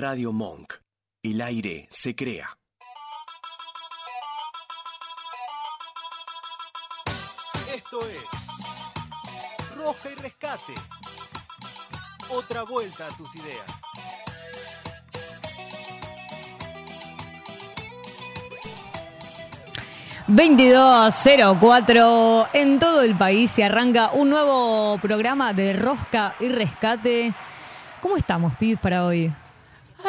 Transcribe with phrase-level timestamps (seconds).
[0.00, 0.72] Radio Monk.
[1.22, 2.56] El aire se crea.
[7.74, 8.24] Esto es
[9.76, 10.72] Roja y Rescate.
[12.30, 13.66] Otra vuelta a tus ideas.
[20.28, 22.48] ...2204...
[22.54, 27.34] en todo el país se arranca un nuevo programa de Rosca y Rescate.
[28.00, 29.30] ¿Cómo estamos, pibes, para hoy?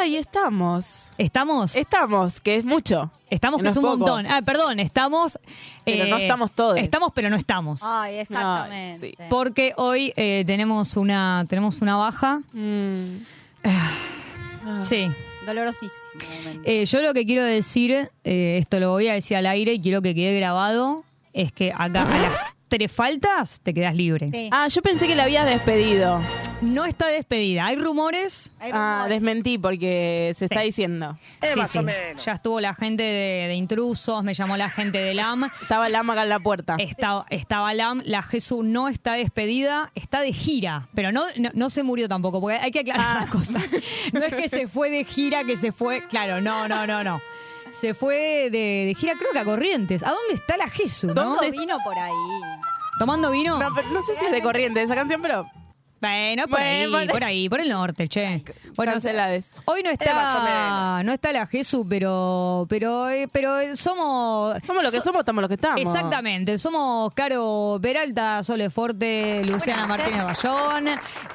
[0.02, 1.06] Ahí estamos.
[1.16, 1.76] ¿Estamos?
[1.76, 3.12] Estamos, que es mucho.
[3.30, 3.98] Estamos, que es un poco.
[3.98, 4.26] montón.
[4.26, 5.38] Ah, perdón, estamos...
[5.84, 6.76] Pero no estamos todos.
[6.76, 7.82] Estamos, pero no estamos.
[7.84, 9.10] Ay, exactamente.
[9.10, 9.14] Sí.
[9.30, 12.40] Porque hoy eh, tenemos una tenemos una baja.
[12.52, 13.18] Mm.
[14.82, 15.08] Sí.
[15.46, 15.92] Dolorosísimo.
[16.64, 19.80] Eh, yo lo que quiero decir, eh, esto lo voy a decir al aire y
[19.80, 22.32] quiero que quede grabado, es que acá a las
[22.78, 24.30] tres faltas te quedas libre.
[24.32, 24.48] Sí.
[24.50, 26.20] Ah, yo pensé que la habías despedido.
[26.62, 27.66] No está despedida.
[27.66, 28.50] Hay rumores.
[28.60, 29.10] Hay Ah, rumores.
[29.20, 30.66] desmentí porque se está Sí.
[30.66, 31.18] diciendo.
[31.42, 31.78] Sí, sí.
[32.24, 35.50] Ya estuvo la gente de, de intrusos, me llamó la gente de LAM.
[35.60, 36.76] Estaba el ama acá en la puerta.
[36.78, 41.68] Estaba, estaba LAM, la Jesús no está despedida, está de gira, pero no, no, no
[41.68, 43.20] se murió tampoco, porque hay que aclarar Ah.
[43.22, 43.62] las cosas.
[44.14, 47.20] No es que se fue de gira, que se fue, claro, no, no, no, no.
[47.72, 50.02] Se fue de, de gira, creo que a Corrientes.
[50.02, 51.14] ¿A dónde está la Jesús?
[51.14, 51.36] no?
[51.36, 52.12] Todo vino por ahí.
[52.98, 53.58] ¿Tomando vino?
[53.58, 55.46] No, pero no sé si es de corriente esa canción, pero
[56.02, 58.42] Bueno, por ahí, Bueno, por- ahí, por el norte, che.
[58.74, 59.52] Bueno, cancelades.
[59.66, 64.90] hoy no está, no está la Jesús, pero, pero, eh, pero eh, somos, Somos lo
[64.90, 65.80] que so- somos, estamos lo que estamos.
[65.80, 70.86] Exactamente, somos Caro Peralta, Sole Forte, Luciana Martínez Bayón.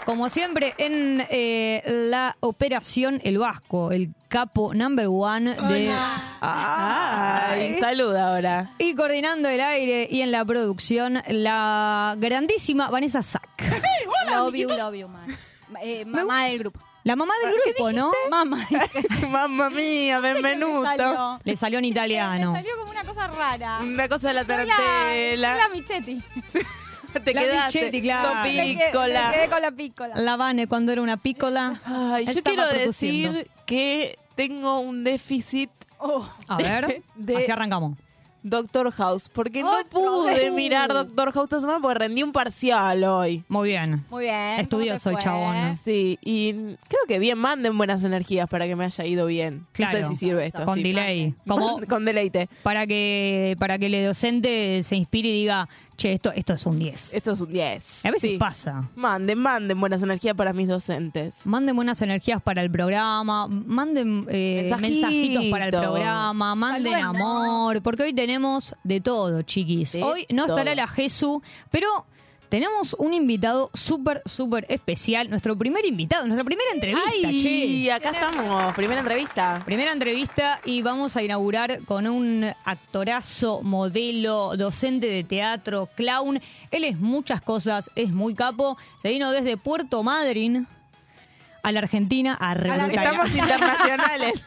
[0.06, 5.96] Como siempre, en eh, la operación El Vasco, el capo number one de.
[6.42, 8.72] Ay, salud ahora.
[8.80, 13.48] Y coordinando el aire y en la producción, la grandísima Vanessa Sack.
[14.32, 15.38] Love you, love you, man.
[15.82, 16.80] Eh, mamá del grupo.
[17.04, 18.12] La mamá del grupo, ¿no?
[18.30, 18.68] Mamá.
[19.30, 21.40] Mamma mía, benvenuto.
[21.44, 22.52] Le salió en italiano.
[22.52, 23.80] Me salió como una cosa rara.
[23.82, 25.56] Una cosa de la tarantela.
[25.56, 26.22] la Michetti.
[27.24, 27.80] Te La quedaste.
[27.80, 28.30] Michetti, claro.
[28.30, 29.28] con Me quedé- pícola.
[29.30, 30.16] Me quedé con la pícola.
[30.16, 31.80] La Vane cuando era una pícola.
[31.86, 33.32] Ay, yo Estaba quiero produciendo.
[33.40, 36.30] decir que tengo un déficit Oh.
[36.48, 37.98] A ver, De- así arrancamos.
[38.50, 40.54] Doctor House, porque no pude vez.
[40.54, 43.44] mirar Doctor House esta semana porque rendí un parcial hoy.
[43.48, 44.06] Muy bien.
[44.10, 44.60] Muy bien.
[44.60, 45.78] Estudioso ¿cómo el chabón.
[45.78, 49.66] Sí, y creo que bien manden buenas energías para que me haya ido bien.
[49.72, 50.00] Claro.
[50.00, 50.66] No sé si sirve esto.
[50.66, 50.84] Con sí.
[50.84, 51.34] delay.
[51.48, 52.50] Como Con deleite.
[52.64, 56.78] para que para que el docente se inspire y diga, che, esto, esto es un
[56.78, 57.14] 10.
[57.14, 58.06] Esto es un 10.
[58.06, 58.38] A veces Sí.
[58.38, 58.90] pasa.
[58.96, 61.46] Manden, manden buenas energías para mis docentes.
[61.46, 64.82] Manden buenas energías para el programa, manden eh, Mensajitos.
[64.82, 69.94] mensajitos para el programa, manden amor, porque hoy tenemos de todo, chiquis.
[69.94, 70.76] De hoy no estará todo.
[70.76, 71.40] la Jesús,
[71.72, 71.88] pero
[72.50, 77.42] tenemos un invitado súper, súper especial, nuestro primer invitado, nuestra primera entrevista, Ay,
[77.84, 77.92] che.
[77.92, 78.74] acá estamos.
[78.74, 79.60] Primera entrevista.
[79.66, 86.40] Primera entrevista y vamos a inaugurar con un actorazo, modelo, docente de teatro, clown.
[86.72, 88.78] Él es muchas cosas, es muy capo.
[89.02, 90.68] Se vino desde Puerto Madryn
[91.64, 94.42] a la Argentina a la- Estamos internacionales.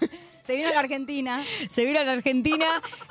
[0.46, 1.42] Se vino a la Argentina.
[1.70, 2.66] Se vino a la Argentina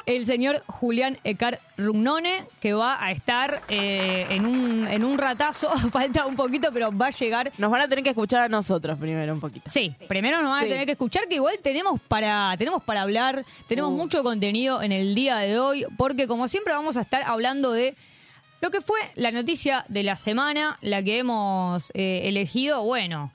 [0.06, 5.70] el señor Julián Ecar Rugnone, que va a estar eh, en, un, en un ratazo,
[5.92, 8.98] falta un poquito, pero va a llegar Nos van a tener que escuchar a nosotros
[9.00, 9.70] primero un poquito.
[9.70, 10.70] Sí, primero nos van a Sí.
[10.70, 13.96] tener que escuchar que igual tenemos para tenemos para hablar, tenemos Uh.
[13.98, 17.96] mucho contenido en el día de hoy, porque como siempre vamos a estar hablando de
[18.62, 23.32] lo que fue la noticia de la semana, la que hemos eh, elegido, bueno,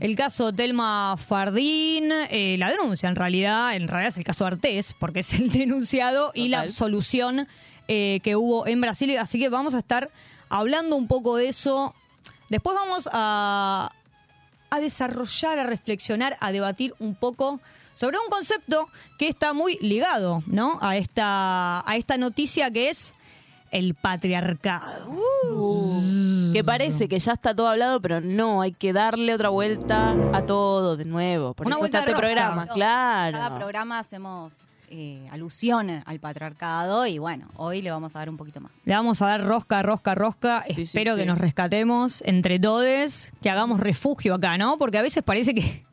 [0.00, 4.94] el caso Telma Fardín, eh, la denuncia en realidad, en realidad es el caso Artés,
[4.98, 7.48] porque es el denunciado, y la absolución
[7.88, 10.10] eh, que hubo en Brasil, así que vamos a estar
[10.50, 11.94] hablando un poco de eso.
[12.50, 13.90] Después vamos a,
[14.68, 17.60] a desarrollar, a reflexionar, a debatir un poco
[17.94, 20.78] sobre un concepto que está muy ligado, ¿no?
[20.82, 23.14] A esta, a esta noticia que es
[23.76, 25.10] el patriarcado.
[25.50, 30.16] Uh, que parece que ya está todo hablado, pero no, hay que darle otra vuelta
[30.32, 31.54] a todo de nuevo.
[31.54, 33.36] Por Una eso vuelta está este programa, claro.
[33.36, 38.36] Cada programa hacemos eh, alusión al patriarcado y bueno, hoy le vamos a dar un
[38.36, 38.72] poquito más.
[38.84, 40.62] Le vamos a dar rosca, rosca, rosca.
[40.62, 41.20] Sí, Espero sí.
[41.20, 44.78] que nos rescatemos entre todos, que hagamos refugio acá, ¿no?
[44.78, 45.84] Porque a veces parece que,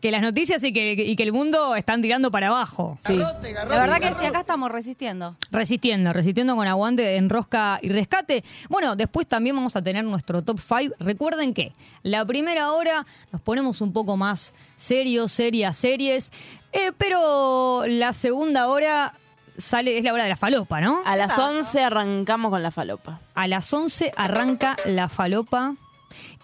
[0.00, 2.98] que las noticias y que, y que el mundo están tirando para abajo.
[3.06, 3.16] Sí.
[3.16, 5.36] La verdad que sí, acá estamos resistiendo.
[5.50, 8.44] Resistiendo, resistiendo con aguante en rosca y rescate.
[8.68, 10.94] Bueno, después también vamos a tener nuestro top 5.
[11.00, 11.72] Recuerden que
[12.02, 16.30] la primera hora nos ponemos un poco más serios, serias, series.
[16.72, 19.14] eh, pero la segunda hora
[19.58, 21.02] sale, es la hora de la falopa, ¿no?
[21.04, 23.20] A las 11 arrancamos con la falopa.
[23.34, 25.74] A las 11 arranca la falopa.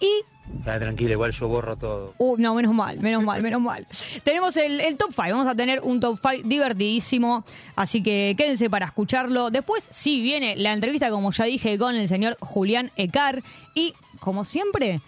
[0.01, 0.25] Y
[0.59, 2.15] Está tranquilo, igual yo borro todo.
[2.19, 3.87] Uh, no, menos mal, menos mal, menos mal.
[4.23, 7.45] Tenemos el, el top 5, vamos a tener un top 5 divertidísimo,
[7.77, 9.51] así que quédense para escucharlo.
[9.51, 13.43] Después sí viene la entrevista, como ya dije, con el señor Julián Ecar
[13.75, 15.01] y, como siempre,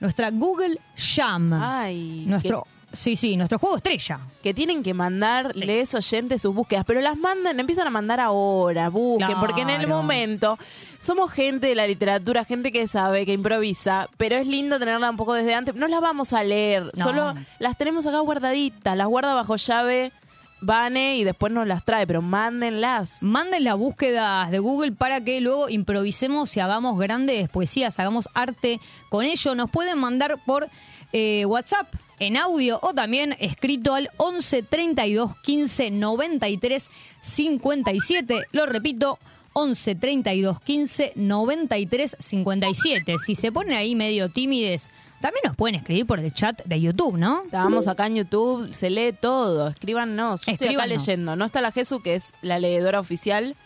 [0.00, 1.52] nuestra Google Jam.
[1.54, 4.20] Ay, nuestro, sí, sí, nuestro juego estrella.
[4.42, 9.38] que tienen que mandarles oyentes sus búsquedas, pero las mandan, empiezan a mandar ahora, busquen,
[9.40, 10.58] porque en el momento
[10.98, 15.16] somos gente de la literatura, gente que sabe, que improvisa, pero es lindo tenerla un
[15.16, 15.74] poco desde antes.
[15.74, 17.04] No las vamos a leer, No.
[17.06, 20.12] solo las tenemos acá guardaditas, las guarda bajo llave
[20.60, 23.22] Vane y después nos las trae, pero mándenlas.
[23.22, 28.80] Manden las búsquedas de Google para que luego improvisemos y hagamos grandes poesías, hagamos arte
[29.10, 29.54] con ello.
[29.54, 30.66] Nos pueden mandar por
[31.12, 31.88] eh, WhatsApp
[32.18, 36.90] en audio o también escrito al 11 32 15 93
[37.20, 38.46] 57.
[38.52, 39.18] Lo repito.
[39.56, 43.16] 11 32 15 93 57.
[43.24, 44.90] Si se ponen ahí medio tímides,
[45.20, 47.44] también nos pueden escribir por el chat de YouTube, ¿no?
[47.44, 50.44] Estábamos acá en YouTube, se lee todo, escríbanos.
[50.44, 51.36] Yo estoy acá leyendo.
[51.36, 53.56] No está la Jesu, que es la leedora oficial,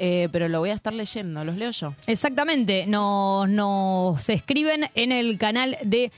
[0.00, 1.94] eh, pero lo voy a estar leyendo, los leo yo.
[2.06, 6.10] Exactamente, nos, nos escriben en el canal de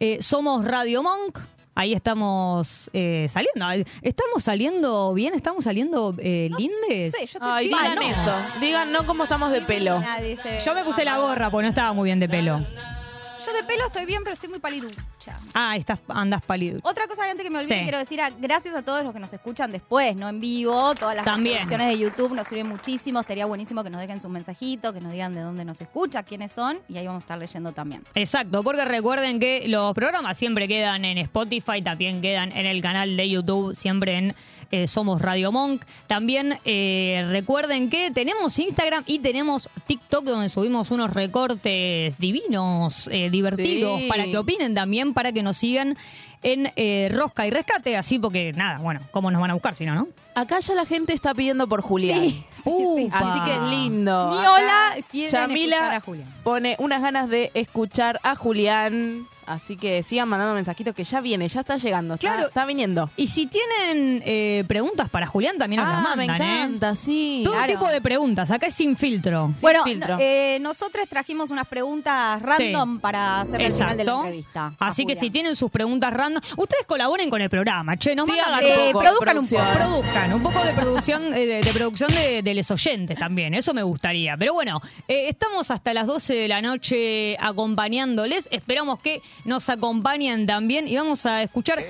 [0.00, 1.38] eh, Somos Radio Monk.
[1.76, 3.90] Ahí estamos eh, saliendo.
[4.02, 5.34] ¿Estamos saliendo bien?
[5.34, 7.14] ¿Estamos saliendo eh, lindes?
[7.14, 8.02] Sí, yo estoy Ay, digan No.
[8.02, 8.34] eso.
[8.60, 10.02] Digan no cómo estamos de pelo.
[10.64, 12.66] Yo me puse la gorra porque no estaba muy bien de pelo.
[13.46, 15.38] Yo de pelo estoy bien, pero estoy muy paliducha.
[15.54, 16.80] Ah, estás, andas pálido.
[16.82, 17.82] Otra cosa antes que me olvide, Sí.
[17.82, 20.94] quiero decir a- gracias a todos los que nos escuchan después, no en vivo.
[20.94, 21.56] Todas las También.
[21.56, 23.20] transmisiones de YouTube nos sirven muchísimo.
[23.20, 26.52] Estaría buenísimo que nos dejen sus mensajitos, que nos digan de dónde nos escucha, quiénes
[26.52, 28.04] son, y ahí vamos a estar leyendo también.
[28.14, 33.16] Exacto, porque recuerden que los programas siempre quedan en Spotify, también quedan en el canal
[33.16, 34.34] de YouTube, siempre en
[34.72, 35.84] eh, Somos Radio Monk.
[36.06, 43.29] También eh, recuerden que tenemos Instagram y tenemos TikTok donde subimos unos recortes divinos, eh,
[43.30, 44.08] divertidos, Sí.
[44.08, 45.96] para que opinen también, para que nos sigan
[46.42, 49.84] en eh, Rosca y Rescate, así porque nada, bueno, ¿cómo nos van a buscar si
[49.86, 50.08] no, no?
[50.40, 52.20] Acá ya la gente está pidiendo por Julián.
[52.20, 52.70] Sí, sí, sí.
[53.06, 53.18] Upa.
[53.18, 54.30] Así que es lindo.
[54.30, 54.94] Mi hola,
[55.30, 56.28] Yamila a Julián.
[56.42, 59.26] pone unas ganas de escuchar a Julián.
[59.46, 62.14] Así que sigan mandando mensajitos que ya viene, ya está llegando.
[62.14, 62.46] Está, Claro.
[62.46, 63.10] está viniendo.
[63.16, 66.54] Y si tienen eh, preguntas para Julián, también nos las Ah, me mandan, ¿eh?
[66.62, 67.40] encanta, sí.
[67.44, 67.72] Todo Claro.
[67.72, 69.52] tipo de preguntas, acá es sin filtro.
[69.60, 70.14] Bueno, filtro.
[70.14, 74.72] no- eh, nosotros trajimos unas preguntas random para hacer al final de la entrevista.
[74.78, 75.24] a Así que Julián.
[75.24, 78.64] si tienen sus preguntas random, ustedes colaboren con el programa, che, nos Sí, mandan hagan
[78.70, 79.66] eh, un poco, produzcan un producción.
[80.34, 83.82] Un poco de producción eh, de, de producción de, de los oyentes también, eso me
[83.82, 84.36] gustaría.
[84.36, 90.46] Pero bueno, eh, estamos hasta las 12 de la noche acompañándoles, esperamos que nos acompañen
[90.46, 91.82] también y vamos a escuchar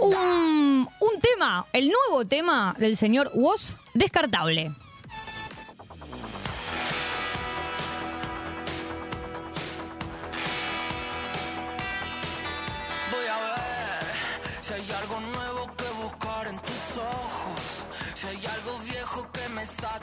[0.00, 4.70] un, un tema, el nuevo tema del señor Woz, descartable.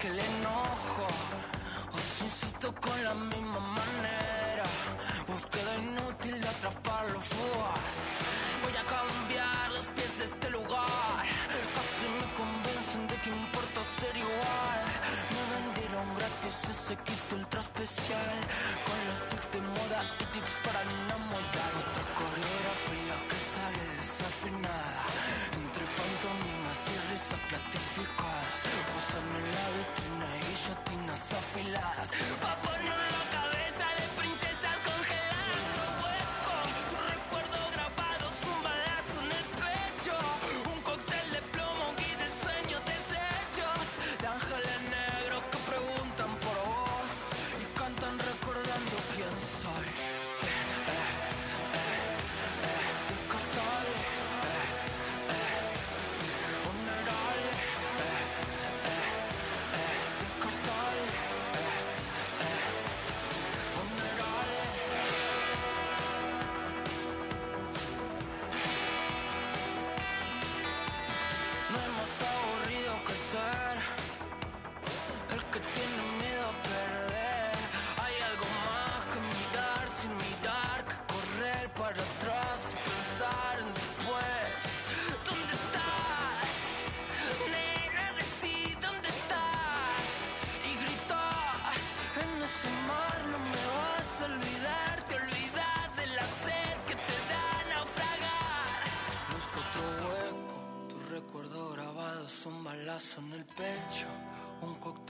[0.04, 0.69] Me saque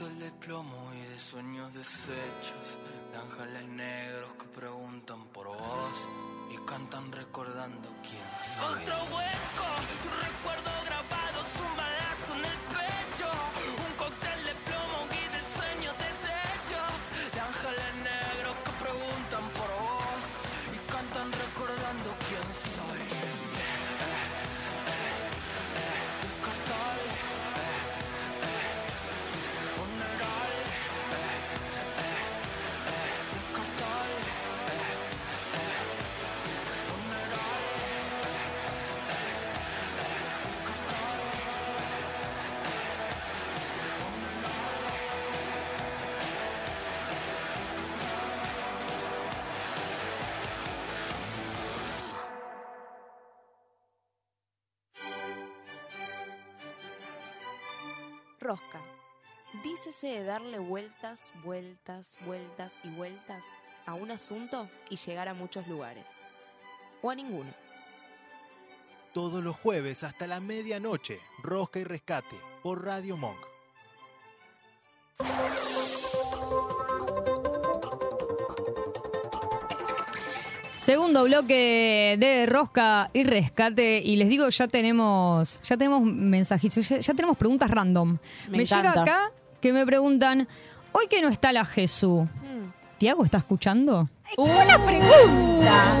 [0.00, 2.78] De plomo y de sueños deshechos.
[3.12, 6.08] De ángeles negros que preguntan por vos
[6.50, 8.24] y cantan recordando quién
[8.56, 8.82] soy.
[8.82, 9.68] Otro hueco,
[10.02, 11.44] tu recuerdo grabado
[60.02, 63.44] De darle vueltas, vueltas, vueltas y vueltas
[63.84, 66.06] a un asunto y llegar a muchos lugares.
[67.02, 67.52] O a ninguno.
[69.12, 73.36] Todos los jueves hasta la medianoche, Rosca y Rescate por Radio Monk.
[80.78, 87.00] Segundo bloque de Rosca y Rescate y les digo, ya tenemos ya tenemos mensajitos, ya,
[87.00, 88.16] ya tenemos preguntas random.
[88.48, 89.30] Me llega acá
[89.60, 90.48] que me preguntan,
[90.92, 92.26] hoy que no está la Jesús,
[92.98, 94.08] ¿Tiago está escuchando?
[94.36, 95.94] ¡Buena pregunta!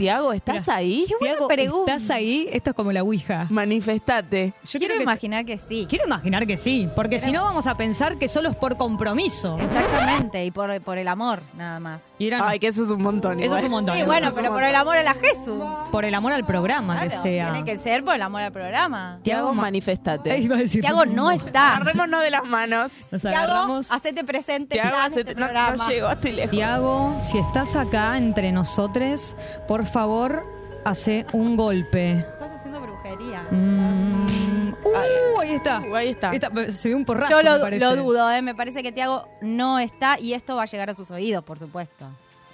[0.00, 1.04] Tiago, ¿estás ahí?
[1.06, 1.94] Qué buena Tiago, pregunta.
[1.94, 2.48] ¿estás ahí?
[2.50, 3.46] Esto es como la Ouija.
[3.50, 4.54] Manifestate.
[4.64, 5.86] Yo Quiero creo que- imaginar que sí.
[5.90, 9.58] Quiero imaginar que sí, porque si no vamos a pensar que solo es por compromiso.
[9.58, 12.14] Exactamente, y por, por el amor, nada más.
[12.18, 13.32] Y eran- Ay, que eso es un montón.
[13.40, 13.58] Eso igual.
[13.58, 13.94] es un montón.
[13.94, 15.62] Sí, Eso bueno, pero por el amor a la Jesús.
[15.92, 17.52] por el amor al programa Claro, que sea.
[17.52, 19.18] Tiene que ser por el amor al programa.
[19.22, 20.38] Tiago, ma- manifestate.
[20.38, 21.76] Iba a decir- Tiago no está.
[21.76, 22.90] Agarrémonos de las manos.
[23.10, 23.92] Nos Tiago, agarramos.
[23.92, 25.76] hacete presente Tiago, hacete- este no, programa.
[25.76, 26.50] no llego, estoy lejos.
[26.52, 29.36] Tiago, si estás acá entre nosotros,
[29.68, 30.46] por favor,
[30.84, 32.18] hace un golpe.
[32.18, 33.42] Estás haciendo brujería.
[33.50, 34.74] Mm.
[34.84, 35.80] Uh, ahí está.
[35.80, 36.32] Uh, ahí está.
[36.70, 37.84] Se ve un porrazo, Yo lo, parece.
[37.84, 38.42] lo dudo, ¿eh?
[38.42, 41.58] me parece que Tiago no está y esto va a llegar a sus oídos, por
[41.58, 42.06] supuesto.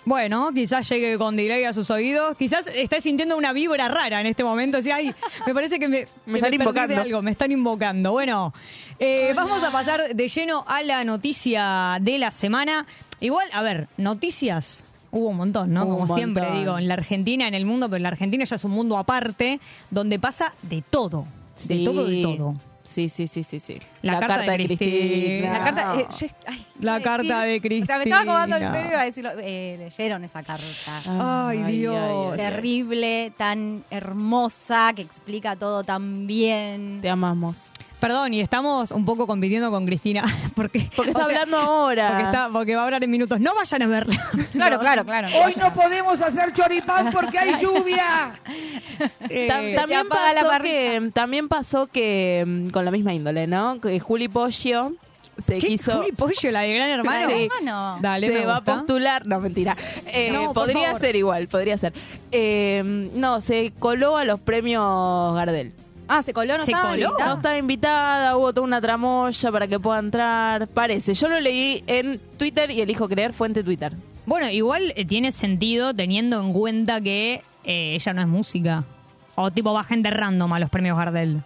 [0.06, 2.36] Bueno, quizás llegue con delay a sus oídos.
[2.36, 4.80] Quizás está sintiendo una vibra rara en este momento.
[4.80, 5.12] Sí, ay,
[5.44, 7.00] me parece que me, están invocando.
[7.00, 7.22] algo.
[7.22, 8.12] Me están invocando.
[8.12, 8.54] Bueno,
[9.00, 12.86] eh, vamos a pasar de lleno a la noticia de la semana.
[13.18, 14.84] Igual, a ver, noticias.
[15.10, 15.84] Hubo un montón, ¿no?
[15.86, 18.56] Hubo Como siempre digo, en la Argentina, en el mundo, pero en la Argentina ya
[18.56, 19.60] es un mundo aparte,
[19.90, 21.26] donde pasa de todo.
[21.64, 22.56] De todo, de todo.
[22.82, 23.78] Sí, sí, sí, sí, sí.
[24.00, 25.52] La carta de Cristina.
[25.52, 26.00] La carta.
[26.00, 28.72] Eh, yo- ay, La carta de O sea, me estaba acomodando el Cristina.
[28.72, 29.30] pelo y iba a decirlo.
[29.42, 31.46] Eh, leyeron esa carta.
[31.48, 32.36] Ay, Dios.
[32.36, 37.00] Terrible, tan hermosa, que explica todo tan bien.
[37.02, 37.70] Te amamos.
[38.00, 40.22] Perdón, y estamos un poco compitiendo con Cristina.
[40.54, 42.08] Porque, Porque está o sea, hablando ahora.
[42.08, 43.40] Porque, está, porque va a hablar en minutos.
[43.40, 44.16] No vayan a verla.
[44.52, 45.28] Claro, claro, claro.
[45.44, 48.38] Hoy no podemos hacer choripán porque hay lluvia.
[49.28, 51.00] Eh, Tam- también, la pasó parrilla.
[51.00, 53.80] que, también pasó que, mm, con la misma índole, ¿no?
[53.80, 54.92] Que Juli Pollo
[55.44, 55.66] se ¿Qué?
[55.68, 55.98] quiso...
[55.98, 57.28] Juli Pollo, la de Gran Hermano.
[57.28, 57.48] Sí.
[57.54, 57.98] Hermano.
[58.00, 59.26] Dale, se va a postular.
[59.26, 59.76] No, mentira.
[60.06, 61.92] Eh, No, podría ser igual, podría ser.
[62.32, 65.72] Eh, no, se coló a los premios Gardel.
[66.08, 67.06] Ah, se coló, no ¿Se estaba coló?
[67.08, 67.30] habilitado?
[67.30, 70.68] No estaba invitada, hubo toda una tramoya para que pueda entrar.
[70.68, 73.92] Parece, yo lo leí en Twitter y elijo creer fuente Twitter.
[74.25, 78.84] Bueno, igual eh, tiene sentido teniendo en cuenta que eh, ella no es música.
[79.34, 81.42] O tipo va gente random a los premios Gardel.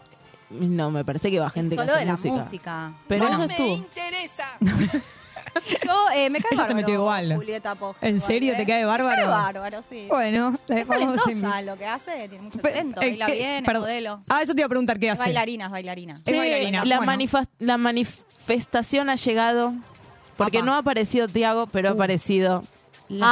[0.50, 2.34] No, me parece que va gente que Solo hace de la música.
[2.34, 2.92] música.
[3.08, 3.74] Pero no me estuvo.
[3.76, 4.44] interesa.
[5.84, 7.34] Yo eh, me cae Ella se bárbaro, metió igual.
[7.34, 8.56] Julieta Pojo, ¿En serio ¿eh?
[8.56, 9.16] te cae bárbaro?
[9.16, 10.06] Me cae bárbaro, sí.
[10.08, 13.26] Bueno, eh, es vamos a talentosa lo que hace, tiene mucho Pe- talento, eh, baila
[13.26, 13.32] ¿qué?
[13.34, 13.82] bien, es Perdón.
[13.82, 14.22] modelo.
[14.28, 15.22] Ah, eso te iba a preguntar qué Es hace.
[15.22, 16.20] bailarina, es bailarina.
[16.24, 17.12] Es bailarina, la, bueno.
[17.12, 19.74] manifa- la manifestación ha llegado.
[20.36, 20.66] Porque Apa.
[20.66, 22.64] no ha aparecido Tiago, pero ha aparecido.
[23.08, 23.26] la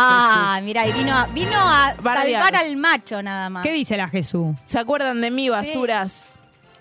[0.56, 2.42] Ah, mira, y vino a, vino a Bardear.
[2.42, 3.62] salvar al macho nada más.
[3.62, 4.54] ¿Qué dice la Jesús?
[4.56, 4.70] Jesús.
[4.70, 6.34] ¿Se acuerdan de mí, basuras?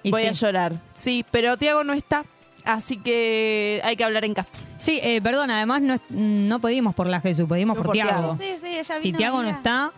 [0.04, 0.40] Y Voy a sí.
[0.42, 0.74] llorar.
[0.94, 2.24] Sí, pero Tiago no está.
[2.68, 4.58] Así que hay que hablar en casa.
[4.78, 8.38] Sí, eh, perdón, además no, no pedimos por la Jesús, pedimos por, por Tiago.
[8.40, 9.18] Sí, sí, ella Si vino.
[9.18, 9.94] Tiago no está,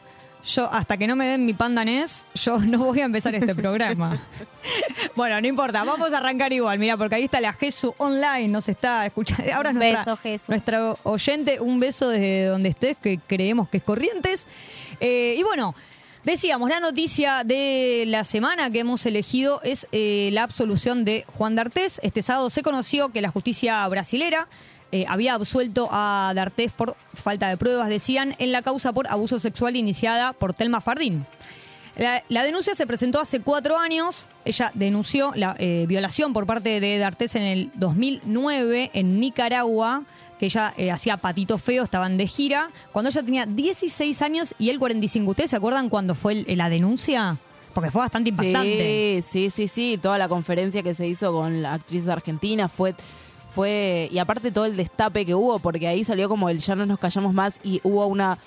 [0.45, 4.21] yo hasta que no me den mi pandanés, yo no voy a empezar este programa.
[5.15, 8.69] bueno, no importa, vamos a arrancar igual, mira, porque ahí está la Jesús online, nos
[8.69, 9.43] está escuchando.
[9.53, 10.49] Ahora Un beso, Jesús.
[10.49, 14.47] nuestra oyente, un beso desde donde estés, que creemos que es Corrientes.
[14.99, 15.75] Eh, y bueno,
[16.23, 21.55] decíamos, la noticia de la semana que hemos elegido es eh, la absolución de Juan
[21.55, 21.99] D'Artés.
[22.03, 24.47] Este sábado se conoció que la justicia brasilera
[24.91, 29.39] eh, había absuelto a D'Artés por falta de pruebas, decían, en la causa por abuso
[29.39, 31.25] sexual iniciada por Telma Fardín.
[32.29, 34.27] La, denuncia se presentó hace cuatro años.
[34.45, 40.03] Ella denunció la eh, violación por parte de D'Artés en el 2009 en Nicaragua
[40.39, 44.69] que ella eh, hacía Patito Feo, estaban de gira, cuando ella tenía 16 años y
[44.69, 45.29] él 45.
[45.31, 47.37] ¿Ustedes se acuerdan cuando fue el- la denuncia?
[47.73, 49.21] Porque fue bastante impactante.
[49.21, 49.99] Sí, sí, sí, sí.
[50.01, 52.95] Toda la conferencia que se hizo con la actriz argentina fue
[53.53, 56.85] fue y aparte todo el destape que hubo porque ahí salió como el ya no
[56.85, 58.37] nos callamos más y hubo una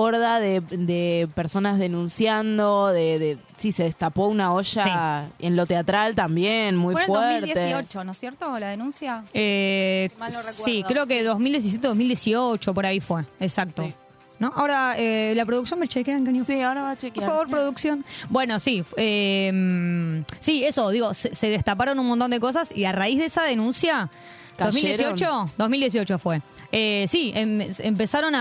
[0.00, 6.14] horda de, de personas denunciando de, de sí se destapó una olla en lo teatral
[6.14, 8.58] también muy Fue en fuerte 2018, ¿no es cierto?
[8.58, 9.22] La denuncia.
[9.34, 10.64] Eh, Mal no recuerdo.
[10.64, 13.24] sí, creo que 2017-2018, por ahí fue.
[13.38, 13.82] Exacto.
[13.84, 13.94] Sí.
[14.38, 14.50] ¿No?
[14.56, 16.46] Ahora, eh, la producción me chequea en cañón.
[16.46, 18.04] sí ahora va a Por chequear favor, producción.
[18.30, 18.82] Bueno, sí.
[18.96, 23.26] eh, sí, eso, digo, se, se destaparon un montón de cosas y a raíz de
[23.26, 24.08] esa denuncia,
[24.56, 24.72] ¿Cayeron?
[24.72, 26.40] 2018, 2018 fue.
[26.72, 28.40] Eh, sí, em- empezaron a,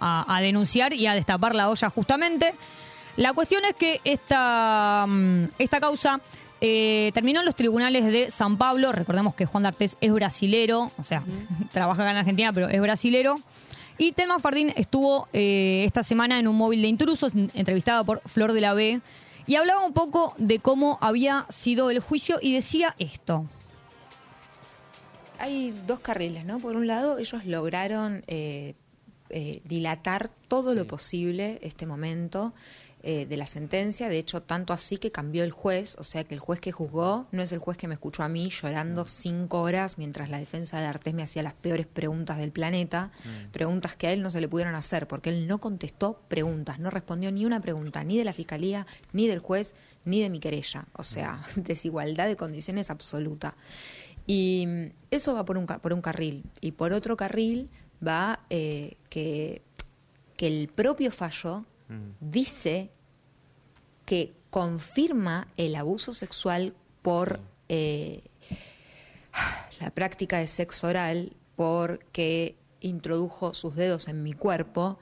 [0.00, 2.54] a- a denunciar y a destapar la olla justamente.
[3.16, 6.20] La cuestión es que esta, mm, esta causa
[6.60, 8.90] eh, terminó en los tribunales de San Pablo.
[8.92, 11.22] Recordemos que Juan D'Artés es brasilero, o sea,
[11.72, 13.38] trabaja acá en Argentina, pero es brasilero.
[13.96, 18.20] Y Telma Fardín estuvo eh, esta semana en un móvil de intrusos, en- entrevistada por
[18.28, 19.00] Flor de la B,
[19.46, 23.44] y hablaba un poco de cómo había sido el juicio y decía esto.
[25.38, 26.58] Hay dos carriles, ¿no?
[26.58, 28.74] Por un lado, ellos lograron eh,
[29.30, 32.54] eh, dilatar todo lo posible este momento
[33.06, 34.08] eh, de la sentencia.
[34.08, 37.26] De hecho, tanto así que cambió el juez, o sea que el juez que juzgó
[37.32, 40.80] no es el juez que me escuchó a mí llorando cinco horas mientras la defensa
[40.80, 43.10] de Artés me hacía las peores preguntas del planeta,
[43.52, 46.88] preguntas que a él no se le pudieron hacer porque él no contestó preguntas, no
[46.88, 49.74] respondió ni una pregunta, ni de la fiscalía, ni del juez,
[50.06, 50.86] ni de mi querella.
[50.94, 53.54] O sea, desigualdad de condiciones absoluta.
[54.26, 56.44] Y mm, eso va por un, por un carril.
[56.60, 57.70] Y por otro carril
[58.06, 59.62] va eh, que,
[60.36, 61.64] que el propio fallo
[62.20, 62.90] dice
[64.04, 68.22] que confirma el abuso sexual por eh,
[69.80, 74.98] la práctica de sexo oral, porque introdujo sus dedos en mi cuerpo.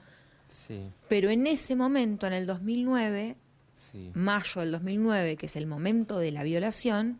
[0.67, 3.35] Sí, Pero en ese momento, en el 2009,
[3.91, 4.11] sí.
[4.13, 7.19] mayo del 2009, que es el momento de la violación,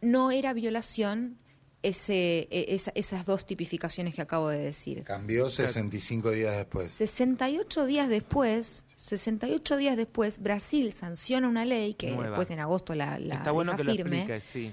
[0.00, 1.36] no era violación
[1.82, 5.02] ese, e- esa- esas dos tipificaciones que acabo de decir.
[5.04, 6.92] Cambió 65 días después.
[6.92, 12.24] 68 días después, 68 días después, Brasil sanciona una ley que Nueva.
[12.30, 14.72] después en agosto la, la Está bueno deja que lo firme, expliques, sí.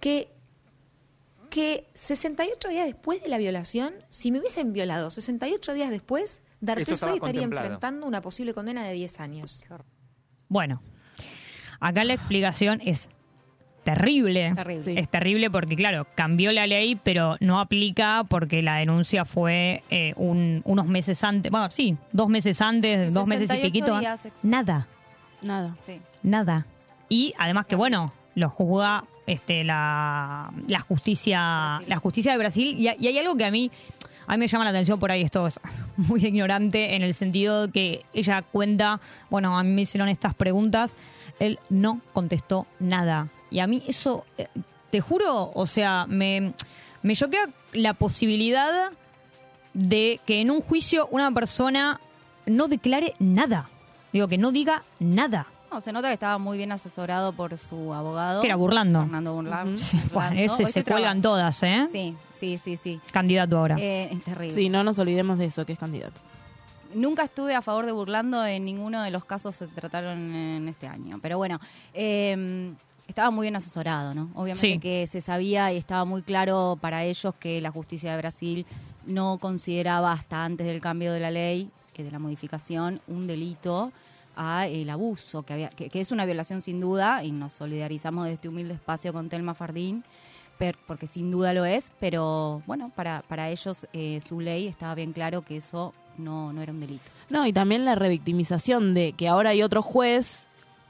[0.00, 0.28] que,
[1.50, 6.88] que 68 días después de la violación, si me hubiesen violado 68 días después, D'Artés
[6.90, 9.64] estaba hoy estaría enfrentando una posible condena de 10 años.
[10.48, 10.80] Bueno,
[11.80, 13.08] acá la explicación es
[13.86, 14.52] terrible.
[14.54, 15.00] Terrible.
[15.00, 20.12] Es terrible porque, claro, cambió la ley, pero no aplica porque la denuncia fue eh,
[20.16, 21.50] un- unos meses antes.
[21.50, 23.98] Bueno, sí, dos meses antes, dos meses y 68 piquito.
[24.00, 24.28] días.
[24.42, 24.86] Nada,
[25.40, 25.98] nada Sí.
[26.22, 26.66] nada.
[27.08, 32.74] Y además que, bueno, lo juzga este, la, la justicia la justicia de Brasil.
[32.78, 33.70] Y, y hay algo que a mí,
[34.26, 35.58] a mí me llama la atención por ahí, esto es
[35.96, 40.34] muy ignorante en el sentido de que ella cuenta, bueno, a mí me hicieron estas
[40.34, 40.94] preguntas,
[41.40, 43.28] él no contestó nada.
[43.50, 44.48] Y a mí eso, eh,
[44.90, 46.52] te juro, o sea, me,
[47.02, 48.90] me choquea la posibilidad
[49.74, 52.00] de que en un juicio una persona
[52.46, 53.68] no declare nada.
[54.12, 55.46] Digo, que no diga nada.
[55.70, 58.40] No, se nota que estaba muy bien asesorado por su abogado.
[58.40, 59.00] Que era burlando.
[59.00, 59.42] Fernando
[59.78, 60.42] Sí, bueno, Burlando.
[60.42, 61.88] ese Hoy se cuelgan todas, ¿eh?
[61.92, 63.00] Sí, sí, sí, sí.
[63.12, 63.76] Candidato ahora.
[63.78, 64.54] Eh, es terrible.
[64.54, 66.20] sí no nos olvidemos de eso que es candidato
[66.94, 70.68] Nunca estuve a favor de Burlando en ninguno de los casos que se trataron en
[70.68, 71.18] este año.
[71.20, 71.60] Pero bueno,
[71.92, 72.72] eh,
[73.08, 74.30] estaba muy bien asesorado, ¿no?
[74.34, 74.78] Obviamente Sí.
[74.78, 78.66] que se sabía y estaba muy claro para ellos que la justicia de Brasil
[79.06, 83.92] no consideraba hasta antes del cambio de la ley, eh, de la modificación, un delito
[84.36, 88.26] a el abuso, que, había, que, que es una violación sin duda, y nos solidarizamos
[88.26, 90.04] de este humilde espacio con Telma Fardín,
[90.58, 94.94] per- porque sin duda lo es, pero bueno, para, para ellos eh, su ley estaba
[94.94, 97.04] bien claro que eso no, no era un delito.
[97.30, 100.48] No, y también la revictimización de que ahora hay otro juez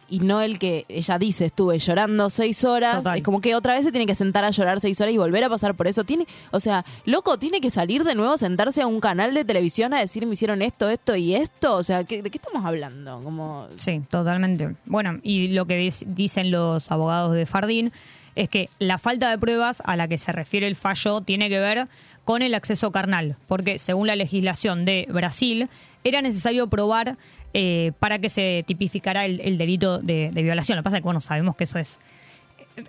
[0.08, 2.96] y no el que ella dice estuve llorando seis horas.
[2.98, 3.18] Total.
[3.18, 5.44] Es como que otra vez se tiene que sentar a llorar seis horas y volver
[5.44, 6.04] a pasar por eso.
[6.04, 9.92] Tiene, o sea, loco, tiene que salir de nuevo, sentarse a un canal de televisión
[9.94, 11.76] a decir me hicieron esto, esto y esto.
[11.76, 13.20] O sea, ¿qué- ¿de qué estamos hablando?
[13.22, 14.74] Como Sí, totalmente.
[14.86, 17.92] Bueno, y lo que dicen los abogados de Fardín
[18.34, 21.58] es que la falta de pruebas a la que se refiere el fallo tiene que
[21.58, 21.88] ver
[22.24, 25.68] con el acceso carnal, porque según la legislación de Brasil
[26.08, 27.16] era necesario probar
[27.54, 30.76] eh, para que se tipificara el, el delito de, de violación.
[30.76, 31.98] Lo que pasa es que, bueno, sabemos que eso es,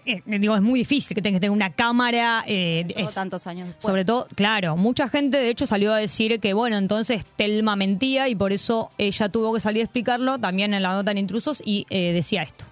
[0.06, 2.44] eh, eh, digo, es muy difícil, que tengas que tener una cámara.
[2.46, 3.84] eh, es- tantos años después.
[3.84, 8.28] sobre todo, claro, mucha gente de hecho salió a decir que, bueno, entonces Telma mentía
[8.28, 11.62] y por eso ella tuvo que salir a explicarlo también en la nota en intrusos
[11.66, 12.66] y eh, decía esto.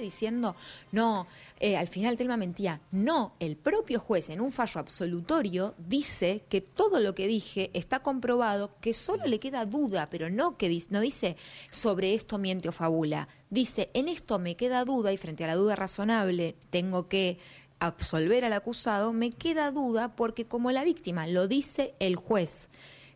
[0.00, 0.54] Diciendo,
[0.92, 1.26] no,
[1.60, 2.80] eh, al final Telma mentía.
[2.90, 8.00] No, el propio juez en un fallo absolutorio dice que todo lo que dije está
[8.00, 11.36] comprobado, que solo le queda duda, pero no que dis- no dice
[11.70, 13.28] sobre esto miente o fabula.
[13.50, 17.38] Dice, en esto me queda duda y frente a la duda razonable tengo que
[17.80, 22.68] absolver al acusado, me queda duda porque como la víctima lo dice el juez,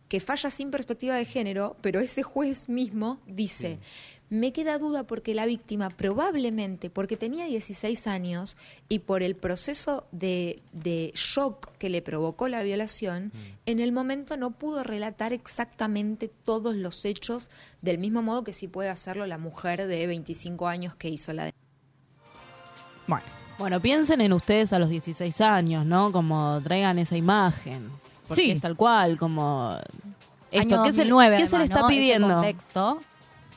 [0.07, 3.79] que falla sin perspectiva de género, pero ese juez mismo dice,
[4.33, 8.57] me queda duda porque la víctima probablemente, porque tenía 16 años
[8.89, 13.31] y por el proceso de, de shock que le provocó la violación,
[13.67, 17.51] en el momento no pudo relatar exactamente todos los hechos
[17.83, 21.51] del mismo modo que sí puede hacerlo la mujer de 25 años que hizo la
[23.07, 23.25] Bueno.
[23.59, 26.11] Bueno, piensen en ustedes a los 16 años, ¿no?
[26.11, 27.87] Como traigan esa imagen.
[28.27, 28.51] Porque Sí.
[28.51, 29.77] es tal cual, como...
[30.49, 31.89] Esto, Año ¿qué, se, 2009, ¿qué se le está ¿no?
[31.89, 32.27] Ese pidiendo?
[32.33, 32.99] contexto,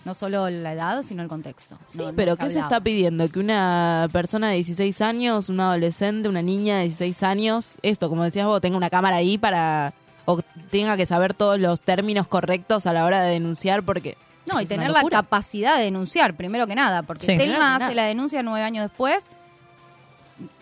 [0.06, 1.76] no solo la edad, sino el contexto.
[1.86, 3.28] Sí, No- no pero ¿qué se está pidiendo?
[3.28, 8.22] Que una persona de 16 años, una adolescente, una niña de 16 años, esto, como
[8.22, 9.92] decías vos, tenga una cámara ahí para...
[10.24, 10.40] o
[10.70, 14.16] tenga que saber todos los términos correctos a la hora de denunciar porque...
[14.50, 17.36] No, y tener la capacidad de denunciar, primero que nada, porque Sí.
[17.36, 17.94] Telma hace nada.
[17.94, 19.26] la denuncia nueve años después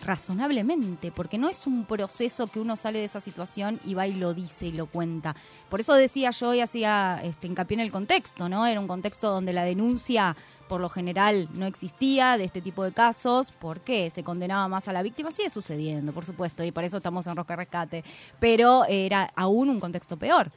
[0.03, 4.13] razonablemente, porque no es un proceso que uno sale de esa situación y va y
[4.13, 5.35] lo dice y lo cuenta.
[5.69, 8.65] Por eso decía yo y hacía este, hincapié en el contexto, ¿no?
[8.65, 10.35] Era un contexto donde la denuncia
[10.69, 14.93] por lo general no existía de este tipo de casos, porque se condenaba más a
[14.93, 18.03] la víctima, sigue sucediendo, por supuesto, y por eso estamos en Rosca Rescate,
[18.39, 20.51] pero era aún un contexto peor.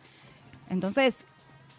[0.70, 1.18] Entonces,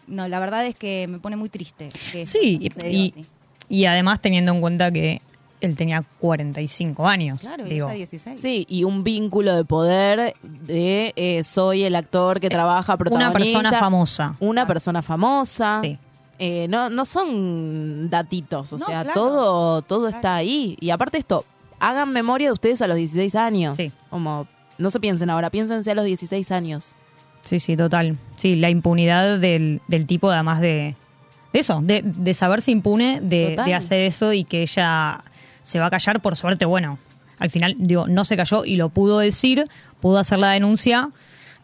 [0.06, 1.88] no, la verdad es que me pone muy triste.
[2.12, 3.26] Que Sí, y, y-
[3.68, 5.22] y además teniendo en cuenta que
[5.60, 7.40] él tenía 45 años.
[7.40, 8.40] Claro, y digo, ella 16.
[8.40, 13.38] Sí, y un vínculo de poder de eh, soy el actor que trabaja protagonista.
[13.38, 14.36] persona famosa.
[14.40, 15.82] Una persona famosa.
[16.38, 19.12] Eh, no, no son datitos, o No, sea, claro.
[19.20, 20.76] todo, todo está ahí.
[20.80, 21.44] Y aparte esto,
[21.78, 23.76] hagan memoria de ustedes a los 16 años.
[24.08, 24.46] Como,
[24.78, 26.94] no se piensen ahora, piénsense a los 16 años.
[27.42, 28.16] Sí, sí, total.
[28.36, 30.94] Sí, la impunidad del, del tipo, además de,
[31.52, 35.22] de eso, de, de saberse impune, de, de hacer eso y que ella
[35.62, 36.98] se va a callar, por suerte, bueno,
[37.38, 39.64] al final, digo, no se cayó y lo pudo decir,
[40.00, 41.10] pudo hacer la denuncia.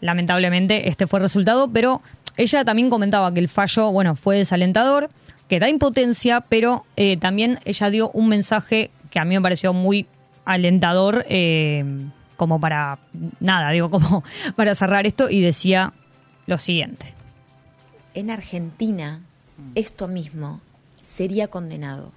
[0.00, 2.02] Lamentablemente, este fue el resultado, pero
[2.36, 5.10] ella también comentaba que el fallo, bueno, fue desalentador,
[5.48, 9.72] que da impotencia, pero eh, también ella dio un mensaje que a mí me pareció
[9.72, 10.06] muy
[10.44, 11.84] alentador, eh,
[12.36, 12.98] como para,
[13.40, 14.24] nada, digo, como
[14.56, 15.92] para cerrar esto, y decía
[16.46, 17.14] lo siguiente.
[18.14, 19.20] En Argentina,
[19.74, 20.60] esto mismo
[21.06, 22.12] sería condenado.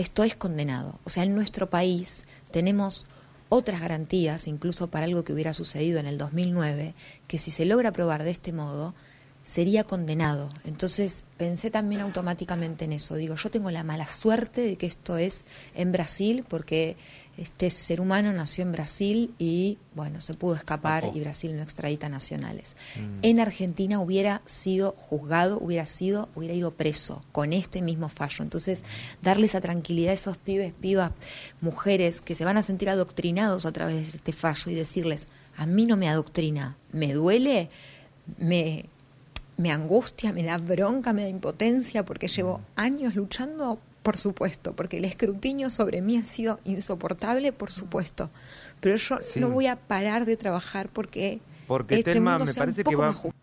[0.00, 0.98] Esto es condenado.
[1.04, 3.06] O sea, en nuestro país tenemos
[3.50, 6.94] otras garantías, incluso para algo que hubiera sucedido en el 2009,
[7.28, 8.94] que si se logra probar de este modo,
[9.42, 10.48] sería condenado.
[10.64, 13.14] Entonces pensé también automáticamente en eso.
[13.16, 16.96] Digo, yo tengo la mala suerte de que esto es en Brasil, porque
[17.40, 22.10] este ser humano nació en Brasil y, bueno, se pudo escapar y Brasil no extradita
[22.10, 22.76] nacionales.
[23.22, 28.44] En Argentina hubiera sido juzgado, hubiera sido, hubiera ido preso con este mismo fallo.
[28.44, 28.82] Entonces,
[29.22, 31.12] darle esa tranquilidad a esos pibes, pibas,
[31.62, 35.26] mujeres que se van a sentir adoctrinados a través de este fallo y decirles,
[35.56, 37.70] a mí no me adoctrina, me duele,
[38.36, 38.84] me,
[39.56, 44.96] me angustia, me da bronca, me da impotencia, porque llevo años luchando, por supuesto, porque
[44.98, 48.30] el escrutinio sobre mí ha sido insoportable, por supuesto.
[48.80, 49.40] Pero yo Sí.
[49.40, 52.96] no voy a parar de trabajar porque, Porque este mundo me sea un parece que
[52.96, 53.06] va...
[53.08, 53.36] más justo.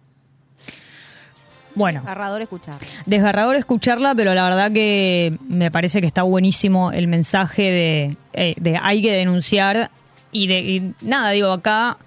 [1.75, 2.79] Bueno, Desgarrador escuchar.
[3.05, 8.55] desgarrador escucharla, pero la verdad que me parece que está buenísimo el mensaje de, eh,
[8.57, 9.91] de hay que denunciar
[10.31, 11.97] y de y nada, digo, acá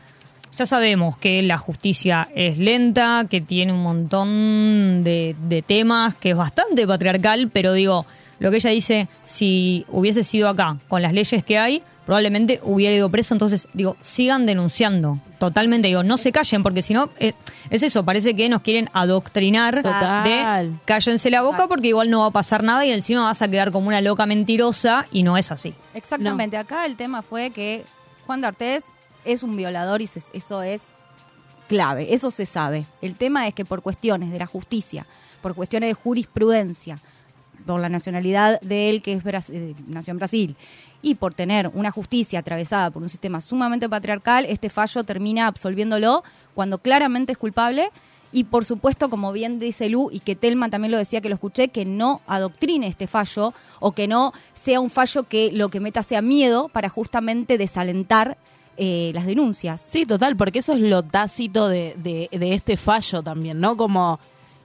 [0.56, 6.30] ya sabemos que la justicia es lenta, que tiene un montón de, de temas, que
[6.30, 8.06] es bastante patriarcal, pero digo,
[8.40, 12.96] lo que ella dice, si hubiese sido acá con las leyes que hay, probablemente hubiera
[12.96, 17.34] ido preso, entonces digo, sigan denunciando, totalmente, digo, no se callen, porque si no, eh,
[17.70, 20.24] es eso, parece que nos quieren adoctrinar Total.
[20.72, 23.48] de cállense la boca porque igual no va a pasar nada y encima vas a
[23.48, 25.72] quedar como una loca mentirosa y no es así.
[25.94, 27.84] Exactamente, acá el tema fue que
[28.26, 28.82] Juan D'Artés
[29.24, 30.80] es un violador y se- eso es
[31.68, 32.86] clave, eso se sabe.
[33.00, 35.06] El tema es que por cuestiones de la justicia,
[35.42, 36.98] por cuestiones de jurisprudencia,
[37.66, 40.56] por la nacionalidad de él, que es Bras- eh, nació en Brasil,
[41.02, 46.22] y por tener una justicia atravesada por un sistema sumamente patriarcal, este fallo termina absolviéndolo
[46.54, 47.90] cuando claramente es culpable.
[48.32, 51.34] Y por supuesto, como bien dice Lu, y que Telma también lo decía que lo
[51.34, 55.80] escuché, que no adoctrine este fallo o que no sea un fallo que lo que
[55.80, 58.36] meta sea miedo para justamente desalentar
[58.76, 59.84] eh, las denuncias.
[59.84, 63.76] Sí, total, porque eso es lo tácito de, de, de este fallo también, ¿no?
[63.76, 64.20] Como,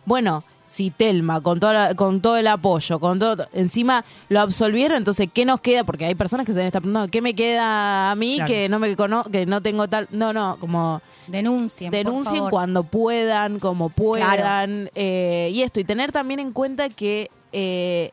[0.06, 4.98] bueno, si Telma, con, toda la- con todo el apoyo, con todo, encima lo absolvieron,
[4.98, 5.84] entonces, ¿qué nos queda?
[5.84, 8.52] Porque hay personas que se estar preguntando, ¿qué me queda a mí Claro.
[8.52, 10.08] que no me cono que no tengo tal?
[10.12, 11.92] No, no, como Denuncien.
[11.92, 12.52] por denuncien favor.
[12.52, 18.12] cuando puedan, como puedan, eh, y esto, y tener también en cuenta que eh,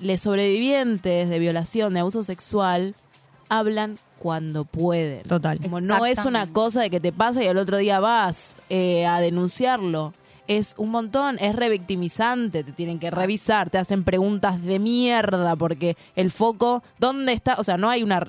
[0.00, 2.94] los sobrevivientes de violación, de abuso sexual,
[3.48, 5.22] hablan cuando pueden.
[5.24, 5.58] Total.
[5.60, 9.04] Como no es una cosa de que te pasa y al otro día vas eh,
[9.04, 10.14] a denunciarlo.
[10.46, 15.96] Es un montón, es revictimizante, te tienen que revisar, te hacen preguntas de mierda porque
[16.16, 17.54] el foco, ¿dónde está?
[17.58, 18.26] O sea, no hay una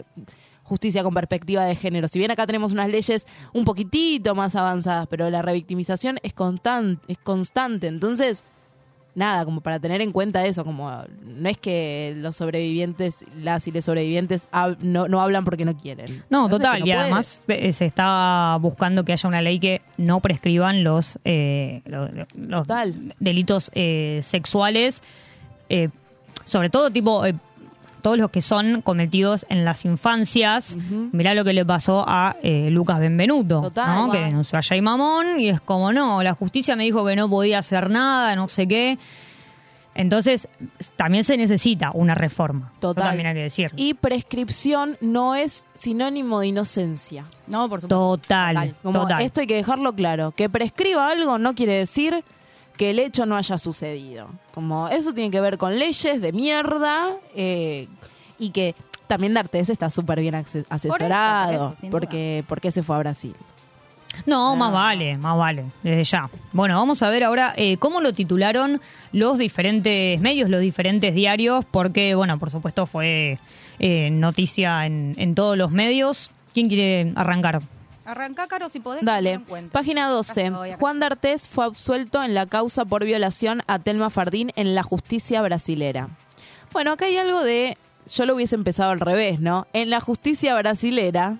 [0.64, 2.08] justicia con perspectiva de género.
[2.08, 7.04] Si bien acá tenemos unas leyes un poquitito más avanzadas, pero la revictimización es constante,
[7.08, 7.88] es constante.
[7.88, 8.44] Entonces,
[9.16, 10.92] nada, como para tener en cuenta eso, como
[11.24, 15.78] no es que los sobrevivientes, las y los sobrevivientes hab- no, no hablan porque no
[15.78, 16.24] quieren.
[16.30, 16.80] No, total.
[16.80, 21.20] no y además eh, se está buscando que haya una ley que no prescriban los,
[21.26, 22.66] eh, lo- lo- los
[23.20, 25.04] delitos eh, sexuales,
[25.70, 25.90] eh,
[26.46, 27.36] sobre todo tipo eh,
[28.04, 30.76] todos los que son cometidos en las infancias.
[31.12, 34.12] Mirá lo que le pasó a eh, Lucas Benvenuto, Total, ¿no?
[34.12, 34.30] que guau.
[34.30, 37.58] denunció a Jay Mamón y es como, no, la justicia me dijo que no podía
[37.60, 39.00] hacer nada, no sé qué.
[39.96, 40.48] Entonces,
[40.96, 42.68] también se necesita una reforma.
[42.72, 43.04] Eso Total.
[43.06, 43.76] también hay que decirlo.
[43.80, 47.26] Y prescripción no es sinónimo de inocencia.
[47.48, 48.18] No, por supuesto.
[48.18, 49.22] Total, Como total.
[49.22, 50.32] esto hay que dejarlo claro.
[50.32, 52.24] Que prescriba algo no quiere decir
[52.78, 54.28] que el hecho no haya sucedido.
[54.54, 57.88] Como eso tiene que ver con leyes de mierda eh,
[58.40, 58.76] y que
[59.08, 62.00] también D'Artes está súper bien ase- asesorado por eso, sin duda.
[62.00, 63.36] porque porque se fue a Brasil.
[64.28, 66.30] No, más vale, más vale, desde ya.
[66.52, 68.80] Bueno, vamos a ver ahora eh, cómo lo titularon
[69.12, 73.40] los diferentes medios, los diferentes diarios, porque, bueno, por supuesto fue
[73.80, 76.30] eh, noticia en, en todos los medios.
[76.54, 77.62] ¿Quién quiere arrancar?
[78.06, 79.04] Arranca, Caro, si podés.
[79.04, 79.40] Dale,
[79.72, 80.46] página 12.
[80.48, 80.80] Acá voy, acá.
[80.80, 85.42] Juan D'Artés fue absuelto en la causa por violación a Telma Fardín en la justicia
[85.42, 86.10] brasilera.
[86.74, 87.78] Bueno, acá hay algo de...
[88.14, 89.68] Yo lo hubiese empezado al revés, ¿no?
[89.72, 91.38] En la justicia brasilera,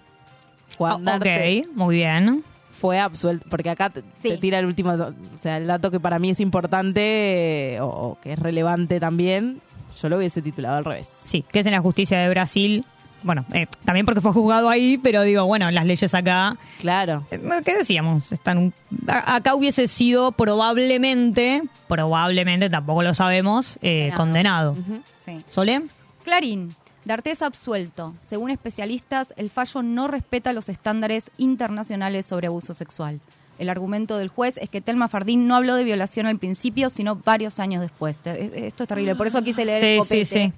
[0.78, 2.44] Juan Ah, ok, muy bien.
[2.80, 6.20] fue absuelto, porque acá te, te tira el último, o sea, el dato que para
[6.20, 9.62] mí es importante o, o que es relevante también,
[10.02, 11.10] yo lo hubiese titulado al revés.
[11.26, 12.86] Sí, que es en la justicia de Brasil.
[13.24, 16.58] Bueno, eh, también porque fue juzgado ahí, pero digo, bueno, las leyes acá.
[16.80, 17.26] Claro.
[17.32, 18.32] eh, ¿Qué decíamos?
[18.32, 18.74] Están un-
[19.08, 20.32] a- acá hubiese sido
[20.78, 24.76] probablemente, probablemente, tampoco lo sabemos, eh, condenado.
[25.18, 25.42] Sí.
[25.50, 25.84] ¿Sole?
[26.24, 26.76] Clarín.
[27.06, 28.14] D'Artés absuelto.
[28.26, 33.20] Según especialistas, el fallo no respeta los estándares internacionales sobre abuso sexual.
[33.60, 37.16] El argumento del juez es que Telma Fardín no habló de violación al principio, sino
[37.18, 38.20] varios años después.
[38.20, 40.26] Te- Esto es terrible, por eso quise leer el Sí, copete.
[40.26, 40.54] sí, sí.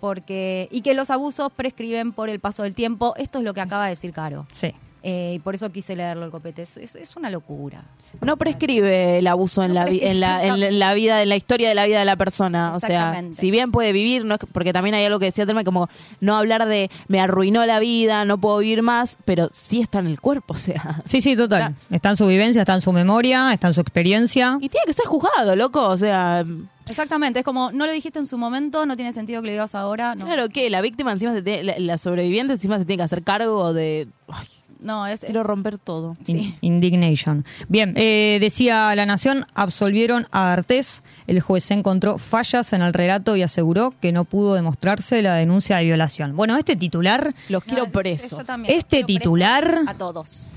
[0.00, 3.14] Porque, y que los abusos prescriben por el paso del tiempo.
[3.16, 4.46] Esto es lo que acaba de decir Caro.
[4.52, 4.74] Sí.
[5.02, 6.62] Eh, y por eso quise leerlo el copete.
[6.62, 7.82] Es, es- es una locura.
[8.20, 11.36] No prescribe el abuso en, la, en, la, en la- en la vida, en la
[11.36, 12.74] historia de la vida de la persona.
[12.74, 15.46] O sea, si bien puede vivir, no es que- porque también hay algo que decía
[15.46, 15.88] Telma, como
[16.20, 20.08] no hablar de me arruinó la vida, no puedo vivir más, pero sí está en
[20.08, 21.02] el cuerpo, o sea.
[21.06, 21.76] Sí, sí, total.
[21.90, 24.58] Está en su vivencia, está en su memoria, está en su experiencia.
[24.60, 26.44] Y tiene que ser juzgado, loco, o sea.
[26.88, 29.74] Exactamente, es como, no lo dijiste en su momento, no tiene sentido que lo digas
[29.74, 30.14] ahora.
[30.14, 33.04] No, Claro que la víctima encima se tiene, la, la sobreviviente encima se tiene que
[33.04, 34.08] hacer cargo de.
[34.26, 34.46] Ay,
[34.80, 36.16] no es, quiero romper todo.
[36.26, 37.44] In- Indignation.
[37.68, 41.02] Bien, eh, decía La Nación, absolvieron a Artés.
[41.26, 45.76] El juez encontró fallas en el relato y aseguró que no pudo demostrarse la denuncia
[45.78, 46.36] de violación.
[46.36, 48.30] Bueno, este titular, Los quiero presos.
[48.30, 48.74] Yo también.
[48.76, 50.50] este Quiero preso titular, A todos.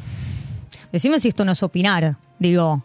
[0.92, 2.84] decime si esto no es opinar, digo.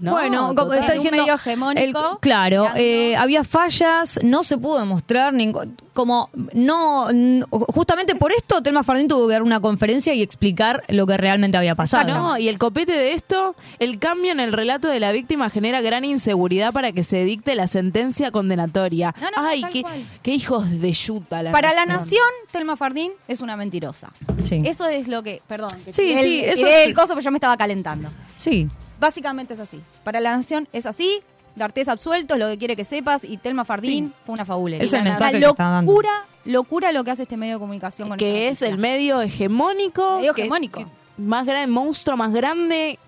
[0.00, 0.78] No, bueno, como total.
[0.78, 1.82] está En un diciendo, medio hegemónico,
[2.12, 7.08] el- claro, eh, había fallas, no se pudo demostrar ningún, como no,
[7.50, 11.56] justamente por esto Telma Fardín tuvo que dar una conferencia y explicar lo que realmente
[11.56, 12.14] había pasado.
[12.14, 15.80] No, y el copete de esto, el cambio en el relato de la víctima genera
[15.80, 19.12] gran inseguridad para que se dicte la sentencia condenatoria.
[19.20, 19.82] No, no, Ay, qué,
[20.22, 22.22] qué hijos de yuta la Para la nación.
[22.52, 24.12] Telma Fardín es una mentirosa.
[24.44, 24.62] Sí.
[24.64, 25.42] Eso es lo que.
[25.48, 28.08] Perdón, que Sí, sí, el, eso es- el coso, pero yo me estaba calentando.
[28.36, 28.68] Sí,
[29.00, 29.80] Básicamente es así.
[30.04, 31.20] Para la nación es así.
[31.56, 33.24] D'Artés absuelto, es lo que quiere que sepas.
[33.24, 34.84] Y Telma Fardín fue una fabulería.
[34.84, 35.90] Es el mensaje que está dando.
[35.92, 36.10] locura,
[36.44, 40.18] locura lo que hace este medio de comunicación con que es el medio hegemónico.
[40.18, 40.80] Medio que- hegemónico.
[40.80, 40.86] que
[41.20, 42.98] más grande, monstruo más grande.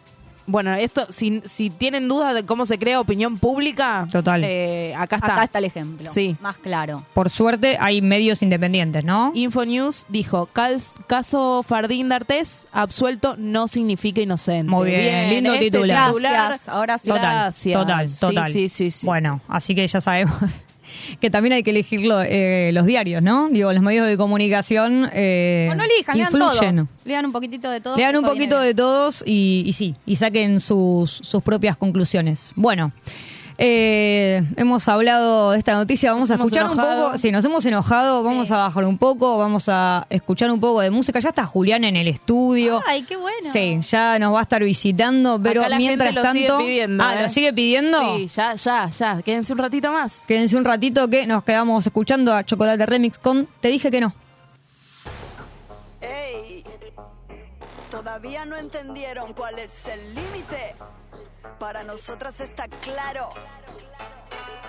[0.51, 4.43] Bueno, esto, si, si tienen dudas de cómo se crea opinión pública, Total.
[4.45, 5.33] eh, acá está.
[5.35, 6.13] Acá está el ejemplo.
[6.13, 6.37] Sí.
[6.41, 7.05] Más claro.
[7.15, 9.33] por suerte hay medios independientes, ¿no?
[9.35, 14.71] Infonews dijo, "Cal- caso Fardín D'Artés, absuelto no significa inocente.
[14.71, 16.13] Muy bien, lindo este titular.
[16.15, 17.09] Gracias, ahora sí.
[17.09, 17.79] Total, Gracias.
[17.81, 18.53] total, Sí, total.
[18.53, 19.07] sí, sí, sí.
[19.07, 20.35] Bueno, así que ya sabemos
[21.21, 23.49] que también hay que elegir lo- eh, los diarios, ¿no?
[23.51, 26.61] Digo, los medios de comunicación eh, O no elijan, lean todos.
[27.27, 27.97] Un poquitito de todo.
[27.97, 32.53] Lean un poquito de todos y, y sí, y saquen sus, sus propias conclusiones.
[32.57, 32.93] Bueno,
[33.63, 37.19] Eh, hemos hablado de esta noticia, vamos a Hemos escuchar un poco.
[37.19, 40.91] Si nos hemos enojado, vamos a bajar un poco, vamos a escuchar un poco de
[40.91, 41.21] música.
[41.21, 42.81] Ya está Julián en el estudio.
[42.87, 43.53] Ay, qué bueno.
[43.53, 46.65] Sí, ya nos va a estar visitando, pero Acá la mientras gente lo sigue tanto.
[46.65, 47.23] pidiendo, ah, ¿eh?
[47.23, 48.17] ¿lo sigue pidiendo?
[48.17, 49.21] Sí, ya, ya, ya.
[49.23, 50.15] Quédense un ratito más.
[50.27, 54.15] Quédense un ratito que nos quedamos escuchando a Chocolate Remix con Te dije que no.
[56.01, 56.65] Ey,
[57.91, 60.77] todavía no entendieron cuál es el límite.
[61.61, 63.35] Para nosotras está claro.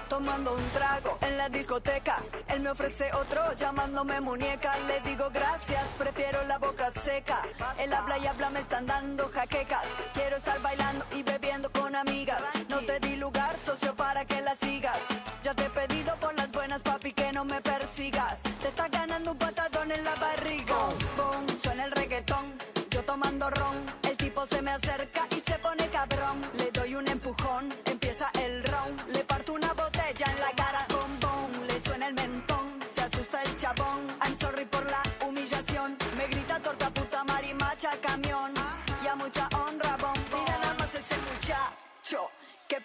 [0.10, 2.18] Tomando un trago en la discoteca,
[2.50, 4.78] él me ofrece otro llamándome muñeca.
[4.88, 7.44] Le digo gracias, prefiero la boca seca.
[7.80, 9.86] Él habla y habla, me están dando jaquecas.
[10.14, 12.42] Quiero estar bailando y bebiendo con amigas.
[12.68, 15.00] No te di lugar, socio, para que la sigas.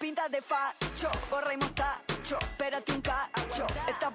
[0.07, 3.66] Pinta de facho, gorra y mostacho, espérate un cacho.
[3.88, 4.12] Estás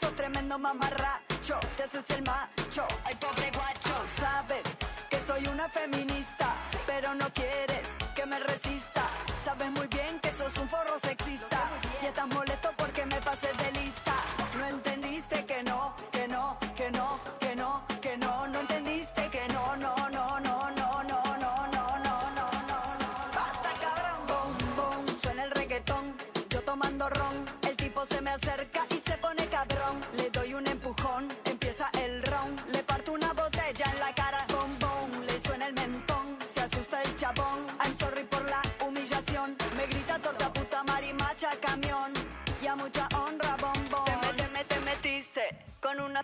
[0.00, 1.60] sos tremendo mamarracho.
[1.76, 3.94] Te haces el macho, ay pobre guacho.
[4.18, 4.62] Sabes
[5.10, 9.02] que soy una feminista, pero no quieres que me resista.
[9.44, 10.18] Sabes muy bien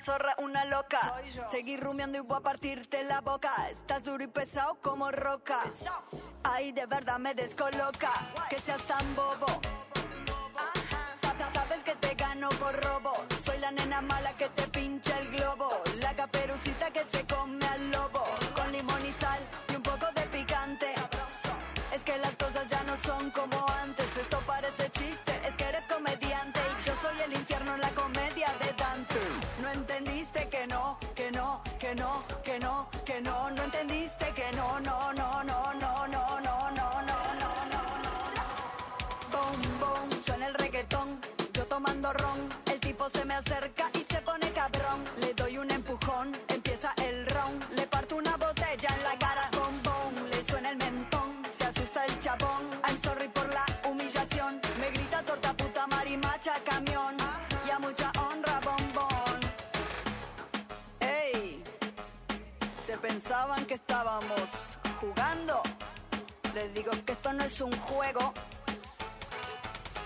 [0.01, 1.15] Una zorra, una loca.
[1.51, 3.69] Seguí rumiando y voy a partirte la boca.
[3.71, 5.61] Estás duro y pesado como roca.
[6.43, 8.11] Ay, de verdad me descoloca.
[8.49, 9.61] Que seas tan bobo.
[10.57, 11.53] Ajá.
[11.53, 13.13] Sabes que te gano por robo.
[13.45, 15.69] Soy la nena mala que te pincha el globo.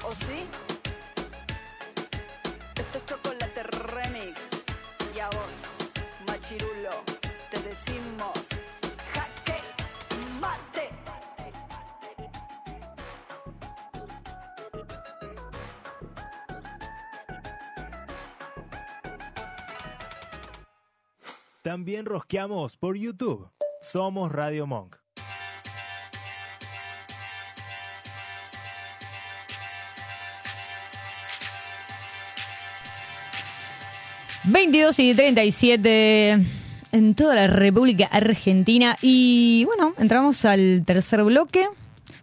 [0.02, 0.48] ¿O sí?
[2.74, 4.40] Esto es chocolate remix.
[5.14, 5.94] Y a vos,
[6.26, 6.90] machirulo,
[7.52, 8.32] te decimos
[9.12, 9.60] jaque
[10.40, 10.90] mate.
[21.62, 23.50] También rosqueamos por YouTube.
[23.80, 25.03] Somos Radio Monk.
[34.46, 36.38] 22 y 37
[36.92, 38.96] en toda la República Argentina.
[39.00, 41.66] Y bueno, entramos al tercer bloque.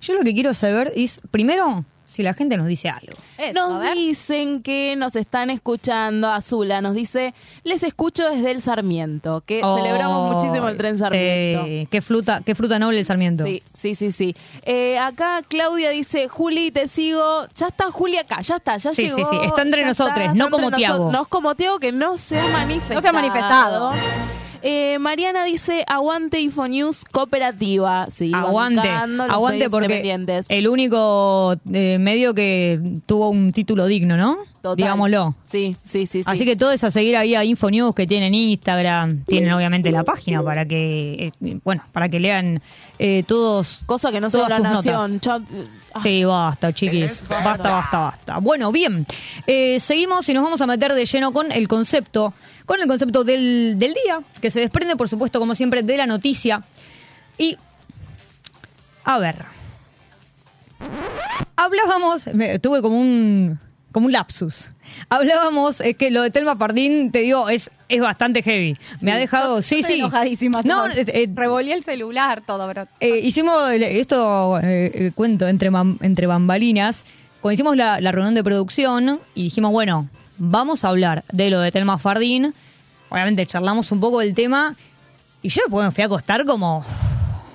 [0.02, 3.14] Yo lo que quiero saber es, primero, si la gente nos dice algo.
[3.56, 6.28] Nos dicen que nos están escuchando.
[6.30, 11.66] Azula nos dice, les escucho desde el Sarmiento, que Oh, celebramos muchísimo el tren Sarmiento.
[11.66, 13.46] sí, qué fruta, qué fruta noble el Sarmiento.
[13.46, 14.36] Sí, sí, sí, sí.
[14.64, 17.46] Eh, acá Claudia dice, Juli, te sigo.
[17.56, 19.16] Ya está Juli acá, ya está, ya Sí, llegó.
[19.18, 21.12] sí, sí, está entre nosotros, está, no como Tiago.
[21.12, 22.96] No es como Tiago que no se ha manifestado.
[22.96, 23.94] No se ha manifestado.
[24.62, 28.08] Eh, Mariana dice, aguante Infonews cooperativa.
[28.12, 30.16] Sí, Aguante, aguante porque
[30.50, 34.51] el único eh, medio que tuvo un título digno, ¿no?
[34.62, 34.76] Total.
[34.78, 35.34] Digámoslo.
[35.50, 36.22] Sí, sí, sí.
[36.24, 36.46] Así sí.
[36.46, 40.44] que todo es a seguir ahí a Infonews que tienen Instagram, tienen obviamente la página
[40.44, 42.62] para que, eh, bueno, para que lean
[43.00, 43.82] eh, todos.
[43.88, 45.20] Cosa que no sea todas la nación.
[45.20, 45.40] Yo-
[45.96, 46.00] ah.
[46.04, 47.24] Sí, basta, chiquis.
[47.28, 48.38] Basta, basta, basta.
[48.38, 49.06] Bueno, bien.
[49.48, 52.34] Eh, seguimos y nos vamos a meter de lleno con el concepto,
[52.68, 56.06] con el concepto del, del día, que se desprende, por supuesto, como siempre, de la
[56.06, 56.62] noticia.
[57.40, 57.58] Y,
[59.06, 59.38] a ver.
[61.56, 63.60] hablábamos, me- tuve como un,
[63.92, 64.70] como un lapsus.
[65.10, 68.78] Hablábamos, es que lo de Telma Fardín, te digo, es, es bastante heavy.
[69.02, 70.00] Me ha dejado, sí, Estoy sí.
[70.00, 70.62] enojadísima.
[70.64, 72.88] No, eh, eh, revolví el celular, todo, bro.
[73.00, 75.70] eh, hicimos esto, eh, cuento, entre,
[76.02, 77.04] entre bambalinas.
[77.42, 81.60] Cuando hicimos la, la reunión de producción y dijimos, bueno, vamos a hablar de lo
[81.60, 82.54] de Telma Fardín.
[83.10, 84.76] Obviamente charlamos un poco del tema
[85.42, 86.86] y yo después me fui a acostar como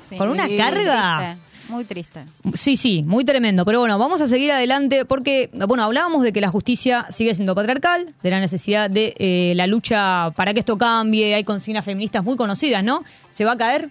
[0.08, 1.36] Sí, con una carga.
[1.68, 2.24] Muy triste.
[2.54, 3.64] Sí, sí, muy tremendo.
[3.64, 7.54] Pero bueno, vamos a seguir adelante porque, bueno, hablábamos de que la justicia sigue siendo
[7.54, 11.34] patriarcal, de la necesidad de eh, la lucha para que esto cambie.
[11.34, 13.04] Hay consignas feministas muy conocidas, ¿no?
[13.28, 13.90] ¿Se va a caer?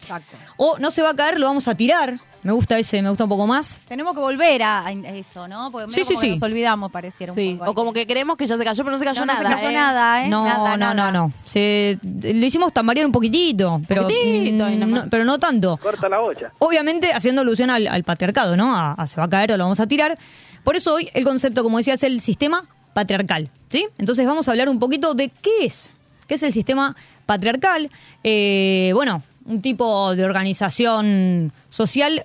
[0.00, 0.36] Exacto.
[0.56, 2.20] O no se va a caer, lo vamos a tirar.
[2.42, 3.76] Me gusta ese, me gusta un poco más.
[3.88, 5.70] Tenemos que volver a, a eso, ¿no?
[5.72, 6.32] Porque Sí, medio sí, como que sí.
[6.34, 7.70] nos olvidamos, pareciera un poco.
[7.70, 9.48] o como que creemos que ya se cayó, pero no se cayó No, no nada.
[9.50, 9.74] se cayó ¿eh?
[9.74, 10.28] nada, ¿eh?
[10.28, 11.10] No, Nada, no, nada.
[11.12, 11.32] no, no.
[11.44, 15.76] Se, le hicimos tambalear un poquitito, pero, Poquitito, mm, no, pero no tanto.
[15.78, 16.52] Corta la bocha.
[16.60, 18.76] Obviamente haciendo alusión al, al patriarcado, ¿no?
[18.76, 20.16] A, a se va a caer o lo vamos a tirar.
[20.62, 22.64] Por eso hoy el concepto, como decía, es el sistema
[22.94, 23.86] patriarcal, ¿sí?
[23.98, 25.92] Entonces vamos a hablar un poquito de qué es,
[26.26, 26.94] qué es el sistema
[27.26, 27.90] patriarcal.
[28.24, 32.24] Eh, bueno, un tipo de organización social.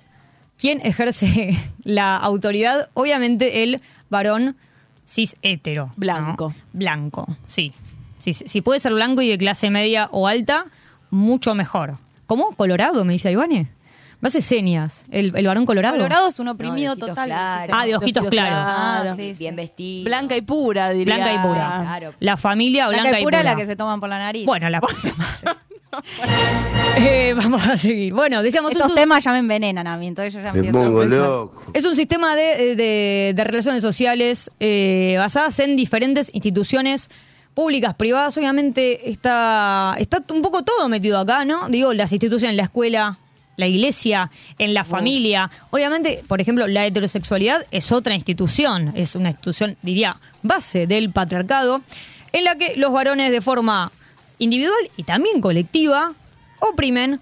[0.58, 2.88] ¿Quién ejerce la autoridad?
[2.94, 4.56] Obviamente el varón
[5.06, 5.86] cis hetero.
[5.86, 5.92] ¿no?
[5.96, 6.54] Blanco.
[6.72, 7.72] Blanco, sí.
[8.18, 8.32] sí.
[8.34, 10.66] Si puede ser blanco y de clase media o alta,
[11.10, 11.98] mucho mejor.
[12.26, 12.50] ¿Cómo?
[12.52, 13.04] ¿Colorado?
[13.04, 13.68] Me dice Ivane.
[14.20, 15.04] Me hace señas.
[15.10, 15.96] ¿El, el varón colorado?
[15.96, 17.26] Colorado es un oprimido No, de ojitos total.
[17.26, 17.76] claros.
[17.76, 18.54] Ah, de ojitos claros.
[18.56, 19.38] Ah, sí, sí.
[19.40, 20.04] Bien vestido.
[20.04, 21.16] Blanca y pura, diría.
[21.16, 21.80] Blanca y pura.
[21.82, 22.14] Claro.
[22.20, 23.52] La familia blanca, Blanca y pura y es pura.
[23.54, 24.46] la que se toman por la nariz.
[24.46, 24.80] Bueno, la.
[26.96, 28.12] Eh, vamos a seguir.
[28.12, 28.72] Bueno, decíamos...
[28.72, 31.70] Estos un- temas ya me envenenan a mí, entonces yo ya empiezo a pensar.
[31.72, 37.08] Es un sistema de, de- de relaciones sociales eh, basadas en diferentes instituciones
[37.54, 38.36] públicas, privadas.
[38.36, 41.68] Obviamente está, está un poco todo metido acá, ¿no?
[41.68, 43.18] Digo, las instituciones, la escuela,
[43.56, 45.50] la iglesia, en la familia.
[45.70, 51.80] Obviamente, por ejemplo, la heterosexualidad es otra institución, es una institución, diría, base del patriarcado,
[52.32, 53.90] en la que los varones de forma
[54.42, 56.12] individual y también colectiva
[56.60, 57.20] oprimen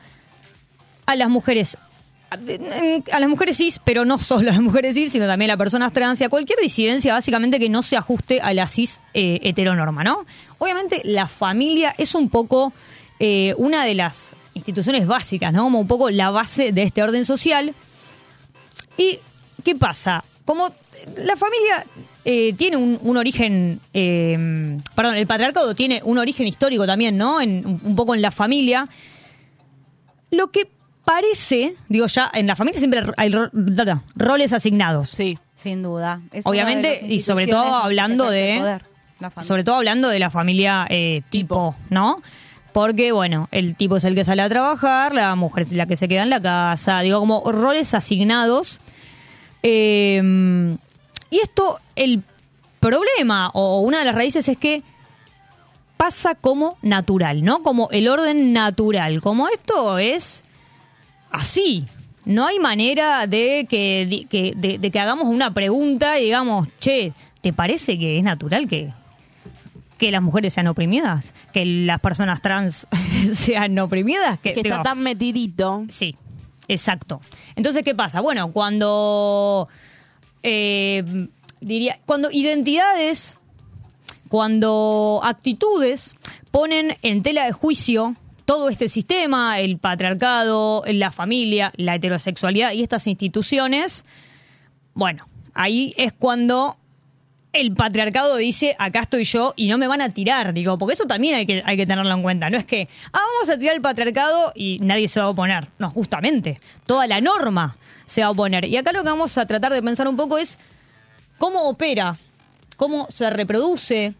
[1.06, 1.76] a las mujeres
[2.30, 5.92] a las mujeres cis, pero no solo a las mujeres cis, sino también a personas
[5.92, 10.04] trans y a cualquier disidencia básicamente que no se ajuste a la cis eh, heteronorma,
[10.04, 10.24] ¿no?
[10.58, 12.72] Obviamente la familia es un poco
[13.18, 15.64] eh, una de las instituciones básicas, ¿no?
[15.64, 17.74] Como un poco la base de este orden social.
[18.96, 19.18] ¿Y
[19.64, 20.22] qué pasa?
[20.44, 20.70] Como
[21.18, 21.84] la familia
[22.24, 27.40] eh, tiene un, un origen, eh, perdón, el patriarcado tiene un origen histórico también, ¿no?
[27.40, 28.88] En, un- poco en la familia.
[30.30, 30.68] Lo que
[31.04, 33.50] parece, digo ya, en la familia siempre hay ro-
[34.16, 35.10] roles asignados.
[35.10, 35.38] Sí.
[35.54, 36.22] Sin duda.
[36.32, 38.56] Es Obviamente, y sobre todo hablando de.
[38.58, 38.84] poder.
[39.46, 42.22] Sobre todo hablando de la familia eh, tipo, ¿no?
[42.72, 45.96] Porque, bueno, el tipo es el que sale a trabajar, la mujer es la que
[45.96, 48.80] se queda en la casa, digo, como roles asignados.
[49.62, 50.76] Eh,
[51.30, 52.22] y esto, el
[52.80, 54.82] problema o una de las raíces es que
[55.96, 57.62] pasa como natural, ¿no?
[57.62, 60.42] Como el orden natural, como esto es
[61.30, 61.86] así.
[62.24, 67.12] No hay manera de que, que- de, de que hagamos una pregunta y digamos, che,
[67.42, 68.92] ¿te parece que es natural que,
[69.98, 71.34] que las mujeres sean oprimidas?
[71.52, 72.86] ¿Que las personas trans
[73.34, 74.38] sean oprimidas?
[74.38, 75.84] Que digo, está tan metidito.
[75.90, 76.14] Sí,
[76.68, 77.20] exacto.
[77.56, 78.20] Entonces, ¿qué pasa?
[78.20, 79.68] Bueno, cuando
[80.42, 81.28] eh,
[81.60, 83.38] diría, cuando identidades,
[84.28, 86.16] cuando actitudes
[86.50, 92.82] ponen en tela de juicio todo este sistema, el patriarcado, la familia, la heterosexualidad y
[92.82, 94.04] estas instituciones,
[94.94, 96.76] bueno, ahí es cuando
[97.52, 101.04] el patriarcado dice, acá estoy yo y no me van a tirar, digo, porque eso
[101.04, 102.50] también hay que, hay que tenerlo en cuenta.
[102.50, 105.68] No es que, ah, vamos a tirar el patriarcado y nadie se va a oponer.
[105.78, 107.76] No, justamente, toda la norma
[108.10, 108.64] se va a oponer.
[108.64, 110.58] Y acá lo que vamos a tratar de pensar un poco es
[111.38, 112.18] cómo opera,
[112.76, 114.14] cómo se reproduce,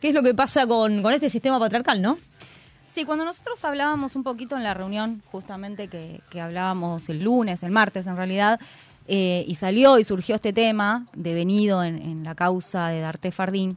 [0.00, 2.16] qué es lo que pasa con, con este sistema patriarcal, ¿no?
[2.86, 7.64] Sí, cuando nosotros hablábamos un poquito en la reunión, justamente que, que hablábamos el lunes,
[7.64, 8.60] el martes en realidad,
[9.08, 13.76] eh, y salió y surgió este tema devenido en, en la causa de Darte Fardín,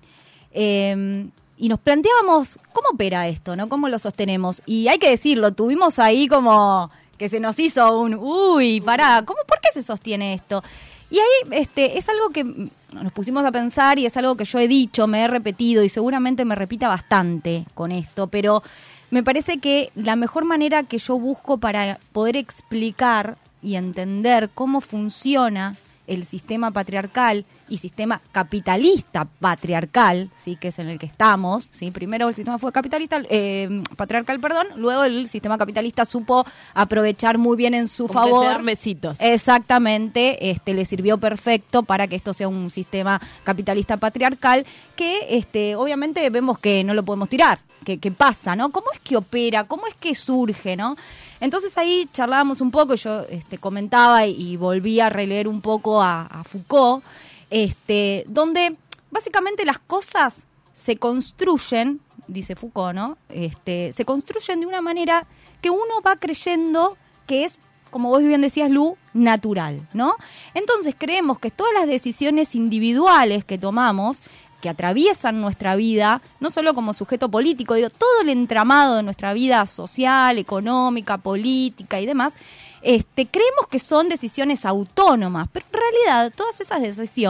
[0.52, 1.28] eh,
[1.58, 3.70] y nos planteábamos cómo opera esto, ¿no?
[3.70, 4.62] ¿Cómo lo sostenemos?
[4.68, 9.40] Y hay que decirlo, tuvimos ahí como que se nos hizo un, uy, pará, ¿cómo,
[9.48, 10.64] ¿por qué se sostiene esto?
[11.10, 14.60] Y ahí este, es algo que nos pusimos a pensar y es algo que yo
[14.60, 18.62] he dicho, me he repetido y seguramente me repita bastante con esto, pero
[19.10, 24.82] me parece que la mejor manera que yo busco para poder explicar y entender cómo
[24.82, 31.68] funciona el sistema patriarcal y sistema capitalista patriarcal, sí, que es en el que estamos,
[31.72, 37.38] sí, primero el sistema fue capitalista, eh, patriarcal, perdón, luego el sistema capitalista supo aprovechar
[37.38, 38.46] muy bien en su Como favor.
[38.46, 39.18] dan besitos.
[39.22, 44.66] Exactamente, este le sirvió perfecto para que esto sea un sistema capitalista patriarcal
[44.96, 48.70] que este obviamente vemos que no lo podemos tirar, que, que pasa, ¿no?
[48.72, 49.64] ¿Cómo es que opera?
[49.66, 50.98] ¿Cómo es que surge, no?
[51.40, 56.02] Entonces ahí charlábamos un poco, yo este, comentaba y, y volví a releer un poco
[56.02, 57.04] a, a Foucault,
[57.50, 58.76] este, donde
[59.12, 60.44] básicamente las cosas
[60.74, 63.18] se construyen, dice Foucault, ¿no?
[63.30, 65.26] Este, se construyen de una manera
[65.62, 70.16] que uno va creyendo que es, como vos bien decías, Lu, natural, ¿no?
[70.54, 74.22] Entonces creemos que todas las decisiones individuales que tomamos,
[74.62, 79.34] que atraviesan nuestra vida, no solo como sujeto político, digo, todo el entramado de nuestra
[79.34, 82.34] vida social, económica, política y demás,
[82.82, 86.82] este, creemos que son decisiones autónomas, pero en realidad todas esas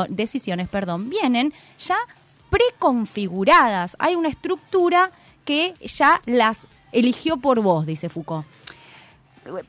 [0.10, 1.98] decisiones perdón, vienen ya
[2.50, 3.96] preconfiguradas.
[4.00, 5.12] Hay una estructura
[5.46, 8.46] que ya las eligió por vos, dice Foucault.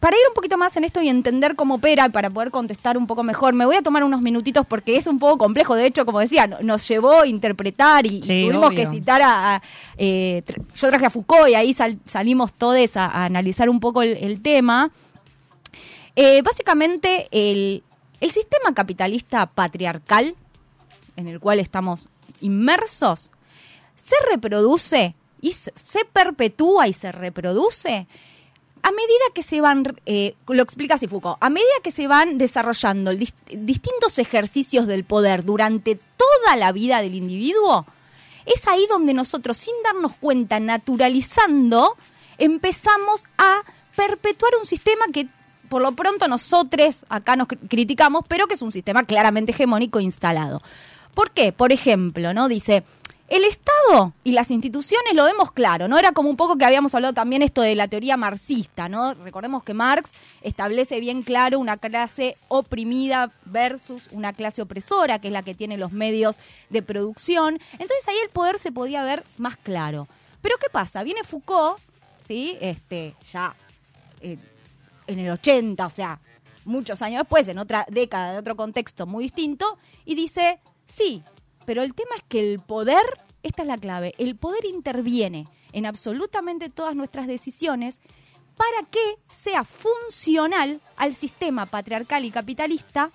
[0.00, 2.98] Para ir un poquito más en esto y entender cómo opera y para poder contestar
[2.98, 5.76] un poco mejor, me voy a tomar unos minutitos porque es un poco complejo.
[5.76, 8.76] De hecho, como decía, no- nos llevó a interpretar y, tuvimos obvio.
[8.76, 9.54] que citar a...
[9.54, 9.62] a,
[9.96, 10.42] eh,
[10.74, 14.16] yo traje a Foucault y ahí sal- salimos todos a, a analizar un poco el,
[14.16, 14.90] el tema.
[16.20, 17.84] Eh, básicamente, el,
[18.20, 20.34] el sistema capitalista patriarcal
[21.14, 22.08] en el cual estamos
[22.40, 23.30] inmersos
[23.94, 28.08] se reproduce y se, perpetúa y se reproduce
[28.82, 32.36] a medida que se van, eh, lo explica así Foucault, a medida que se van
[32.36, 37.86] desarrollando dis- distintos ejercicios del poder durante toda la vida del individuo,
[38.44, 41.96] es ahí donde nosotros, sin darnos cuenta, naturalizando,
[42.38, 43.62] empezamos a
[43.94, 45.28] perpetuar un sistema que
[45.68, 50.00] por lo pronto nosotros acá nos cri- criticamos, pero que es un sistema claramente hegemónico
[50.00, 50.62] instalado.
[51.14, 51.52] ¿Por qué?
[51.52, 52.48] Por ejemplo, ¿no?
[52.48, 52.84] Dice,
[53.28, 55.98] el Estado y las instituciones lo vemos claro, ¿no?
[55.98, 59.12] Era como un poco que habíamos hablado también esto de la teoría marxista, ¿no?
[59.14, 65.32] Recordemos que Marx establece bien claro una clase oprimida versus una clase opresora, que es
[65.32, 66.38] la que tiene los medios
[66.70, 67.60] de producción.
[67.72, 70.08] Entonces ahí el poder se podía ver más claro.
[70.40, 71.02] Pero ¿qué pasa?
[71.02, 71.78] Viene Foucault,
[72.26, 72.56] ¿sí?
[72.60, 73.54] Este, ya
[74.22, 74.38] eh,
[75.08, 76.20] en el 80, o sea,
[76.64, 81.24] muchos años después, en otra década, en otro contexto muy distinto, y dice, sí,
[81.66, 83.02] pero el tema es que el poder,
[83.42, 88.00] esta es la clave, el poder interviene en absolutamente todas nuestras decisiones
[88.56, 93.10] para que sea funcional al sistema patriarcal y capitalista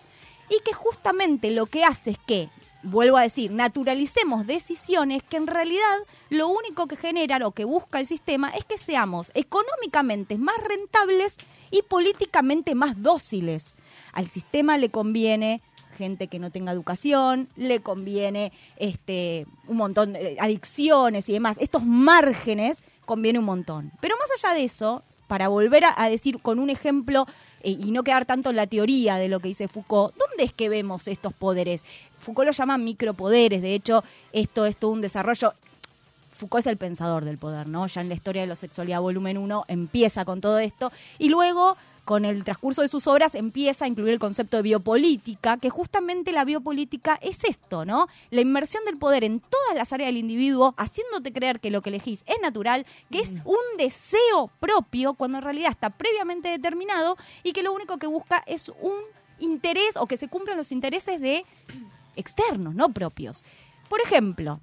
[0.50, 2.50] y que justamente lo que hace es que,
[2.84, 5.98] vuelvo a decir, naturalicemos decisiones que en realidad
[6.30, 11.38] lo único que generan o que busca el sistema es que seamos económicamente más rentables
[11.72, 13.76] y políticamente más dóciles.
[14.12, 15.62] Al sistema le conviene
[15.98, 21.58] gente que no tenga educación, le conviene este un montón de adicciones y demás.
[21.60, 23.92] Estos márgenes conviene un montón.
[24.02, 27.92] Pero más allá de eso, para volver a, a decir con un ejemplo eh, y
[27.92, 31.08] no quedar tanto en la teoría de lo que dice Foucault, ¿dónde es que vemos
[31.08, 31.86] estos poderes?
[32.20, 35.54] Foucault lo llama micropoderes, de hecho, esto es todo un desarrollo.
[36.32, 37.88] Foucault es el pensador del poder, ¿no?
[37.88, 40.92] Ya en la historia de la sexualidad, volumen 1, empieza con todo esto.
[41.20, 45.58] Y luego, con el transcurso de sus obras, empieza a incluir el concepto de biopolítica,
[45.58, 48.08] que justamente la biopolítica es esto, ¿no?
[48.30, 51.90] La inmersión del poder en todas las áreas del individuo, haciéndote creer que lo que
[51.90, 57.54] elegís es natural, que es un deseo propio, cuando en realidad está previamente determinado y
[57.54, 59.00] que lo único que busca es un
[59.40, 61.46] interés o que se cumplan los intereses de
[62.16, 63.44] externos, no propios.
[63.90, 64.60] Por ejemplo,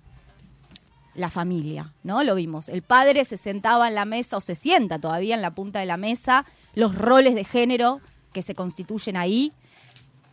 [1.15, 2.23] la familia, ¿no?
[2.23, 2.69] Lo vimos.
[2.69, 5.87] El padre se sentaba en la mesa o se sienta todavía en la punta de
[5.87, 6.45] la mesa,
[6.75, 8.01] los roles de género
[8.33, 9.53] que se constituyen ahí.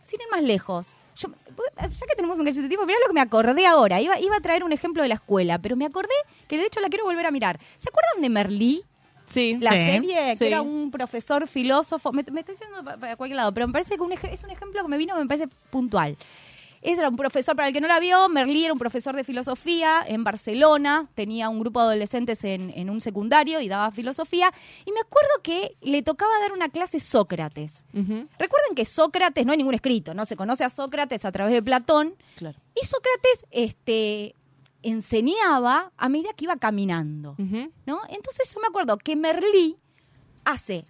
[0.04, 1.28] Sin ir más lejos, yo,
[1.76, 4.00] ya que tenemos un gadget de tipo, mirá lo que me acordé ahora.
[4.00, 6.14] Iba, iba a traer un ejemplo de la escuela, pero me acordé
[6.46, 7.58] que de hecho la quiero volver a mirar.
[7.76, 8.82] ¿Se acuerdan de Merlí?
[9.26, 9.58] Sí.
[9.60, 9.76] La Sí.
[9.76, 12.12] serie, que era un profesor filósofo.
[12.12, 14.48] Me, me estoy diciendo pa- para cualquier lado, pero me parece que un es un
[14.50, 16.16] ejemplo que me vino que me parece puntual.
[16.82, 19.24] Ese era un profesor, para el que no la vio, Merlí era un profesor de
[19.24, 24.52] filosofía en Barcelona, tenía un grupo de adolescentes en, en un secundario y daba filosofía,
[24.84, 27.84] y me acuerdo que le tocaba dar una clase Sócrates.
[27.92, 30.24] Recuerden que Sócrates no hay ningún escrito, ¿no?
[30.26, 32.58] Se conoce a Sócrates a través de Platón, Claro.
[32.80, 34.34] y Sócrates este,
[34.82, 37.34] enseñaba a medida que iba caminando.
[37.86, 38.00] ¿no?
[38.08, 39.76] Entonces yo me acuerdo que Merlí
[40.44, 40.84] hace,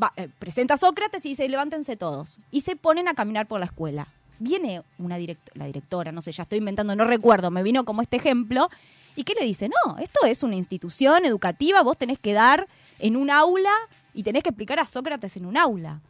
[0.00, 2.38] va, eh, presenta a Sócrates y dice, levántense todos.
[2.50, 4.08] Y se ponen a caminar por la escuela.
[4.38, 5.16] Viene una
[5.54, 8.68] la directora, no sé, ya estoy inventando, no recuerdo, me vino como este ejemplo.
[9.16, 9.68] ¿Y qué le dice?
[9.68, 12.66] No, esto es una institución educativa, vos tenés que dar
[12.98, 13.72] en un aula
[14.12, 16.00] y tenés que explicar a Sócrates en un aula.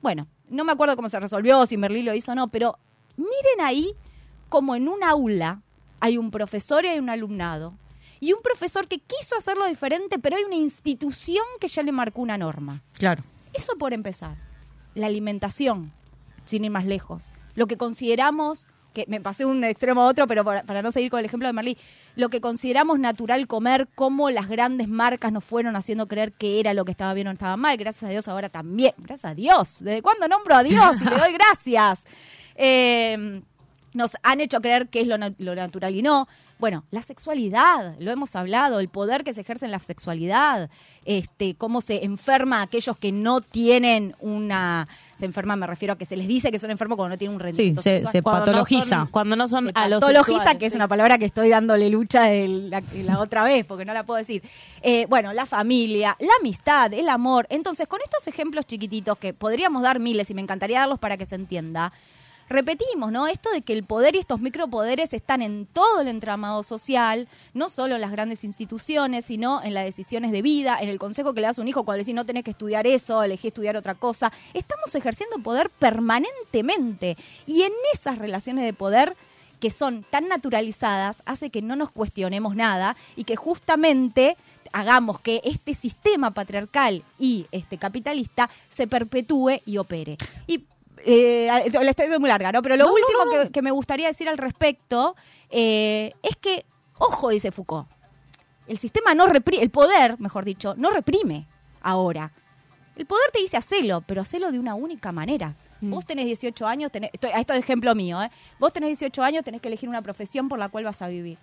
[0.00, 2.78] Bueno, no me acuerdo cómo se resolvió, si Merlí lo hizo o no, pero
[3.16, 3.94] miren ahí
[4.48, 5.62] como en un aula
[6.00, 7.74] hay un profesor y hay un alumnado.
[8.18, 12.22] Y un profesor que quiso hacerlo diferente, pero hay una institución que ya le marcó
[12.22, 12.82] una norma.
[12.94, 13.22] Claro.
[13.52, 14.36] Eso por empezar.
[14.94, 15.92] La alimentación,
[16.44, 17.30] sin ir más lejos.
[17.56, 21.18] Lo que consideramos, que me pasé un extremo a otro, pero para, no seguir con
[21.18, 21.76] el ejemplo de Marlí,
[22.14, 26.72] lo que consideramos natural comer, cómo las grandes marcas nos fueron haciendo creer que era
[26.72, 27.76] lo que estaba bien o estaba mal.
[27.76, 28.94] Gracias a Dios ahora también.
[28.98, 29.78] Gracias a Dios.
[29.80, 32.06] ¿Desde cuándo nombro a Dios y le doy gracias?
[32.58, 33.42] Eh,
[33.92, 36.26] nos han hecho creer que es lo, lo natural y no.
[36.58, 40.70] Bueno, la sexualidad, lo hemos hablado, el poder que se ejerce en la sexualidad,
[41.04, 45.98] este, cómo se enferma a aquellos que no tienen una, se enferma, me refiero a
[45.98, 48.12] que se les dice que son enfermos cuando no tienen un rendimiento se- sexual.
[48.12, 48.96] se Cuando no patologiza.
[49.00, 50.76] son- cuando no son Se a los patologiza, que es sí.
[50.76, 54.42] una palabra que estoy dándole lucha la, la otra vez, porque no la puedo decir.
[54.80, 57.46] Eh, bueno, la familia, la amistad, el amor.
[57.50, 61.26] Entonces, con estos ejemplos chiquititos que podríamos dar miles y me encantaría darlos para que
[61.26, 61.92] se entienda,
[62.48, 63.26] repetimos, ¿no?
[63.26, 67.68] Esto de que el poder y estos micropoderes están en todo el entramado social, no
[67.68, 71.40] solo en las grandes instituciones, sino en las decisiones de vida, en el consejo que
[71.40, 73.94] le das a un hijo cuando decís no tenés que estudiar eso, elegí estudiar otra
[73.94, 74.32] cosa.
[74.54, 77.16] Estamos ejerciendo poder permanentemente.
[77.46, 79.16] Y en esas relaciones de poder
[79.60, 84.36] que son tan naturalizadas hace que no nos cuestionemos nada y que justamente
[84.72, 90.18] hagamos que este sistema patriarcal y este capitalista se perpetúe y opere.
[90.46, 90.64] Y
[91.04, 92.62] eh, la estoy muy larga, ¿no?
[92.62, 93.42] Pero lo No, último no, no.
[93.44, 95.14] Que, que me gustaría decir al respecto
[95.50, 96.64] eh, es que,
[96.98, 97.88] ojo, dice Foucault,
[98.66, 101.46] el sistema no reprime, el poder, mejor dicho, no reprime
[101.82, 102.32] ahora.
[102.96, 105.54] El poder te dice hacelo, pero hacelo de una única manera.
[105.82, 108.30] Vos tenés 18 años, tenés, esto, esto es ejemplo mío, ¿eh?
[108.58, 111.36] Vos tenés 18 años, tenés que elegir una profesión por la cual vas a vivir.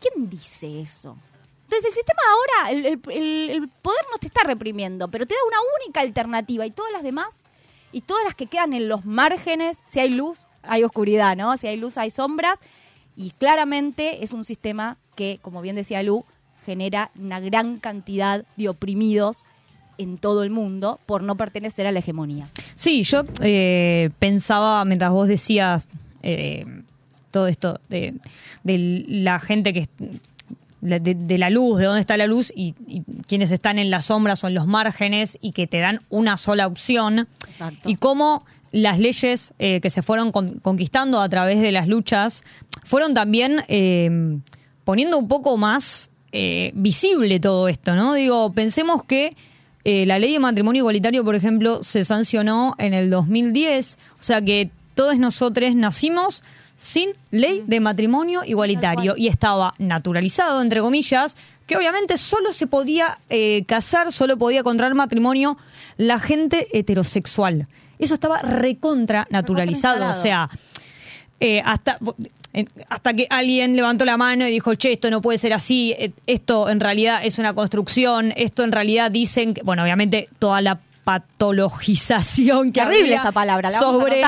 [0.00, 1.16] ¿Quién dice eso?
[1.64, 5.58] Entonces el sistema ahora, el- el poder no te está reprimiendo, pero te da una
[5.82, 7.44] única alternativa y todas las demás,
[7.92, 11.56] y todas las que quedan en los márgenes, si hay luz, hay oscuridad, ¿no?
[11.56, 12.58] Si hay luz, hay sombras,
[13.16, 16.24] y claramente es un sistema que, como bien decía Lu,
[16.64, 19.44] genera una gran cantidad de oprimidos
[19.98, 22.48] en todo el mundo por no pertenecer a la hegemonía.
[22.74, 25.88] Sí, yo eh, pensaba mientras vos decías
[26.22, 26.64] eh,
[27.30, 28.14] todo esto de,
[28.62, 29.88] de la gente que
[30.80, 34.06] de, de la luz, de dónde está la luz y, y quienes están en las
[34.06, 37.88] sombras o en los márgenes y que te dan una sola opción Exacto.
[37.88, 42.44] y cómo las leyes eh, que se fueron con- conquistando a través de las luchas
[42.84, 44.38] fueron también eh,
[44.84, 48.14] poniendo un poco más eh, visible todo esto, ¿no?
[48.14, 49.34] Digo, pensemos que
[49.84, 54.40] eh, la ley de matrimonio igualitario, por ejemplo, se sancionó en el 2010, o sea
[54.42, 56.42] que todos nosotros nacimos
[56.80, 59.14] sin ley de matrimonio igualitario.
[59.16, 64.94] y estaba naturalizado, entre comillas, que obviamente solo se podía eh, casar, solo podía contraer
[64.94, 65.58] matrimonio
[65.98, 67.66] la gente heterosexual.
[67.98, 70.48] Eso estaba recontra naturalizado, o sea,
[71.38, 71.98] eh, hasta
[72.54, 75.94] eh, hasta que alguien levantó la mano y dijo, che, esto no puede ser así,
[76.26, 80.80] esto en realidad es una construcción, esto en realidad dicen, que, bueno, obviamente toda la
[81.04, 84.22] patologización que Terrible había esa palabra, la sobre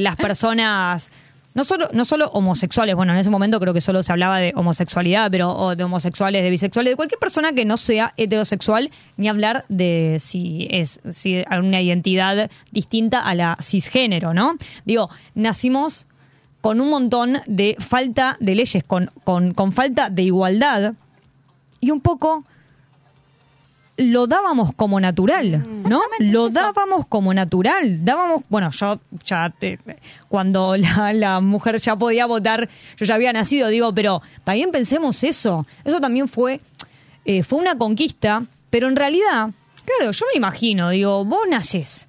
[0.00, 1.10] las personas
[1.54, 4.52] no solo no solo homosexuales bueno en ese momento creo que solo se hablaba de
[4.56, 9.28] homosexualidad pero o de homosexuales de bisexuales de cualquier persona que no sea heterosexual ni
[9.28, 16.06] hablar de si es si una identidad distinta a la cisgénero no digo nacimos
[16.60, 20.94] con un montón de falta de leyes con con, con falta de igualdad
[21.80, 22.44] y un poco
[23.96, 26.00] lo dábamos como natural, ¿no?
[26.18, 28.04] Lo dábamos como natural.
[28.04, 29.78] Dábamos, bueno, yo ya te-
[30.28, 35.22] cuando la, la mujer ya podía votar, yo ya había nacido, digo, pero también pensemos
[35.22, 35.64] eso.
[35.84, 36.60] Eso también fue,
[37.24, 39.50] eh, fue una conquista, pero en realidad,
[39.84, 42.08] claro, yo me imagino, digo, vos naces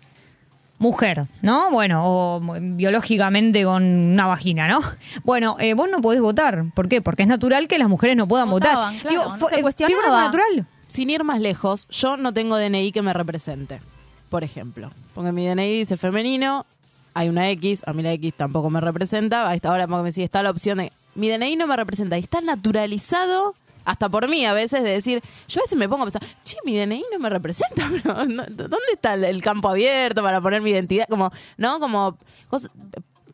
[0.77, 1.71] mujer, ¿no?
[1.71, 4.81] Bueno, o biológicamente con una vagina, ¿no?
[5.23, 6.65] Bueno, eh, vos no podés votar.
[6.75, 7.01] ¿Por qué?
[7.01, 9.11] Porque es natural que las mujeres no puedan Votaban, votar.
[9.11, 9.63] claro, no fue- se eh,
[10.11, 10.67] natural.
[10.95, 13.81] Sin ir más lejos, yo no tengo DNI que me represente,
[14.29, 14.91] por ejemplo.
[15.13, 16.65] Porque mi DNI dice femenino,
[17.13, 20.23] hay una X, a mí la X tampoco me representa, a esta hora me sigue
[20.23, 20.93] está la opción de...
[21.15, 25.21] Mi DNI no me representa y está naturalizado, hasta por mí a veces, de decir,
[25.49, 28.77] yo a veces me pongo a pensar, che, mi DNI no me representa, pero ¿dónde
[28.93, 31.07] está el- campo abierto para poner mi identidad?
[31.09, 31.81] Como, ¿no?
[31.81, 32.17] Como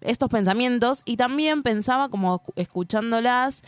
[0.02, 3.62] estos pensamientos y también pensaba como escuchándolas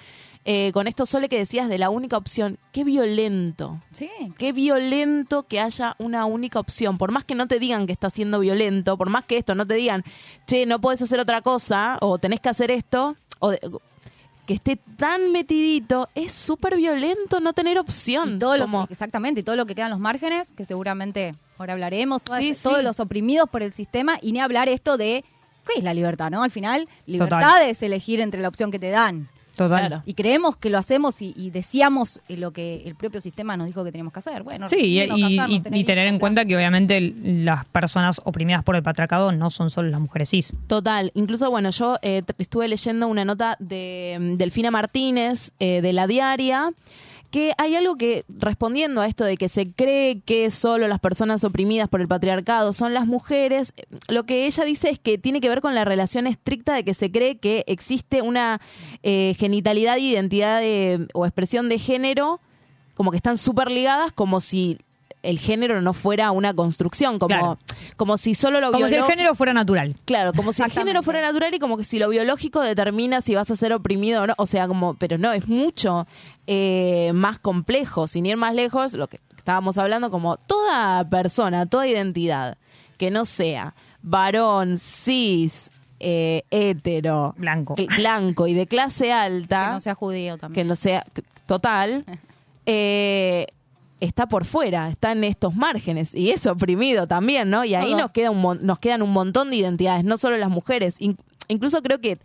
[0.45, 3.79] eh, con esto solo que decías de la única opción, qué violento.
[3.91, 4.09] Sí.
[4.37, 6.97] Qué violento que haya una única opción.
[6.97, 9.65] Por más que no te digan que está siendo violento, por más que esto no
[9.65, 10.03] te digan,
[10.45, 13.59] che, no puedes hacer otra cosa, o tenés que hacer esto, o de-
[14.45, 18.35] que esté tan metidito, es súper violento no tener opción.
[18.35, 21.71] Y todos los, Como- exactamente, y todo lo que quedan los márgenes, que seguramente ahora
[21.73, 22.61] hablaremos, todas- Sí, sí.
[22.63, 25.23] todos los oprimidos por el sistema, y ni hablar esto de
[25.65, 26.43] ¿Qué es la libertad, no?
[26.43, 29.29] Al final, libertad es elegir entre la opción que te dan.
[29.55, 29.87] Total.
[29.87, 30.03] Claro.
[30.05, 33.67] Y creemos que lo hacemos y, y deseamos eh, lo que el propio sistema nos
[33.67, 34.41] dijo que teníamos que hacer.
[34.43, 38.81] Bueno, Sí, y, reunirnos, y- tener en cuenta que obviamente las personas oprimidas por el
[38.83, 40.55] patriarcado no son solo las mujeres cis.
[40.67, 45.93] Total, incluso bueno, yo eh, estuve leyendo una nota de mm, Delfina Martínez eh, de
[45.93, 46.71] La Diaria,
[47.33, 51.43] que hay algo que, respondiendo a esto de que se cree que solo las personas
[51.43, 53.73] oprimidas por el patriarcado son las mujeres,
[54.07, 56.93] lo que ella dice es que tiene que ver con la relación estricta de que
[56.93, 58.61] se cree que existe una
[59.01, 62.39] eh, genitalidad, identidad de- o expresión de género,
[62.93, 64.77] como que están súper ligadas, como si
[65.23, 67.57] el género no fuera una construcción, como, Claro.
[67.95, 69.95] como si solo lo Como si el género fuera natural.
[70.05, 73.33] Claro, como si el género fuera natural y como que si lo biológico determina si
[73.33, 74.33] vas a ser oprimido o no.
[74.37, 76.05] O sea, como, pero no, es mucho
[76.45, 78.05] eh, más complejo.
[78.07, 82.57] Sin ir más lejos, lo que estábamos hablando, como toda persona, toda identidad
[82.97, 87.75] que no sea varón, cis, eh, hetero, Blanco.
[87.75, 90.53] cl- blanco y de clase alta, Que no sea judío también.
[90.65, 91.05] que no sea
[91.47, 92.03] total,
[92.65, 93.47] eh,
[94.03, 97.63] está por fuera, está en estos márgenes y es oprimido también, ¿no?
[97.65, 98.01] Y ahí Todo.
[98.01, 101.81] nos queda un nos quedan un montón de identidades, no solo las mujeres, In- incluso
[101.81, 102.19] creo que eh,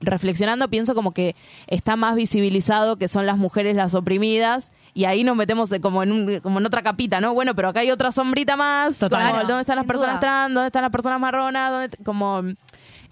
[0.00, 1.34] reflexionando pienso como que
[1.66, 6.02] está más visibilizado que son las mujeres las oprimidas y ahí nos metemos eh, como
[6.02, 7.34] en un, como en otra capita, ¿no?
[7.34, 9.18] Bueno, pero acá hay otra sombrita más, Total.
[9.20, 10.54] como, Claro, ¿dónde están las personas trans?
[10.54, 11.70] ¿Dónde están las personas marronas?
[11.72, 12.42] ¿Dónde- como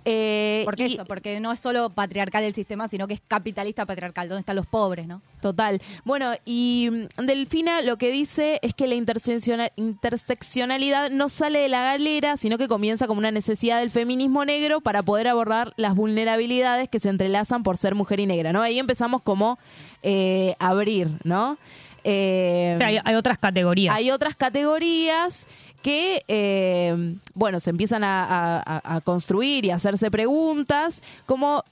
[0.05, 3.87] eh, Porque y- eso, porque no es solo patriarcal el sistema, sino que es capitalista
[3.87, 4.29] patriarcal.
[4.29, 5.23] ¿Dónde están los pobres, no?
[5.41, 5.81] Total.
[6.05, 6.89] Bueno, y
[7.19, 12.37] mm, Delfina lo que dice es que la intersecciona- interseccionalidad no sale de la galera,
[12.37, 16.99] sino que comienza como una necesidad del feminismo negro para poder abordar las vulnerabilidades que
[16.99, 18.63] se entrelazan por ser mujer y negra, ¿no?
[18.63, 19.59] Ahí empezamos como
[20.03, 21.59] eh, abrir, ¿no?
[22.05, 23.95] Eh, O sea, hay, hay otras categorías.
[23.95, 25.47] hay otras categorías
[25.83, 31.65] que, eh, bueno, se empiezan a, a- a- a construir y a hacerse preguntas, como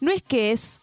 [0.00, 0.80] no es que es,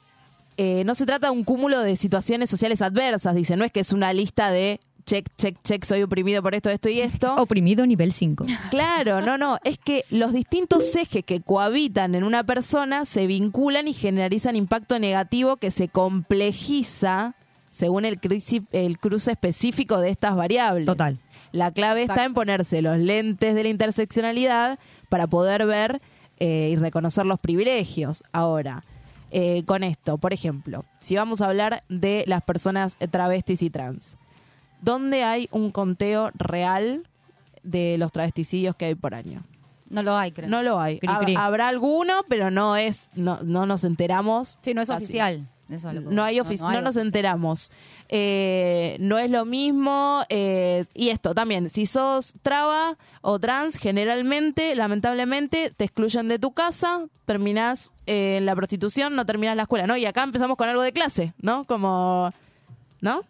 [0.58, 3.80] eh, no se trata de un cúmulo de situaciones sociales adversas, dice, no es que
[3.80, 7.34] es una lista de check, check, check, soy oprimido por esto, esto y esto.
[7.38, 8.46] Oprimido nivel 5.
[8.70, 13.88] Claro, no, no, es que los distintos ejes que cohabitan en una persona se vinculan
[13.88, 17.34] y generalizan impacto negativo que se complejiza
[17.72, 18.20] según el,
[18.72, 20.86] el cruce específico de estas variables.
[20.86, 21.18] Total.
[21.52, 26.00] La clave está en ponerse los lentes de la interseccionalidad para poder ver
[26.40, 28.24] eh, y reconocer los privilegios.
[28.32, 28.84] Ahora,
[29.32, 34.18] eh, con esto, por ejemplo, si vamos a hablar de las personas travestis y trans,
[34.82, 37.08] ¿dónde hay un conteo real
[37.64, 39.44] de los travesticidios que hay por año?
[39.90, 40.48] No lo hay, creo.
[40.50, 41.00] No lo hay.
[41.00, 41.36] Cri.
[41.38, 44.58] Habrá alguno, pero no es, no, no nos enteramos.
[44.62, 45.04] Sí, no es Así.
[45.04, 45.48] oficial.
[45.72, 47.72] Eso lo No hay ofici- no, nos enteramos.
[48.10, 50.24] Eh, no es lo mismo.
[50.30, 56.52] eh, y esto también, si sos traba o trans, generalmente, lamentablemente, te excluyen de tu
[56.52, 59.96] casa, terminás eh, en la prostitución, no terminás la escuela, ¿no?
[59.98, 61.64] Y acá empezamos con algo de clase, ¿no?
[61.66, 62.32] Como,
[63.00, 63.22] ¿no?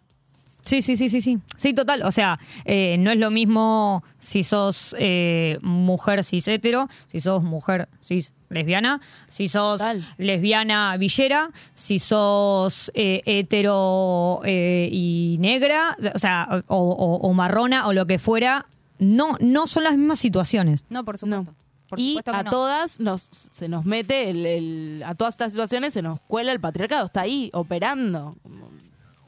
[0.64, 1.38] Sí, sí, sí, sí, sí.
[1.56, 2.02] Sí, total.
[2.02, 7.42] O sea, eh, no es lo mismo si sos eh, mujer cis hetero, si sos
[7.42, 10.06] mujer cis lesbiana, si sos Total.
[10.18, 17.86] lesbiana villera, si sos eh, hetero eh, y negra, o sea, o, o- o marrona
[17.88, 18.66] o lo que fuera.
[18.98, 20.84] No, no son las mismas situaciones.
[20.90, 21.52] No, por supuesto.
[21.88, 22.50] Por y supuesto que a no.
[22.50, 26.60] todas nos se nos mete el, el- a todas estas situaciones se nos cuela el
[26.60, 28.36] patriarcado está ahí operando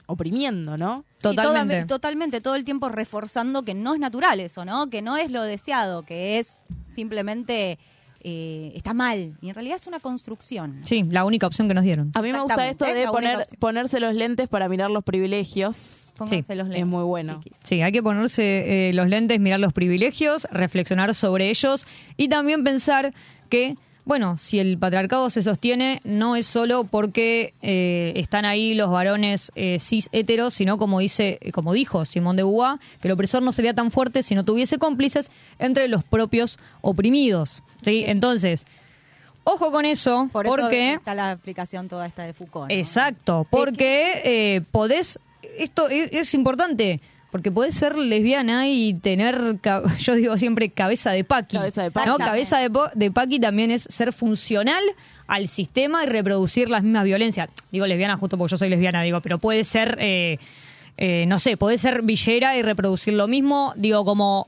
[0.06, 1.86] oprimiendo no toda- Totalmente.
[1.86, 4.88] totalmente, todo el tiempo reforzando que no es natural eso, ¿no?
[4.90, 7.78] Que no es lo deseado, que es simplemente
[8.26, 9.36] eh, está mal.
[9.42, 10.80] Y en realidad es una construcción.
[10.84, 12.10] Sí, la única opción que nos dieron.
[12.14, 15.04] a mí me gusta esto Exactamente, de única poner ponerse los lentes para mirar los
[15.04, 17.58] privilegios Pónganse los es lentes, muy bueno chiquis.
[17.64, 21.86] Sí, hay que ponerse eh, los lentes, mirar los privilegios, reflexionar sobre ellos
[22.16, 23.12] y también pensar
[23.50, 28.90] que, bueno, si el patriarcado se sostiene, no es solo porque eh, están ahí los
[28.90, 33.42] varones eh, cis heteros, sino como dice, como dijo Simón de Beauvoir, que el opresor
[33.42, 37.62] no sería tan fuerte si no tuviese cómplices entre los propios oprimidos.
[37.82, 38.04] ¿sí?
[38.06, 38.66] Entonces,
[39.44, 40.94] ojo con eso, Por eso porque...
[40.94, 42.70] está la aplicación toda esta de Foucault.
[42.70, 42.76] ¿no?
[42.76, 45.18] Exacto, porque eh, podés,
[45.58, 47.00] esto es, es importante,
[47.34, 49.56] porque podés ser lesbiana y tener,
[49.98, 51.56] yo digo siempre, cabeza de paqui.
[51.56, 52.08] Cabeza de paqui.
[52.08, 52.16] ¿no?
[52.16, 54.80] Cabeza de, de paqui también es ser funcional
[55.26, 57.48] al sistema y reproducir las mismas violencias.
[57.72, 60.38] Digo lesbiana justo porque yo soy lesbiana, digo, pero puede ser, eh,
[60.96, 63.72] eh, no sé, puede ser villera y reproducir lo mismo.
[63.74, 64.46] Digo, como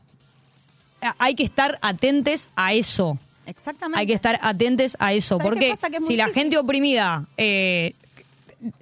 [1.18, 3.18] hay que estar atentes a eso.
[3.46, 3.98] Exactamente.
[3.98, 7.94] Hay que estar atentes a eso, ¿Sabes qué porque es si la gente oprimida, eh,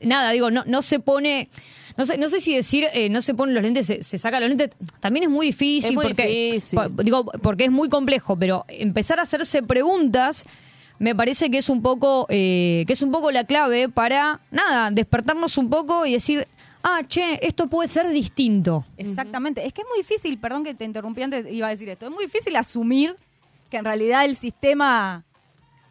[0.03, 1.49] nada, digo, no, no se pone,
[1.97, 4.41] no sé, no sé si decir, eh, no se ponen los lentes, se, se saca
[4.41, 4.71] los lentes,
[5.01, 5.91] también es muy difícil.
[5.91, 6.79] Es muy porque, difícil.
[6.79, 10.45] po- digo, porque es muy complejo, pero empezar a hacerse preguntas
[10.99, 14.91] me parece que es un poco, eh, que es un poco la clave para, nada,
[14.91, 16.47] despertarnos un poco y decir,
[16.85, 18.85] ah, che, esto puede ser distinto.
[18.97, 19.67] Exactamente.
[19.67, 22.13] Es que es muy difícil, perdón que te interrumpí antes, iba a decir esto, es
[22.13, 23.17] muy difícil asumir
[23.71, 25.25] que en realidad el sistema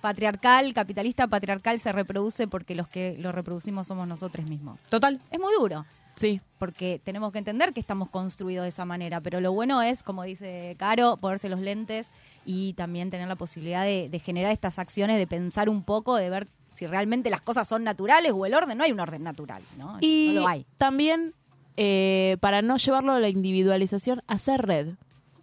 [0.03, 4.85] patriarcal, capitalista patriarcal se reproduce porque los que lo reproducimos somos nosotros mismos.
[4.87, 5.21] Total.
[5.31, 5.85] Es muy duro.
[6.17, 6.41] Sí.
[6.59, 10.23] Porque tenemos que entender que estamos construidos de esa manera, pero lo bueno es, como
[10.23, 12.07] dice Caro, ponerse los lentes
[12.45, 16.29] y también tener la posibilidad de, de generar estas acciones, de pensar un poco, de
[16.29, 18.77] ver si realmente las cosas son naturales o el orden.
[18.77, 19.99] No hay un orden natural, ¿no?
[20.01, 20.65] Y no lo hay.
[20.77, 21.33] también,
[21.77, 24.95] eh, para no llevarlo a la individualización, hacer red.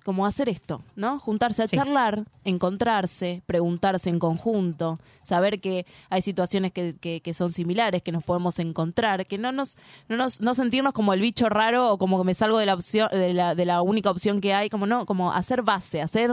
[0.05, 1.18] Como hacer esto, ¿no?
[1.18, 7.53] Juntarse a charlar, encontrarse, preguntarse en conjunto, saber que hay situaciones que, que- que son
[7.53, 9.76] similares, que nos podemos encontrar, que no nos,
[10.09, 12.74] no nos, no sentirnos como el bicho raro o como que me salgo de la
[12.74, 16.30] opción, de la, de la única opción que hay, como no, como hacer base, hacer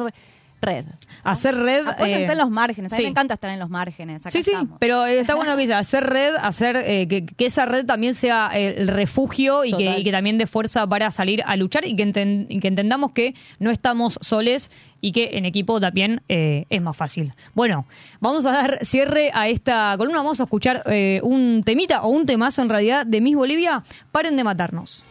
[0.62, 0.86] red.
[1.24, 1.88] Hacer red.
[1.88, 2.91] Apóyense eh, en los márgenes.
[2.91, 3.03] A mí sí.
[3.03, 4.22] me encanta estar en los márgenes.
[4.22, 4.78] Acá Sí, sí, estamos.
[4.80, 8.14] pero eh, está bueno que dice, hacer red, hacer eh, que, que esa red también
[8.16, 11.86] sea eh, el refugio y que, y que también dé fuerza para salir a luchar
[11.86, 16.22] y que, enten- y que entendamos que no estamos soles y que en equipo también
[16.28, 17.34] eh, es más fácil.
[17.53, 17.86] Bueno,
[18.20, 22.26] vamos a dar cierre a esta columna, vamos a escuchar eh, un temita o un
[22.26, 25.05] temazo en realidad de Miss Bolivia, paren de matarnos.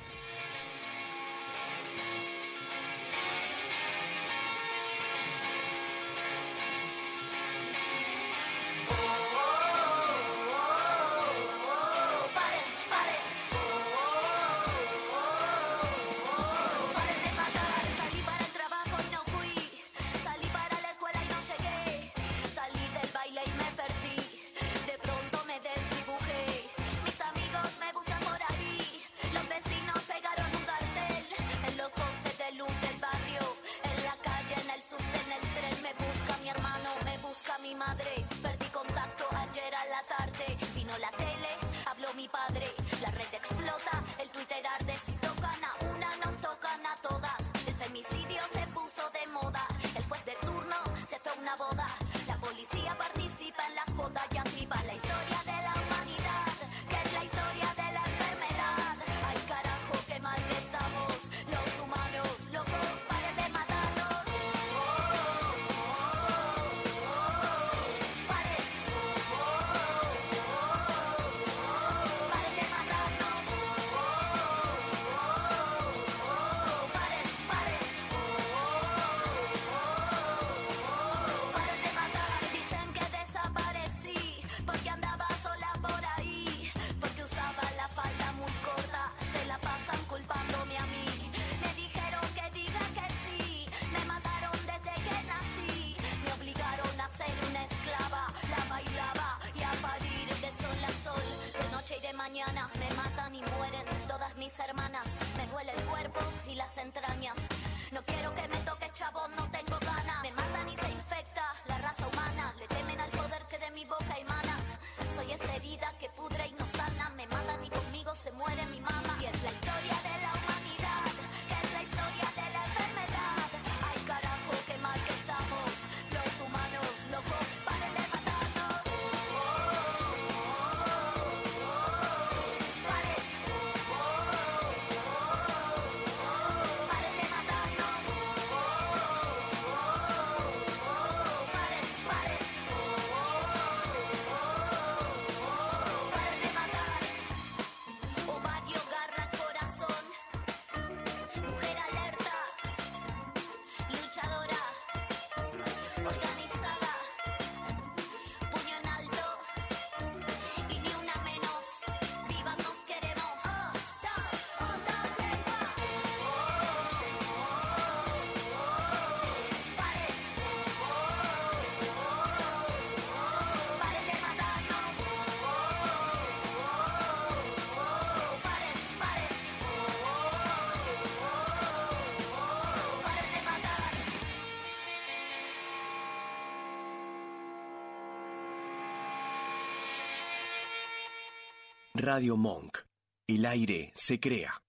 [192.06, 192.78] Radio Monk.
[193.26, 194.62] El aire se crea.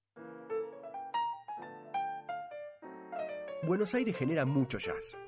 [3.62, 5.20] Buenos Aires genera mucho jazz.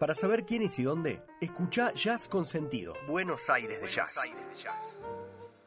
[0.00, 2.94] Para saber quién es y dónde, escucha Jazz con Sentido.
[3.06, 4.98] Buenos Aires de Jazz.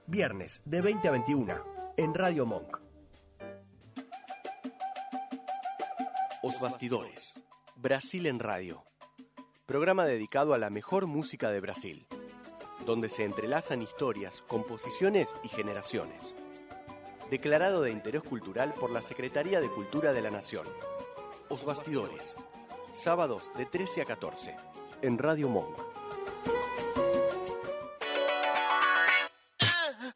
[0.07, 2.77] Viernes de 20 a 21 en Radio Monk.
[6.43, 7.41] Os Bastidores.
[7.77, 8.83] Brasil en Radio.
[9.65, 12.07] Programa dedicado a la mejor música de Brasil,
[12.85, 16.35] donde se entrelazan historias, composiciones y generaciones.
[17.29, 20.65] Declarado de interés cultural por la Secretaría de Cultura de la Nación.
[21.49, 22.35] Os Bastidores.
[22.91, 24.55] Sábados de 13 a 14
[25.01, 25.77] en Radio Monk.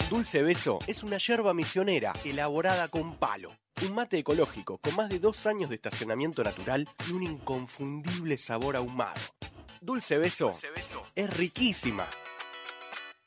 [0.09, 3.51] Dulce Beso es una yerba misionera elaborada con palo.
[3.81, 8.75] Un mate ecológico con más de dos años de estacionamiento natural y un inconfundible sabor
[8.75, 9.19] ahumado.
[9.81, 10.53] Dulce Beso,
[11.15, 12.07] es riquísima.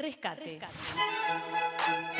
[0.00, 0.58] Rescate.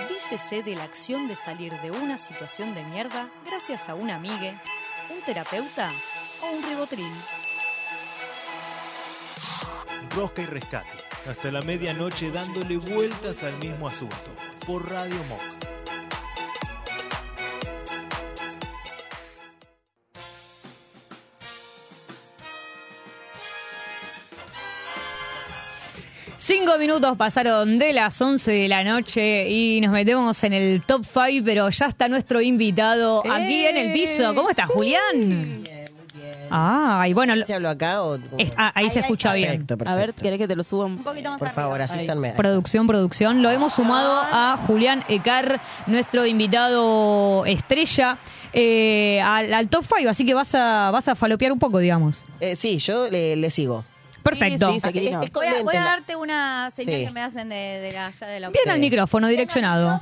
[0.06, 4.54] Dícese de la acción de salir de una situación de mierda gracias a un amigue,
[5.08, 5.90] un terapeuta
[6.42, 7.12] o un ribotril.
[10.14, 10.98] Rosca y rescate.
[11.26, 14.30] Hasta la medianoche dándole vueltas al mismo asunto.
[14.66, 15.69] Por Radio Monk.
[26.52, 31.04] Cinco minutos pasaron de las 11 de la noche y nos metemos en el top
[31.04, 34.34] 5, pero ya está nuestro invitado aquí en el piso.
[34.34, 35.62] ¿Cómo estás, Julián?
[36.50, 38.18] Ah, y bueno, ¿Se habló acá o...?
[38.36, 39.46] es- ah, ahí, se escucha bien.
[39.64, 39.92] Perfecto, perfecto.
[39.92, 42.32] A ver, ¿querés que te lo suba un poquito más Por favor, asístanme.
[42.32, 43.42] Producción, producción.
[43.42, 48.18] Lo hemos sumado a Julián Ecar, nuestro invitado estrella,
[48.52, 52.24] eh, al, al top 5, así que vas a, vas a falopear un poco, digamos.
[52.40, 53.84] Eh, sí, yo le, le sigo.
[54.22, 54.70] Perfecto.
[54.72, 57.04] Sí, sí, sí, Voy a, voy a darte una señal Sí.
[57.06, 60.00] que me hacen de, de la, allá de la Bien al micrófono, direccionado.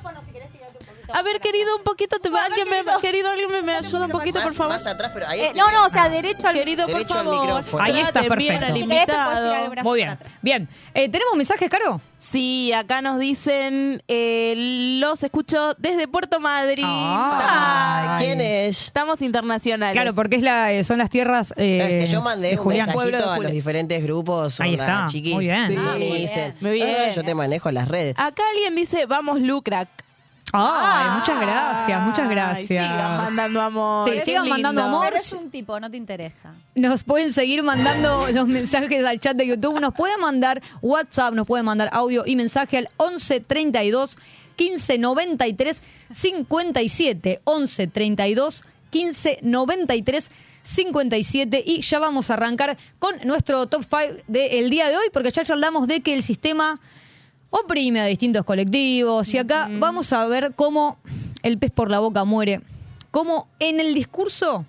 [1.13, 4.41] A ver, querido, un poquito, te alguien me, querido, alguien me, me ayuda un poquito,
[4.43, 4.75] por favor.
[4.75, 5.41] Más atrás, pero ahí...
[5.41, 7.41] Eh, no, no, o sea, derecho al Querido, por Derecho al favor.
[7.47, 7.83] micrófono.
[7.83, 8.67] Ahí está, bien perfecto.
[8.67, 9.55] al invitado.
[9.85, 10.19] Muy bien.
[10.43, 10.69] Bien.
[10.95, 12.01] Eh, ¿Tenemos mensajes, Caro?
[12.19, 14.55] Sí, acá nos dicen, eh,
[15.01, 16.85] los escucho desde Puerto Madrid.
[16.87, 18.17] Ah.
[18.19, 18.87] Ay, ¿Quién es?
[18.87, 19.95] Estamos internacionales.
[19.95, 22.63] Claro, porque es la, eh, son las tierras eh, Es que yo mandé de un
[22.65, 22.87] Julián.
[22.87, 23.43] mensajito Pueblo de a Julián.
[23.45, 24.61] los diferentes grupos.
[24.61, 25.35] Ahí onda, está, chiquis.
[25.35, 25.69] muy bien.
[25.69, 26.55] Sí, Ah, me dicen.
[26.61, 26.97] Muy bien.
[27.01, 28.15] "Ah, yo te manejo las redes.
[28.19, 29.89] Acá alguien dice, vamos, Lucrac.
[30.53, 32.87] Ay, muchas gracias, muchas Ay, gracias.
[32.87, 34.11] sigan mandando amor.
[34.11, 34.55] Sí, sigan lindo.
[34.55, 35.07] mandando amor.
[35.11, 36.55] Pero es un tipo, no te interesa.
[36.75, 39.81] Nos pueden seguir mandando los mensajes al chat de YouTube.
[39.81, 44.19] Nos pueden mandar WhatsApp, nos pueden mandar audio y mensaje al 11 32
[44.57, 47.41] 15 93 57.
[47.45, 50.31] 11 32 15 93
[50.63, 55.31] 57 y ya vamos a arrancar con nuestro top 5 del día de hoy porque
[55.31, 56.79] ya charlamos de que el sistema
[57.51, 60.99] oprime a distintos colectivos y acá vamos a ver cómo
[61.43, 62.61] el pez por la boca muere,
[63.11, 64.65] cómo en el discurso,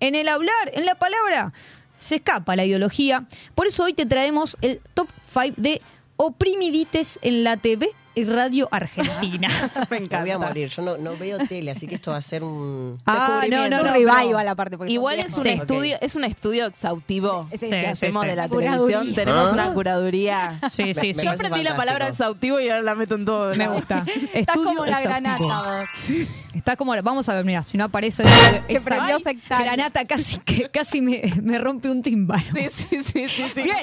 [0.00, 1.52] en el hablar, en la palabra,
[1.98, 3.26] se escapa la ideología.
[3.54, 5.80] Por eso hoy te traemos el top 5 de
[6.16, 9.48] oprimidites en la TV y radio argentina.
[9.74, 10.20] Me Me encanta.
[10.20, 10.68] voy a morir.
[10.68, 13.00] Yo no, no veo tele, así que esto va a ser un...
[13.06, 14.76] Ah, no, no, no, revival aparte.
[14.88, 15.62] Igual es un viejos.
[15.62, 18.28] estudio, es un estudio exhaustivo Sí, que sí, hacemos sí.
[18.30, 18.98] de la Curaduría.
[18.98, 19.14] televisión.
[19.14, 19.52] Tenemos ¿Ah?
[19.52, 20.58] una curaduría.
[20.70, 21.14] Sí, sí, Me- sí.
[21.14, 23.54] me Yo aprendí la palabra exhaustivo y ahora la meto en todo.
[23.54, 24.04] Me gusta.
[24.34, 25.48] Estás como la exhaustivo.
[25.48, 26.28] granata vos.
[26.54, 28.22] Está como, vamos a ver, mira, si no aparece
[28.68, 29.32] esa, esa-
[29.62, 32.44] granata casi que casi me, me rompe un tímpano.
[32.54, 33.62] Sí, sí, sí, sí, sí.
[33.62, 33.76] Bien.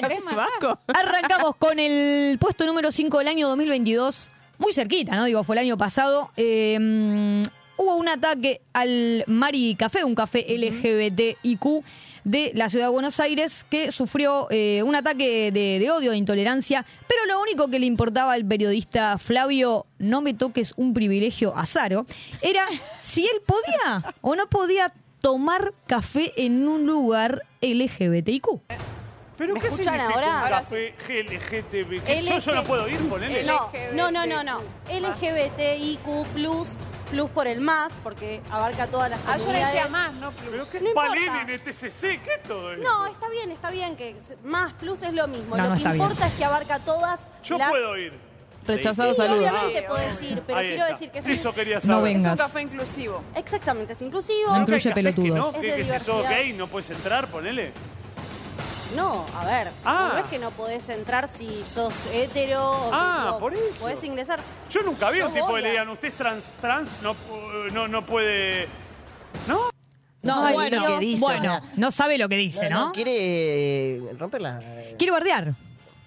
[0.94, 4.30] Arrancamos con el puesto número 5 del año 2022.
[4.58, 5.24] Muy cerquita, ¿no?
[5.24, 6.30] Digo, fue el año pasado.
[6.36, 7.42] Eh, mm,
[7.78, 11.82] hubo un ataque al Mari Café, un café LGBTIQ
[12.24, 16.16] de la ciudad de Buenos Aires, que sufrió eh, un ataque de, de odio, de
[16.16, 21.56] intolerancia, pero lo único que le importaba al periodista Flavio, no me toques un privilegio
[21.56, 22.06] azaro,
[22.42, 22.66] era
[23.00, 28.46] si él podía o no podía tomar café en un lugar LGBTIQ.
[29.36, 30.28] ¿Pero ¿Me qué escuchan significa ahora?
[30.28, 30.94] un Ahora café?
[31.08, 33.42] ¿Yo, LG yo no puedo ir, ponele.
[33.44, 34.58] No, no, no, no, no.
[34.92, 36.66] LGBTIQ+,
[37.10, 39.74] plus por el más, porque abarca todas las Ah, yo le comunidades.
[39.74, 40.50] decía más, no plus.
[40.50, 41.46] ¿Pero qué no importa.
[41.52, 42.00] en TCC?
[42.22, 42.82] ¿Qué es todo eso?
[42.82, 45.56] No, está bien, está bien que más plus es lo mismo.
[45.56, 45.92] No, lo no que bien.
[45.96, 47.70] importa es que abarca todas Yo las...
[47.70, 48.12] puedo ir.
[48.66, 49.38] Rechazado Sí, saludos.
[49.50, 52.34] obviamente podés ir, pero quiero decir que es Eso un, quería No vengas.
[52.34, 53.22] Es un café inclusivo.
[53.34, 54.52] exactamente, es inclusivo.
[54.52, 55.38] No incluye pelotudos.
[55.38, 56.30] no, Es que, que si sos diversidad.
[56.30, 57.72] gay no puedes entrar, ponele.
[58.96, 60.10] No, a ver, Ah.
[60.14, 63.62] no es que no podés entrar si sos hetero o Ah, no, por eso.
[63.80, 64.40] podés ingresar.
[64.70, 67.14] Yo nunca vi un No tipo que le digan, usted es trans, trans, no,
[67.72, 68.66] no, no puede...
[69.46, 69.70] ¿No?
[70.22, 72.78] No, sabe bueno, lo que dice, bueno, o sea, no sabe lo que dice, no,
[72.78, 72.86] ¿no?
[72.88, 74.60] no, quiere eh, romperla.
[74.98, 75.54] Quiere bardear.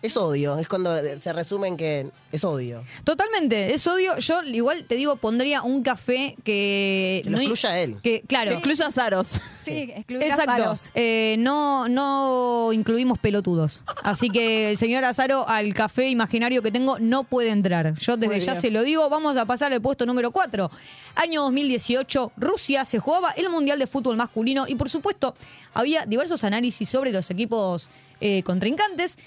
[0.03, 2.83] Es odio, es cuando se resumen que es odio.
[3.05, 4.17] Totalmente, es odio.
[4.17, 7.21] Yo igual te digo, pondría un café que...
[7.23, 7.97] Que lo no- excluya a él.
[8.03, 8.51] Que, claro.
[8.51, 9.27] Que incluya Zaros.
[9.63, 10.51] Sí, excluir a Exacto.
[10.51, 10.79] Saros.
[10.93, 13.81] Eh, no, no incluimos pelotudos.
[14.03, 17.97] Así que el señor Azaro, al café imaginario que tengo, no puede entrar.
[17.97, 18.61] Yo desde Muy ya bien.
[18.61, 19.07] se lo digo.
[19.09, 20.69] Vamos a pasar al puesto número 4.
[21.15, 25.33] Año 2018, Rusia se jugaba el Mundial de Fútbol Masculino y por supuesto
[25.73, 27.89] había diversos análisis sobre los equipos
[28.19, 29.17] eh, contrincantes.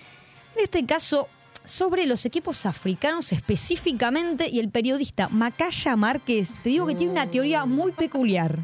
[0.56, 1.28] En este caso,
[1.66, 7.26] sobre los equipos africanos específicamente y el periodista Macaya Márquez, te digo que tiene una
[7.26, 8.60] teoría muy peculiar.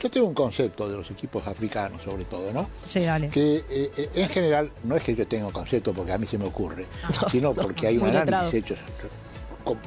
[0.00, 2.68] Yo tengo un concepto de los equipos africanos, sobre todo, ¿no?
[2.86, 3.28] Sí, dale.
[3.30, 6.28] Que eh, eh, en general no es que yo tenga un concepto porque a mí
[6.28, 6.86] se me ocurre,
[7.32, 8.76] sino porque hay un análisis hecho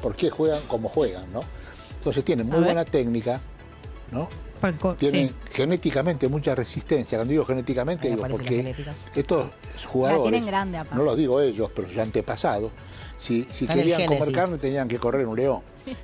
[0.02, 1.42] por qué juegan como juegan, ¿no?
[1.98, 3.40] Entonces tienen muy buena técnica,
[4.12, 4.28] ¿no?
[4.80, 5.36] Por- Tienen sí.
[5.54, 7.18] genéticamente mucha resistencia.
[7.18, 8.76] Cuando digo genéticamente, digo porque
[9.16, 9.48] estos
[9.82, 12.72] La jugadores, tienen grande no lo digo ellos, pero sus antepasados,
[13.20, 15.62] si, si querían comer carne tenían que correr un león.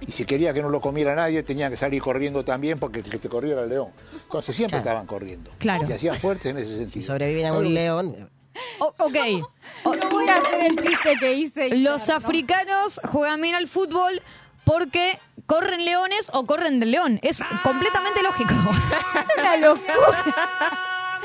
[0.08, 3.06] Y si quería que no lo comiera nadie, tenían que salir corriendo también porque el
[3.10, 3.90] que te corriera era el león.
[4.14, 4.90] Entonces siempre Claro.
[4.90, 5.50] estaban corriendo.
[5.58, 5.84] Claro.
[5.84, 6.92] Y se hacían fuertes en ese sentido.
[6.92, 8.30] Si sobreviven a un león,
[8.80, 9.18] ok.
[9.86, 11.76] No voy a hacer el chiste que hice.
[11.78, 14.22] Los africanos juegan bien al fútbol
[14.72, 17.20] porque corren leones o corren del león.
[17.24, 18.54] Es completamente lógico.
[19.38, 20.24] Una locura.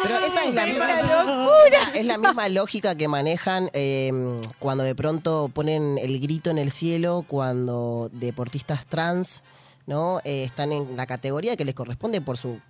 [0.02, 1.90] Pero esa es la, Una misma, locura.
[1.94, 4.12] es la misma lógica que manejan eh,
[4.58, 9.42] cuando de pronto ponen el grito en el cielo cuando deportistas trans
[9.86, 12.60] no Eh, están en la categoría que les corresponde por su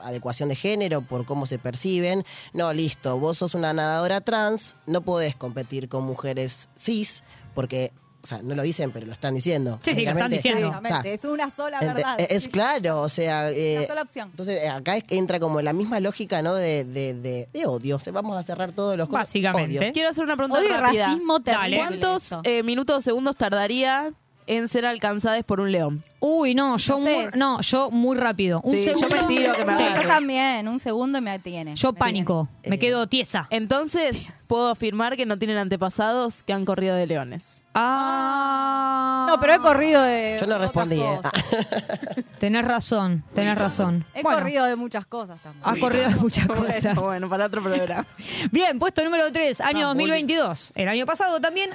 [0.00, 2.24] adecuación de género, por cómo se perciben.
[2.52, 7.22] No, listo, vos sos una nadadora trans, no podés competir con mujeres cis
[7.54, 7.92] porque,
[8.26, 9.78] o sea, no lo dicen, pero lo están diciendo.
[9.84, 10.66] Sí, sí, lo están Básicamente, diciendo.
[10.68, 12.16] o sea, Exactamente, es una sola verdad.
[12.18, 13.50] es claro, o sea...
[13.50, 14.28] eh, Una sola opción.
[14.32, 16.54] entonces, eh, acá es que entra como la misma lógica, ¿no?
[16.56, 17.96] De, de, de, de odio.
[17.96, 19.08] O sea, vamos a cerrar todos los.
[19.08, 19.78] Básicamente.
[19.78, 19.92] Odio.
[19.92, 21.06] Quiero hacer una pregunta Odio rápida.
[21.06, 21.76] racismo terrible.
[21.78, 24.12] ¿Cuántos eh, minutos o segundos tardaría
[24.46, 26.02] en ser alcanzadas por un león?
[26.20, 28.60] Uy, no, yo muy, no, yo muy rápido.
[28.62, 29.22] Un Sí, yo segundo.
[29.28, 30.02] me tiro que me Sí, agarre.
[30.02, 31.74] Yo también, un segundo y me tiene.
[31.76, 33.46] Yo Me pánico, me Eh, quedo tiesa.
[33.50, 37.62] Entonces, puedo afirmar que no tienen antepasados que han corrido de leones.
[37.74, 39.24] Ah.
[39.26, 39.36] tiene.
[39.36, 40.36] No, pero he corrido de.
[40.40, 41.16] Yo no otras respondí, ¿eh?
[41.22, 41.32] cosas.
[42.38, 44.04] Tenés razón, tenés razón.
[44.14, 45.62] He Bueno, corrido de muchas cosas también.
[45.66, 46.82] Has corrido de muchas cosas.
[46.82, 48.06] Bueno, bueno, para otro programa.
[48.52, 50.72] Bien, puesto número 3, año 2022.
[50.74, 51.70] El año pasado también.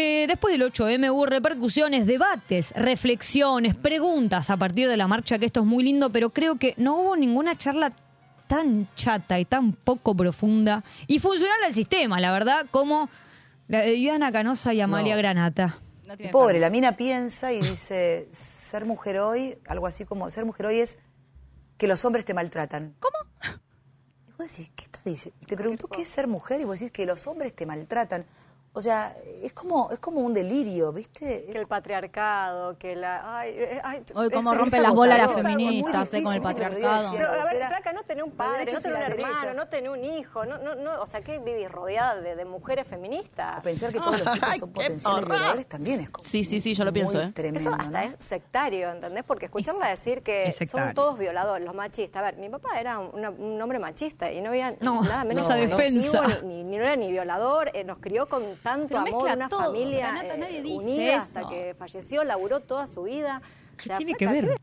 [0.00, 5.46] Eh, después del 8M hubo repercusiones, debates, reflexiones, preguntas a partir de la marcha, que
[5.46, 7.92] esto es muy lindo, pero creo que no hubo ninguna charla
[8.46, 13.10] tan chata y tan poco profunda y funcional al sistema, la verdad, como
[13.66, 15.18] la de Viviana Canosa y Amalia No.
[15.18, 15.80] Granata.
[16.06, 20.66] No Pobre, la mina piensa y dice, ser mujer hoy, algo así como, ser mujer
[20.66, 20.96] hoy es
[21.76, 22.94] que los hombres te maltratan.
[23.00, 23.58] ¿Cómo?
[24.28, 25.40] Y vos decís, ¿qué está diciendo?
[25.44, 28.26] Te preguntó qué es ser mujer y vos decís que los hombres te maltratan.
[28.78, 29.12] O sea,
[29.42, 31.44] es como, es como un delirio, ¿viste?
[31.50, 33.38] Que el patriarcado, que la...
[33.40, 37.10] Ay, eh, ay, Hoy rompen es las bolas las feministas eh, con el patriarcado.
[37.12, 39.56] Pero, a ver, flaca, no tener un padre, no tener un hermano, derechas.
[39.56, 42.86] no tener un hijo, no, no, no, o sea, que vivís rodeada de, de mujeres
[42.86, 43.60] feministas.
[43.62, 46.84] Pensar que todos los tipos son potenciales violadores también es como Sí, sí, sí, yo
[46.84, 47.32] lo pienso, ¿eh?
[47.34, 48.12] tremendo, Eso hasta ¿no?
[48.14, 49.24] es sectario, ¿entendés?
[49.24, 52.20] Porque escucharla decir que son todos violadores, los machistas.
[52.20, 55.24] A ver, mi papá era un, una- un hombre machista y no había No, nada
[55.24, 56.22] menos esa defensa.
[56.44, 59.34] Ni, ni, ni no era ni violador, eh, nos crió con tanto Pero amor, mezcla
[59.34, 63.42] una todo, familia Renata, eh, nadie dice unida hasta que falleció, laburó toda su vida.
[63.78, 64.56] O sea, tiene que ver?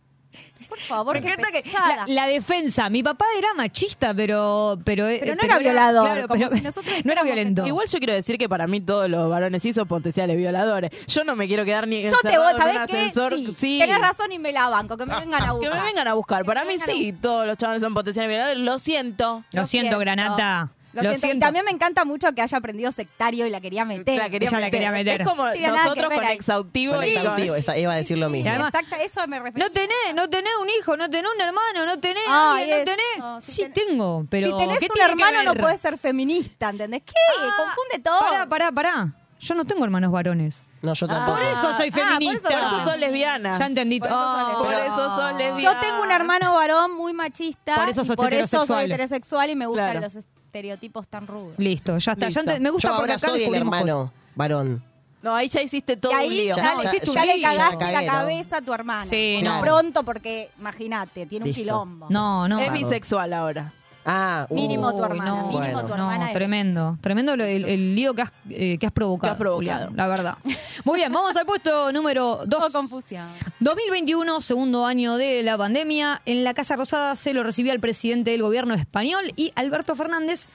[0.67, 2.89] Por favor, Me qué encanta que la, la defensa.
[2.89, 4.77] Mi papá era machista, pero.
[4.83, 7.65] Pero, Pero no era violador, claro, como pero si nosotros no era que violento.
[7.65, 10.91] Igual yo quiero decir que para mí todos los varones sí son potenciales violadores.
[11.07, 12.97] Yo no me quiero quedar ni Yo te voy, en ¿sabés qué?
[12.97, 13.33] ascensor.
[13.33, 13.77] Sí, Sí.
[13.79, 15.77] tenés razón y me la banco, que me vengan a Que buscar.
[15.79, 16.41] me vengan a buscar.
[16.41, 18.59] Que Para mí sí, todos los chavales son potenciales violadores.
[18.61, 19.43] Lo siento.
[19.51, 20.71] Lo siento, Granata.
[20.95, 21.17] Lo, Lo siento.
[21.27, 21.45] Y siento.
[21.45, 24.17] también me encanta mucho que haya aprendido sectario y la quería meter.
[24.17, 24.71] La quería Ella la meter.
[24.71, 25.21] quería meter.
[25.21, 26.35] Es como nosotros con ahí.
[26.35, 27.15] exhaustivo Con y
[27.55, 28.45] esa- iba a decir lo mismo.
[28.45, 29.67] Y además- Exacto, eso me refiero.
[29.67, 33.43] No tenés, no tenés un hijo, no tenés un hermano, no tenés alguien, no tenés.
[33.45, 34.47] si Sí, tenés- tengo, pero.
[34.47, 37.03] si tenés ¿qué un hermano no puedes ser feminista, ¿entendés?
[37.05, 37.13] ¿Qué?
[37.41, 38.19] Confunde todo.
[38.19, 39.13] Pará, pará, pará.
[39.39, 40.63] Yo no tengo hermanos varones.
[40.81, 41.37] No, yo tampoco.
[41.39, 42.49] Por eso soy Ah, por eso- feminista.
[42.49, 43.59] Por eso sos lesbiana.
[43.59, 43.99] Ya entendí.
[43.99, 44.57] Por eso sos Oh.
[44.63, 44.85] Por lesbiana.
[44.95, 45.61] eso sos lesbiana.
[45.61, 47.75] Yo tengo un hermano varón muy machista.
[47.75, 48.85] Por eso y sos por eso soy heterosexual.
[48.91, 50.01] heterosexual y me gustan Claro.
[50.01, 50.13] los
[50.59, 51.55] estereotipos tan rudos.
[51.57, 52.29] Listo, ya está.
[52.29, 54.83] Ya ente- me gusta Yo porque ahora acá soy el descubrimos hermano varón.
[55.21, 56.55] No, ahí ya hiciste todo y un ahí lío.
[56.55, 58.13] ya, Ya, le- ya, ya ya le cagué, cagaste ya la cagué, ¿no?
[58.13, 59.05] cabeza a tu hermano.
[59.05, 59.59] Sí, no.
[59.59, 61.61] pronto, porque imagínate, tiene un Listo.
[61.63, 62.07] quilombo.
[62.09, 62.59] No, no.
[62.59, 63.73] Es bisexual ahora.
[64.07, 65.81] Ah, uh, Mínimo tu hermana, no, mínimo bueno.
[65.81, 66.27] tu No, hermana.
[66.27, 66.97] es- tremendo.
[67.01, 69.29] Tremendo lo- el, el lío que has, eh, que has provocado.
[69.29, 69.85] Que has provocado.
[69.87, 70.37] Julián, la verdad.
[70.85, 72.49] Muy bien, vamos al puesto número 2.
[72.49, 73.27] Todo confusión.
[73.59, 76.21] 2021, segundo año de la pandemia.
[76.25, 80.47] En la Casa Rosada se lo recibía el presidente del gobierno español y Alberto Fernández.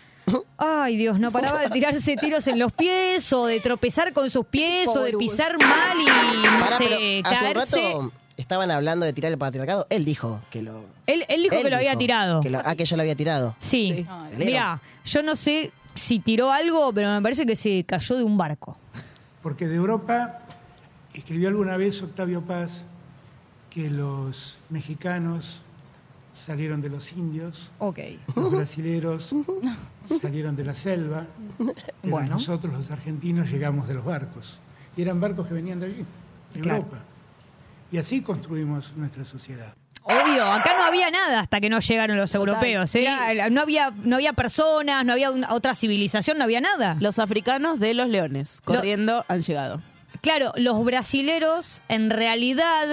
[0.57, 4.47] Ay, Dios, no paraba de tirarse tiros en los pies o de tropezar con sus
[4.47, 6.05] pies o de pisar mal y
[6.47, 7.77] no Pará, sé, pero hace un caerse.
[7.95, 9.87] rato estaban hablando de tirar el patriarcado.
[9.91, 10.85] Él dijo que lo.
[11.07, 12.41] Él, él dijo él que lo había dijo tirado.
[12.41, 13.55] que lo- ah, que yo lo había tirado.
[13.61, 14.07] Sí.
[14.09, 18.25] Ay, Mira, yo no sé si tiró algo, pero me parece que se cayó de
[18.25, 18.77] un barco.
[19.43, 20.39] Porque de Europa
[21.15, 22.83] escribió alguna vez Octavio Paz
[23.71, 25.61] que los mexicanos
[26.47, 27.99] salieron de los indios, Ok.
[28.35, 29.31] los brasileros
[30.21, 31.25] salieron de la selva,
[31.59, 31.77] pero
[32.15, 32.29] Bueno.
[32.31, 34.57] nosotros los argentinos llegamos de los barcos.
[34.97, 36.05] Y eran barcos que venían de allí,
[36.55, 36.79] de Claro.
[36.79, 36.99] Europa.
[37.93, 39.75] Y así construimos nuestra sociedad.
[40.03, 42.95] Obvio, acá no había nada hasta que no llegaron los europeos.
[42.95, 46.97] Era, no, había, no había personas, no había una- otra civilización, no había nada.
[47.01, 49.83] Los africanos de los leones, corriendo, han llegado.
[50.23, 52.87] Claro, los brasileros en realidad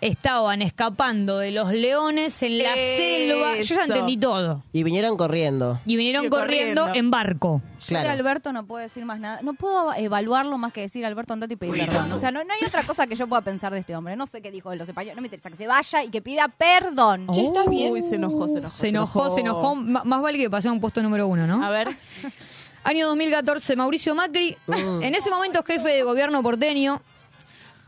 [0.00, 3.56] estaban escapando de los leones en la selva.
[3.60, 4.62] Yo ya entendí todo.
[4.72, 5.78] Y vinieron corriendo.
[5.84, 6.98] Y vinieron Y corriendo, corriendo.
[6.98, 7.62] en barco.
[7.88, 9.40] Yo de Alberto no puedo decir más nada.
[9.42, 12.12] No puedo evaluarlo más que decir Alberto andate y pedir perdón.
[12.12, 14.16] O sea, no, no hay otra cosa que yo pueda pensar de este hombre.
[14.16, 15.16] No sé qué dijo de los españoles.
[15.16, 17.26] No me interesa que se vaya y que pida perdón.
[17.28, 18.70] Uy, se enojó, se enojó.
[18.76, 19.72] Se enojó, se enojó.
[19.72, 21.64] M- más vale que pasó a un puesto número uno, ¿no?
[21.64, 21.88] A ver.
[22.84, 24.56] Año 2014, Mauricio Macri,
[25.02, 27.02] en ese momento jefe de gobierno porteño,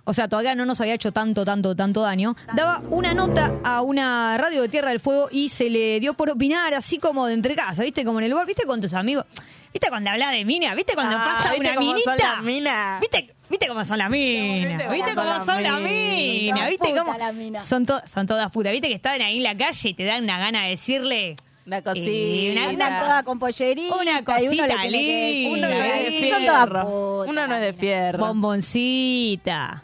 [0.05, 3.83] o sea, todavía no nos había hecho tanto, tanto, tanto daño, daba una nota a
[3.83, 7.35] una radio de Tierra del Fuego y se le dio por opinar así como de
[7.35, 8.05] entre casa, ¿viste?
[8.05, 8.65] Como en el bar, ¿viste?
[8.65, 9.25] Con tus amigos.
[9.73, 10.75] ¿Viste cuando habla de mina?
[10.75, 12.35] ¿Viste cuando Ah, pasa ¿viste una cómo son minita?
[12.35, 13.01] las minas?
[13.01, 14.91] ¿Viste, ¿Viste cómo son las minas?
[14.93, 16.69] ¿Viste cómo son las minas?
[16.69, 17.15] ¿Viste cómo
[17.63, 18.73] son, to- son todas putas?
[18.73, 21.37] ¿Viste que están ahí en la calle y te dan una gana de decirle...
[21.65, 22.61] Una Eh, cosita.
[22.61, 23.95] una- Andan todas con pollerita.
[23.95, 26.29] Una y uno le cosita tiene que decir, linda, Uno no es de.
[26.31, 27.25] Son fierro.
[27.29, 28.27] Uno no es de fierro.
[28.27, 29.83] Bomboncita.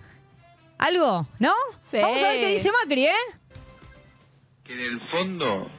[0.78, 1.26] ¿Algo?
[1.38, 1.52] ¿No?
[1.90, 1.98] Sí.
[2.00, 3.12] Vamos a ver qué dice Macri, ¿eh?
[4.64, 5.70] que en el fondo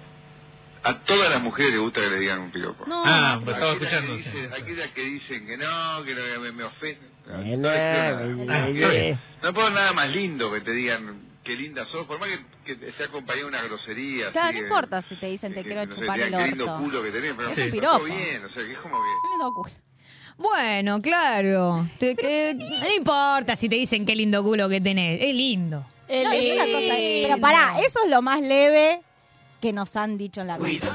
[0.84, 2.86] a todas las mujeres les gusta que le digan un piropo.
[2.88, 4.24] No, Ah, pues estaba Aquellas escuchando.
[4.24, 7.10] que dicen- aquellas que dicen que no, que no, me, me ofenden.
[7.28, 12.20] No, no, no, no puedo nada más lindo que te digan qué linda sos, por
[12.20, 12.30] más
[12.66, 14.32] que, que esté acompañado de una grosería.
[14.32, 16.48] Claro, así no que- importa si te dicen te que, quiero chupar el digan qué
[16.50, 16.84] lindo orto.
[16.84, 17.98] culo que tenés, pero Es un piropo.
[17.98, 19.10] todo bien, o sea, que es como que...
[19.22, 19.72] Qué lindo culo.
[20.40, 21.86] Bueno, claro.
[22.00, 25.22] Te- que- no importa si te dicen qué lindo culo que tenés.
[25.22, 25.86] Es lindo.
[26.08, 26.96] No, es una cosa.
[26.98, 29.02] Pero pará, eso es lo más leve
[29.60, 30.88] que nos han dicho en la vida.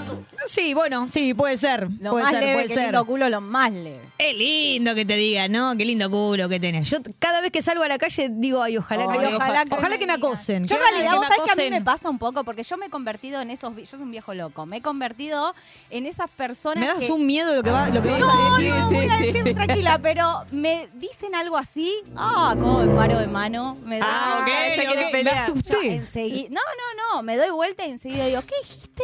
[0.47, 1.89] Sí, bueno, sí, puede ser.
[2.01, 2.83] Lo puede más ser, leve puede que ser.
[2.85, 4.01] lindo culo, lo más leve.
[4.19, 5.77] Es lindo que te digan, ¿no?
[5.77, 6.89] Qué lindo culo que tenés.
[6.91, 9.65] Yo cada vez que salgo a la calle digo, ay, ojalá, Ay, que, me- ojalá
[9.71, 10.65] ojalá, que que, me me acosen.
[10.65, 12.77] Yo en realidad, que vos sabés que a mí me pasa un poco, porque yo
[12.77, 15.55] me he convertido en esos, yo soy un viejo loco, me he convertido
[15.91, 17.11] en esas personas Me das que...
[17.13, 18.75] un miedo de lo que, va, lo que vas no, a decir.
[18.75, 23.27] no, voy a decir tranquila, pero me dicen algo así, ah, como me paro de
[23.27, 24.07] mano, me da...
[24.09, 25.73] Ah, ok, ella ok, quiere me asusté.
[25.73, 29.03] Yo enseguida- no, no, no, me doy vuelta y enseguida digo, ¿qué dijiste?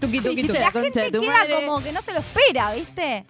[0.00, 0.58] Tuqui, tuqui, Y tuqui.
[0.58, 1.54] la gente de tu queda madre.
[1.66, 3.24] como que no se lo espera, ¿viste?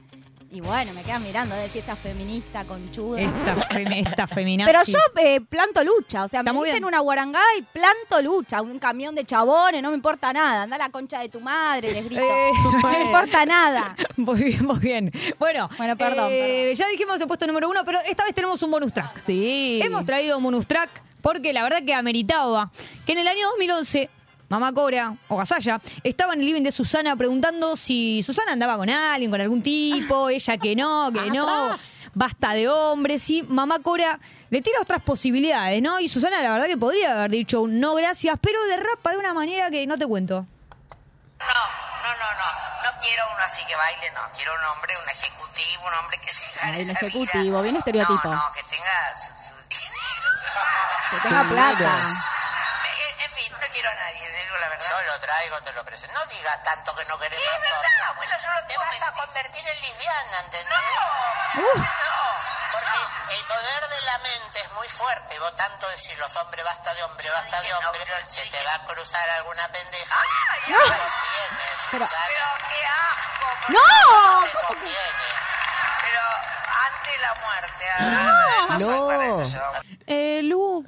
[0.51, 3.23] Y bueno, me quedan mirando, de decir esta feminista conchuda.
[3.23, 4.71] Esta, femi- esta feminazi.
[4.71, 6.85] Pero yo eh, planto lucha, o sea, me dicen bien.
[6.85, 10.79] una guarangada y planto lucha, un camión de chabones, no me importa nada, anda a
[10.79, 12.51] la concha de tu madre, les grito, Eh,
[12.83, 13.97] no me importa nada.
[14.19, 15.11] Muy bien, muy bien.
[15.39, 18.71] Bueno, Bueno, perdón, eh, ya dijimos el puesto número uno, pero esta vez tenemos un
[18.71, 19.23] bonus track.
[19.25, 19.81] Sí.
[19.83, 20.91] Hemos traído un bonus track
[21.23, 22.71] porque la verdad que ameritaba
[23.07, 24.11] que en el año 2011
[24.53, 28.91] Mamá Cora o Gasalla estaba en el living de Susana preguntando si Susana andaba con
[28.91, 31.75] alguien, con algún tipo, ella que no, que no,
[32.13, 34.21] basta de hombres, y Mamá Cora
[34.51, 35.99] le tira otras posibilidades, ¿no?
[36.01, 39.33] Y Susana la verdad que podría haber dicho un no gracias, pero derrapa de una
[39.33, 40.35] manera que no te cuento.
[40.35, 42.91] No, no, no.
[42.93, 44.21] No quiero uno así que baile, no.
[44.37, 47.63] Quiero un hombre, un ejecutivo, un hombre que se gane un la ejecutivo, vida.
[47.63, 48.29] bien estereotipo.
[48.29, 50.29] No, no, que tenga su, su dinero.
[51.11, 51.97] Que tenga plata.
[53.25, 54.87] En, fin, no quiero a nadie, digo la verdad.
[54.89, 56.15] Yo lo traigo, te lo presento.
[56.19, 59.13] No digas tanto que no querés más Es verdad, abuela, yo no te vas a
[59.13, 60.69] convertir en lesbiana, ¿entendés?
[61.55, 61.83] No, no.
[62.73, 65.39] Porque el poder de la mente es muy fuerte.
[65.39, 68.01] Vos tanto decís los hombres, basta de hombre, basta de hombre.
[68.27, 70.17] Se te va a cruzar alguna pendeja.
[70.67, 72.27] y no te conviene, Pero- Susana.
[72.29, 73.47] Pero qué asco.
[73.69, 74.45] ¡No!
[74.45, 75.29] te conviene.
[76.03, 76.23] Pero
[76.87, 77.85] ante la muerte.
[77.99, 79.73] ah, no soy para eso yo.
[80.07, 80.85] Eh, Lu.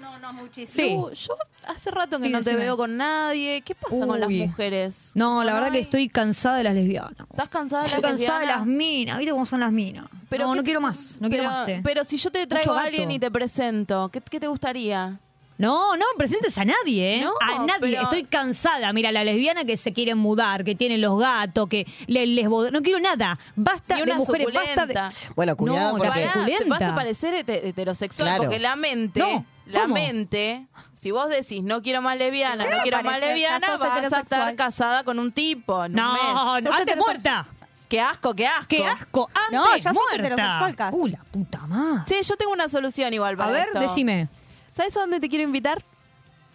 [0.00, 1.10] No, no, muchísimo.
[1.14, 1.26] Sí.
[1.28, 1.36] Yo
[1.66, 2.64] hace rato que Sí, no te decime.
[2.64, 3.62] veo con nadie.
[3.62, 4.46] ¿Qué pasa con las Uy.
[4.46, 5.12] mujeres?
[5.14, 7.14] No, la verdad que estoy cansada de las lesbianas.
[7.30, 8.66] ¿Estás cansada de Estoy las cansada de lesbianas?
[8.66, 9.18] las minas.
[9.18, 10.06] ¿Viste cómo son las minas?
[10.28, 11.16] Pero no, qué- no quiero más.
[11.20, 11.68] No quiero pero, más.
[11.68, 11.80] eh.
[11.84, 15.18] pero si yo te traigo a alguien y te presento, ¿qué, qué te gustaría?
[15.58, 17.20] No, no presentes a nadie, ¿eh?
[17.20, 17.80] No, a nadie.
[17.80, 18.94] pero- Estoy cansada.
[18.94, 22.70] Mira, la lesbiana que se quieren mudar, que tienen los gatos, que le- les bod-
[22.72, 23.38] No quiero nada.
[23.56, 24.94] Basta Y de una mujeres, basta de.
[24.94, 25.12] suculenta.
[25.36, 26.24] Bueno, cuidado No, porque...
[26.24, 26.64] la suculenta.
[26.64, 28.44] te vas a parecer hete- heterosexual Claro.
[28.44, 29.94] porque la mente, No, la ¿cómo?
[29.94, 33.62] mente, si vos decís no quiero más lesbiana, Claro, no quiero más parecer, sos vas
[33.62, 34.56] a estar heterosexual.
[34.56, 35.84] casada con un tipo.
[35.84, 36.22] en un No, mes.
[36.22, 36.98] no, antes heterosexual.
[36.98, 37.46] muerta.
[37.88, 38.66] Qué asco, qué asco.
[38.68, 39.28] ¡Qué asco!
[39.34, 40.16] Antes No, ya sos muerta.
[40.26, 40.96] heterosexual casi.
[40.96, 42.02] Uh, la puta madre.
[42.06, 43.80] Che, yo tengo una solución igual para A ver, esto.
[43.80, 44.28] decime.
[44.70, 45.82] ¿Sabes a dónde te quiero invitar?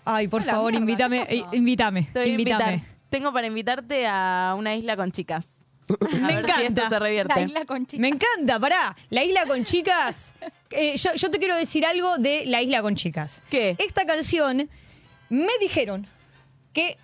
[0.06, 1.52] Ay, por A la favor, mierda, invítame, ¿qué pasó?
[1.54, 2.74] eh, invítame, Te voy a invítame.
[2.76, 2.96] invitar.
[3.10, 5.55] Tengo para invitarte a una isla con chicas.
[6.02, 6.90] A Me ver si esto encanta.
[6.90, 7.34] se revierte.
[7.36, 8.00] La isla con chicas.
[8.02, 8.96] Me encanta, pará.
[9.10, 10.32] La isla con chicas.
[10.72, 13.42] Eh, yo, yo te quiero decir algo de La isla con chicas.
[13.50, 13.76] ¿Qué?
[13.78, 14.68] Esta canción
[15.30, 16.06] me dijeron
[16.74, 16.98] que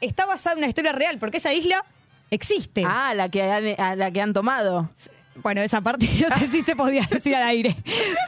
[0.00, 1.84] está basada en una historia real, porque esa isla
[2.30, 2.84] existe.
[2.86, 4.88] Ah, la que han, a la que han tomado.
[5.42, 7.76] Bueno, esa parte no sé si se podía decir al aire.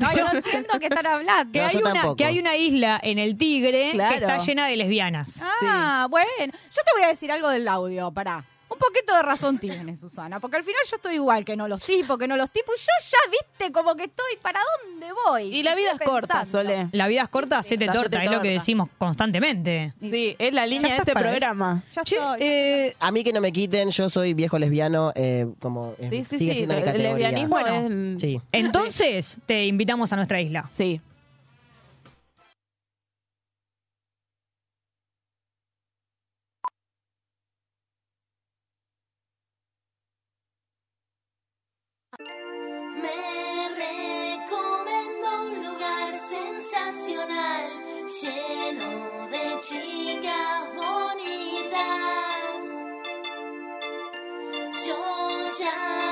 [0.01, 1.51] Ay, no entiendo qué están hablando.
[1.53, 2.17] Que, No, hay yo una, tampoco.
[2.17, 4.11] que hay una isla en el Tigre Claro.
[4.19, 5.41] que está llena de lesbianas.
[5.63, 6.29] Ah, bueno.
[6.53, 8.45] Yo te voy a decir algo del audio, pará.
[8.70, 11.82] Un poquito de razón tiene, Susana, porque al final yo estoy igual que no los
[11.82, 12.74] tipos, que no los tipos.
[12.78, 15.45] Yo ya viste como que estoy, ¿para dónde voy?
[15.57, 16.45] Y la vida es corta.
[16.45, 16.89] Sole.
[16.93, 19.95] La vida es corta, hacete Hacete torta, es lo que decimos constantemente.
[20.01, 21.82] Sí, es la línea de este programa.
[21.95, 22.39] Ya Che, estoy.
[22.40, 26.24] eh, A mí que no me quiten, yo soy viejo lesbiano, eh, como eh, Sí,
[26.28, 26.57] sí, sigue sí.
[26.59, 27.12] siendo mi El categoría.
[27.31, 28.16] lesbianismo Bueno.
[28.16, 28.20] es...
[28.20, 28.40] Sí.
[28.53, 30.69] entonces te invitamos a nuestra isla.
[30.74, 31.01] Sí.
[54.87, 54.95] Yo
[55.59, 56.08] ya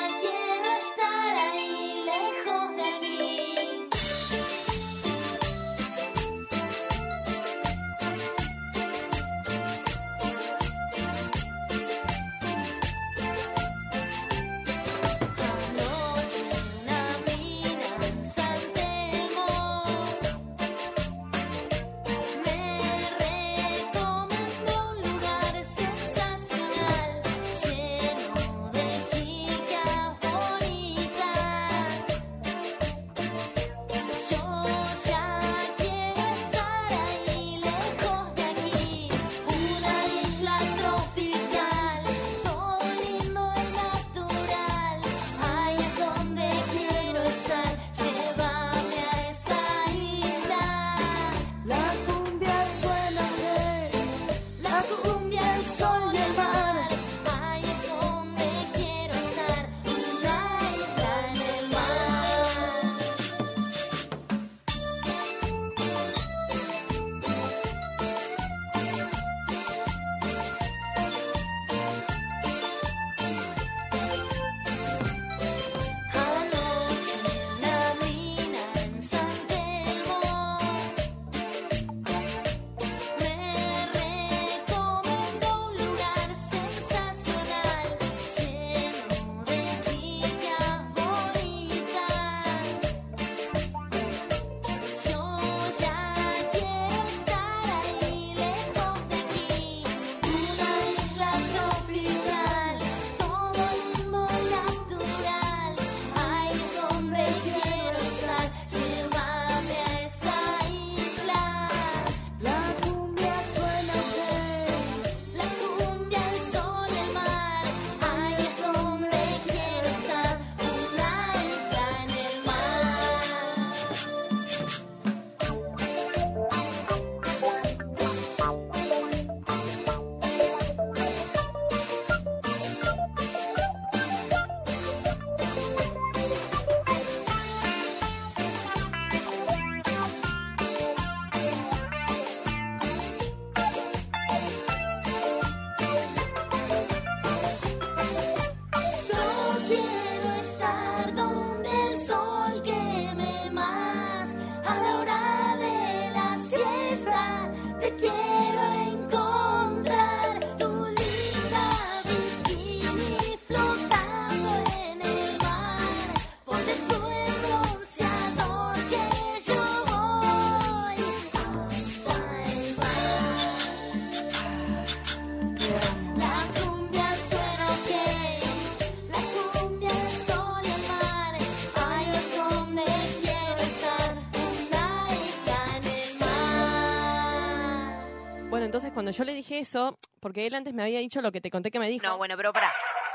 [189.07, 191.71] cuando yo le dije eso, porque él antes me había dicho lo que te conté
[191.71, 192.05] que me dijo.
[192.05, 192.73] No, bueno, pero pará.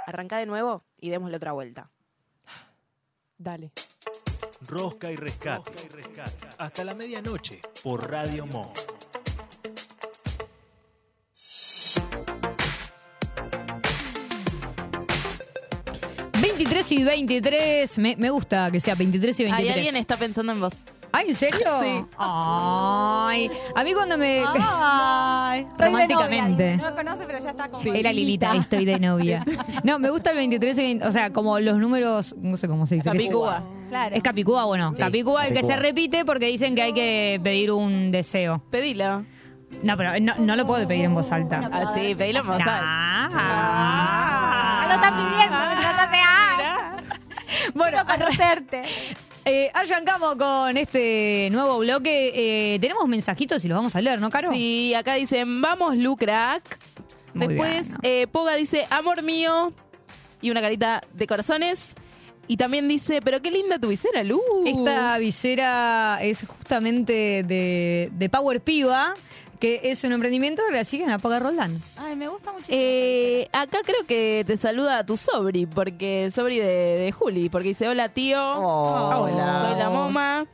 [0.07, 1.91] Arrancá de nuevo y démosle otra vuelta.
[3.37, 3.73] Dale.
[4.61, 5.69] Rosca y rescate.
[6.57, 8.73] Hasta la medianoche por Radio Mo.
[16.31, 17.97] ¿23 23 y 23.
[17.97, 19.69] Me, me gusta que sea 23 y 23.
[19.69, 20.73] Hay alguien está pensando en vos.
[21.13, 21.67] ¿Ay, en serio?
[21.81, 22.05] Sí.
[22.17, 23.51] Ay.
[23.75, 24.43] A mí cuando me.
[24.47, 26.77] Ay, Románticamente.
[26.77, 29.45] No lo conoce, pero ya está con Era Lilita, estoy de novia.
[29.83, 32.85] No, me gusta el 23 y 20, o sea, como los números, no sé cómo
[32.85, 33.09] se dice.
[33.09, 33.63] Capicúa.
[33.89, 34.15] Claro.
[34.15, 34.91] Es Capicúa, bueno.
[34.91, 38.61] Sí, Capicúa el que se repite porque dicen que hay que pedir un deseo.
[38.69, 39.25] Pedilo.
[39.83, 41.69] No, pero no, no lo puedo pedir en voz alta.
[41.71, 42.79] Ah, sí, pedilo en voz alta.
[43.33, 44.85] Ah.
[44.87, 46.97] lo está pidiendo, hace ah.
[47.73, 48.83] Bueno, Quiero conocerte.
[49.45, 52.31] Eh, arrancamos con este nuevo bloque.
[52.75, 54.51] Eh, tenemos mensajitos y los vamos a leer, ¿no, Caro?
[54.51, 56.77] Sí, acá dicen, vamos, Lucrack.
[57.33, 57.99] Muy Después, bien.
[58.03, 59.73] eh, Poga dice, amor mío.
[60.41, 61.95] Y una carita de corazones.
[62.47, 64.41] Y también dice, pero qué linda tu visera, Lu.
[64.65, 69.13] Esta visera es justamente de, de Power Piva,
[69.61, 71.79] que es un emprendimiento que la siguen a Poga Roldán.
[71.95, 72.65] Ay, me gusta mucho.
[72.67, 77.87] Eh, acá creo que te saluda tu sobri, porque sobri de, de Juli, porque dice,
[77.87, 78.41] hola tío.
[78.41, 79.67] Oh, hola.
[79.69, 80.45] Soy la moma.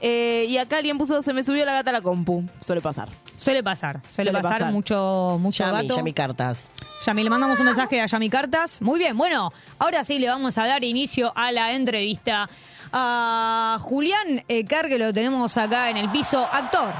[0.00, 2.44] Eh, y acá alguien puso, se me subió la gata a la compu.
[2.64, 3.10] Suele pasar.
[3.36, 4.72] Suele pasar, suele, Suele pasar, pasar.
[4.72, 5.96] mucho, mucho Yami, gato.
[5.96, 6.68] Yami Cartas.
[7.06, 8.80] Yami, le mandamos un mensaje a Yami Cartas.
[8.80, 12.48] Muy bien, bueno, ahora sí le vamos a dar inicio a la entrevista
[12.92, 16.46] a Julián Ecar, que lo tenemos acá en el piso.
[16.52, 16.90] Actor,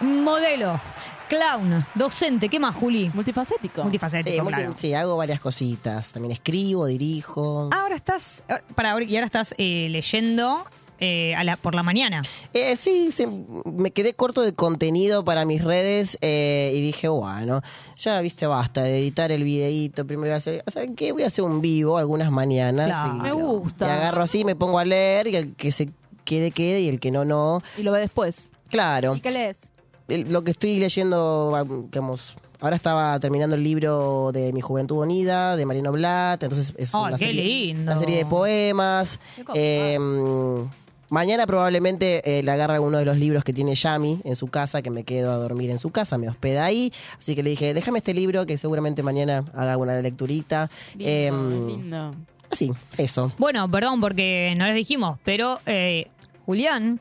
[0.00, 0.80] modelo,
[1.28, 3.10] clown, docente, ¿qué más, Juli?
[3.14, 3.82] Multifacético.
[3.82, 4.74] Multifacético, Sí, claro.
[4.78, 6.12] sí, hago varias cositas.
[6.12, 7.70] También escribo, dirijo.
[7.72, 8.42] Ahora estás,
[8.74, 10.64] para ahora, y ahora estás eh, leyendo
[11.02, 12.22] eh, a la, por la mañana.
[12.54, 13.24] Eh, sí, sí,
[13.64, 17.60] me quedé corto de contenido para mis redes eh, y dije, bueno,
[17.96, 20.06] ya viste, basta de editar el videíto.
[20.06, 21.12] Primero, hacer, ¿saben qué?
[21.12, 22.86] Voy a hacer un vivo algunas mañanas.
[22.86, 23.16] Claro.
[23.16, 23.86] y- Me gusta.
[23.86, 25.90] Y agarro así, me pongo a leer y el que se
[26.24, 27.62] quede, quede y el que no, no.
[27.78, 28.50] Y lo ve después.
[28.68, 29.14] Claro.
[29.16, 29.62] ¿Y qué lees?
[30.08, 34.98] El- lo que estoy leyendo, ah, digamos, ahora estaba terminando el libro de Mi Juventud
[34.98, 37.82] Unida, de Mariano Blatt, entonces es Ay, una, qué serie, lindo.
[37.92, 39.18] una serie de poemas.
[39.54, 39.98] Eh,
[41.12, 44.80] mañana probablemente eh, le agarra uno de los libros que tiene Yami en su casa,
[44.80, 47.74] que me quedo a dormir en su casa, me hospeda ahí, así que le dije,
[47.74, 50.70] déjame este libro que seguramente mañana haga una lecturita.
[50.96, 52.14] Lindo, lindo.
[52.50, 53.30] así, eso.
[53.36, 56.08] Bueno, perdón porque no les dijimos, pero eh,
[56.46, 56.98] Julián,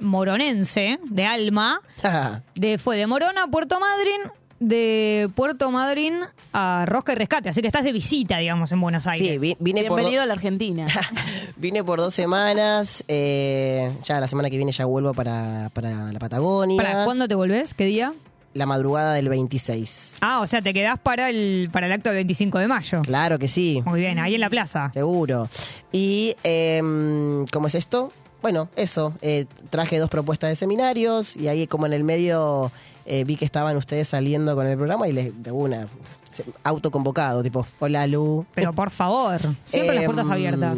[0.00, 1.80] moronense, de alma,
[2.54, 4.30] de, fue de Morona a Puerto Madryn,
[4.60, 6.20] de Puerto Madryn
[6.52, 9.32] a Rosca y Rescate, así que estás de visita, digamos, en Buenos Aires.
[9.32, 9.96] Sí, vi- vine por...
[9.96, 10.86] Bienvenido a la Argentina.
[11.56, 16.18] Vine por dos semanas, eh, ya la semana que viene ya vuelvo para, para la
[16.18, 16.76] Patagonia.
[16.82, 17.74] ¿Para cuándo te volvés?
[17.74, 18.14] ¿Qué día?
[18.54, 20.16] La madrugada del 26.
[20.22, 23.02] Ah, o sea, te quedás para el, para el acto del 25 de mayo.
[23.02, 23.82] Claro que sí.
[23.84, 24.90] Muy bien, ahí en la plaza.
[24.94, 25.48] Seguro.
[25.92, 28.10] Y, em, ¿cómo es esto?
[28.42, 29.12] Bueno, eso.
[29.20, 32.72] eh, traje dos propuestas de seminarios y ahí como en el medio
[33.06, 35.86] eh, vi que estaban ustedes saliendo con el programa y les de una
[36.30, 38.44] se- autoconvocado, tipo, hola Lu.
[38.54, 40.76] Pero por favor, siempre las puertas Em, abiertas.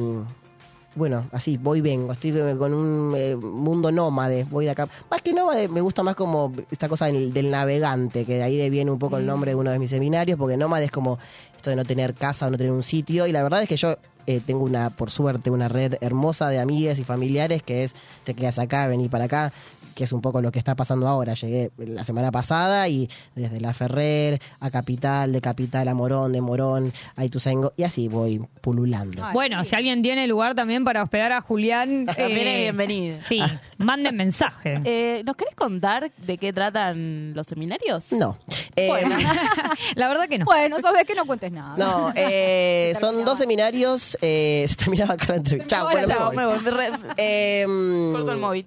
[0.95, 2.13] Bueno, así, voy y vengo.
[2.13, 4.45] Estoy eh, con un eh, mundo nómade.
[4.51, 4.89] Voy de acá.
[5.11, 8.69] Más que nómade, me gusta más como esta cosa del, del navegante, que de ahí
[8.69, 11.19] viene un poco el nombre de uno de mis seminarios, porque nómade es como
[11.57, 13.27] esto de no tener casa o no tener un sitio.
[13.27, 13.97] Y la verdad es que yo
[14.27, 17.93] eh, tengo una, por suerte, una red hermosa de amigas y familiares que es
[18.25, 19.51] te quedas acá, vení para acá
[19.95, 21.35] que es un poco lo que está pasando ahora.
[21.35, 26.41] Llegué la semana pasada y desde La Ferrer a Capital, de Capital a Morón, de
[26.41, 29.23] Morón a Ituzaingó, y así voy pululando.
[29.33, 32.07] Bueno, si alguien tiene lugar también para hospedar a Julián.
[32.17, 33.19] También eh, es bienvenido.
[33.27, 33.41] Sí,
[33.79, 34.81] manden mensaje.
[34.85, 38.13] Eh, ¿Nos querés contar de qué tratan los seminarios?
[38.13, 38.39] No.
[38.77, 39.17] Eh, Bueno.
[39.95, 40.45] la verdad que no.
[40.45, 41.77] Bueno, sabes que no cuentes nada.
[41.77, 44.17] No, eh, son dos seminarios.
[44.21, 45.77] Eh, se terminaba acá la entrevista.
[45.77, 46.55] Chao, Bueno, chao, me me voy.
[46.57, 46.65] voy.
[46.65, 48.67] me re- Em, Corto el móvil.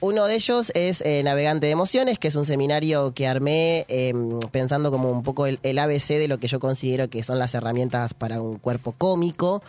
[0.00, 4.38] Uno de ellos es eh, Navegante de Emociones, que es un seminario que armé em,
[4.50, 8.14] pensando como un poco el, ABC de lo que yo considero que son las herramientas
[8.14, 9.62] para un cuerpo cómico.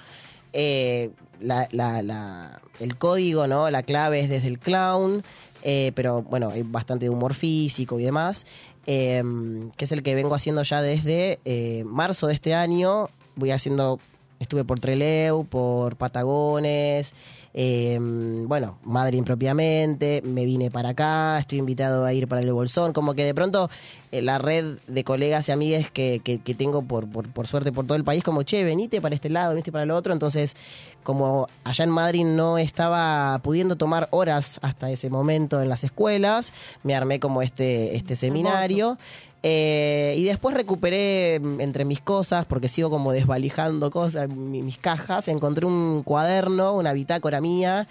[0.54, 3.70] Eh, la- el código, ¿no?
[3.72, 5.24] La clave es desde el clown,
[5.64, 8.46] eh, pero bueno, hay bastante humor físico y demás,
[8.86, 11.40] em, que es el que vengo haciendo ya desde
[11.86, 13.10] marzo de este año.
[13.36, 14.00] Voy haciendo,
[14.40, 17.14] estuve por Treleu, por Patagones,
[17.54, 22.94] eh, bueno, Madrid propiamente, me vine para acá, estoy invitado a ir para el Bolsón,
[22.94, 23.70] como que de pronto
[24.12, 27.72] eh, la red de colegas y amigas que, que- que tengo por, por, por suerte
[27.72, 30.56] por todo el país, como, che, venite para este lado, venite para el otro, entonces
[31.04, 36.52] como allá en Madrid no estaba pudiendo tomar horas hasta ese momento en las escuelas,
[36.84, 38.98] me armé como este, este seminario.
[39.44, 44.78] Eh, y después recuperé mm, entre mis cosas, porque sigo como desvalijando cosas, mi- mis
[44.78, 47.88] cajas, encontré un cuaderno, una bitácora mía,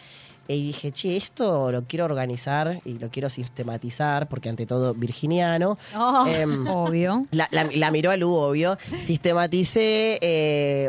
[0.46, 5.76] y dije, che, esto lo quiero organizar y lo quiero sistematizar, porque ante todo virginiano.
[5.96, 6.24] Oh.
[6.26, 7.24] Em, Obvio.
[7.32, 8.76] la, la- la miró a Lu, obvio.
[9.04, 10.88] Sistematicé eh,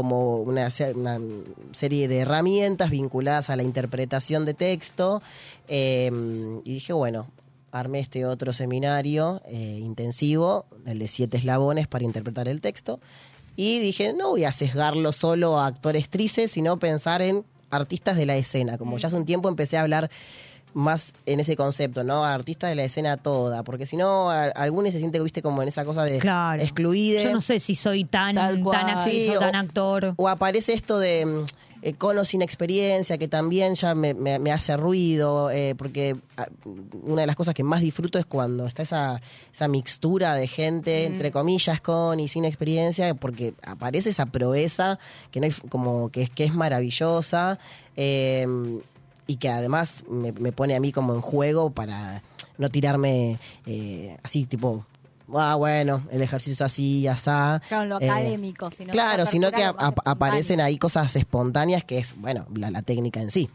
[0.00, 1.18] como una, se- una
[1.72, 5.20] serie de herramientas vinculadas a la interpretación de texto.
[5.68, 6.10] eh,
[6.64, 7.26] y dije, bueno,
[7.70, 12.98] armé este otro seminario eh, intensivo, el de siete eslabones para interpretar el texto.
[13.56, 18.24] Y dije, no voy a sesgarlo solo a actores trices, sino pensar en artistas de
[18.24, 18.78] la escena.
[18.78, 20.10] Como ya hace un tiempo empecé a hablar
[20.74, 22.24] más en ese concepto, ¿no?
[22.24, 25.68] Artistas de la escena toda, porque si no, a- algunos se siente, viste, como en
[25.68, 26.62] esa cosa de Claro.
[26.62, 27.24] excluide.
[27.24, 30.14] Yo no sé si soy tan, tan actriz Sí, o tan o- actor.
[30.16, 31.44] O aparece esto de mm,
[31.82, 36.46] eh, cono sin experiencia, que también ya me, me- me hace ruido, eh, porque ah,
[37.04, 39.20] una de las cosas que más disfruto es cuando está esa,
[39.52, 41.12] esa mixtura de gente, Mm.
[41.12, 44.98] entre comillas, con y sin experiencia, porque aparece esa proeza
[45.30, 47.58] que no hay, como que es, que es maravillosa.
[47.96, 48.46] eh,
[49.30, 52.22] y que además me, me pone a mí como en juego para
[52.58, 54.84] no tirarme eh, así tipo
[55.32, 58.70] ah bueno el ejercicio es así asá Claro, en lo Eh, académico.
[58.70, 59.74] Sino claro sino que a
[60.04, 63.48] aparecen ahí cosas espontáneas que es bueno la, la técnica en sí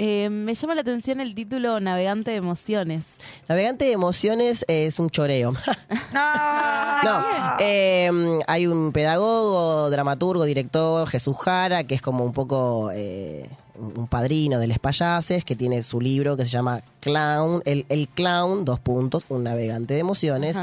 [0.00, 3.02] Eh, me llama la atención el título Navegante de Emociones.
[3.48, 5.50] Navegante de emociones es un choreo.
[6.14, 7.24] no,
[7.58, 8.08] eh,
[8.46, 14.58] hay un pedagogo, dramaturgo, director, Jesús Jara, que es como un poco eh, un padrino
[14.58, 18.80] de Les Payases, que tiene su libro que se llama Clown, el, el Clown, dos
[18.80, 20.56] puntos, un navegante de emociones.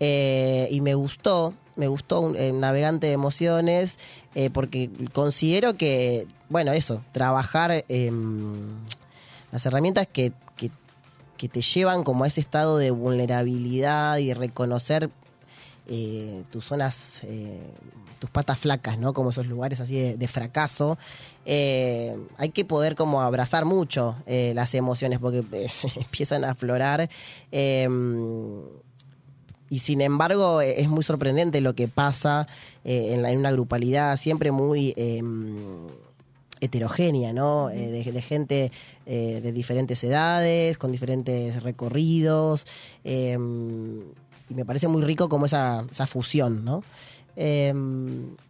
[0.00, 3.98] Eh, y me gustó, me gustó un navegante de emociones,
[4.34, 8.68] eh, porque considero que, bueno, eso, trabajar em,
[9.52, 10.70] las herramientas que, que,
[11.36, 15.10] que te llevan como a ese estado de vulnerabilidad y reconocer
[15.86, 17.60] eh, tus zonas, eh,
[18.24, 19.12] tus patas flacas, ¿no?
[19.12, 20.96] Como esos lugares así de, de fracaso.
[21.44, 27.10] Eh, hay que poder como abrazar mucho eh, las emociones porque eh, empiezan a aflorar.
[29.70, 32.46] y sin embargo es muy sorprendente lo que pasa
[32.84, 35.20] en, la- en una grupalidad siempre muy eh,
[36.60, 37.68] heterogénea, ¿no?
[37.68, 38.72] Eh, de, de gente
[39.04, 42.66] eh, de diferentes edades, con diferentes recorridos.
[43.04, 43.36] eh,
[44.50, 46.84] y me parece muy rico como esa, esa fusión, ¿no?
[47.36, 47.72] Eh,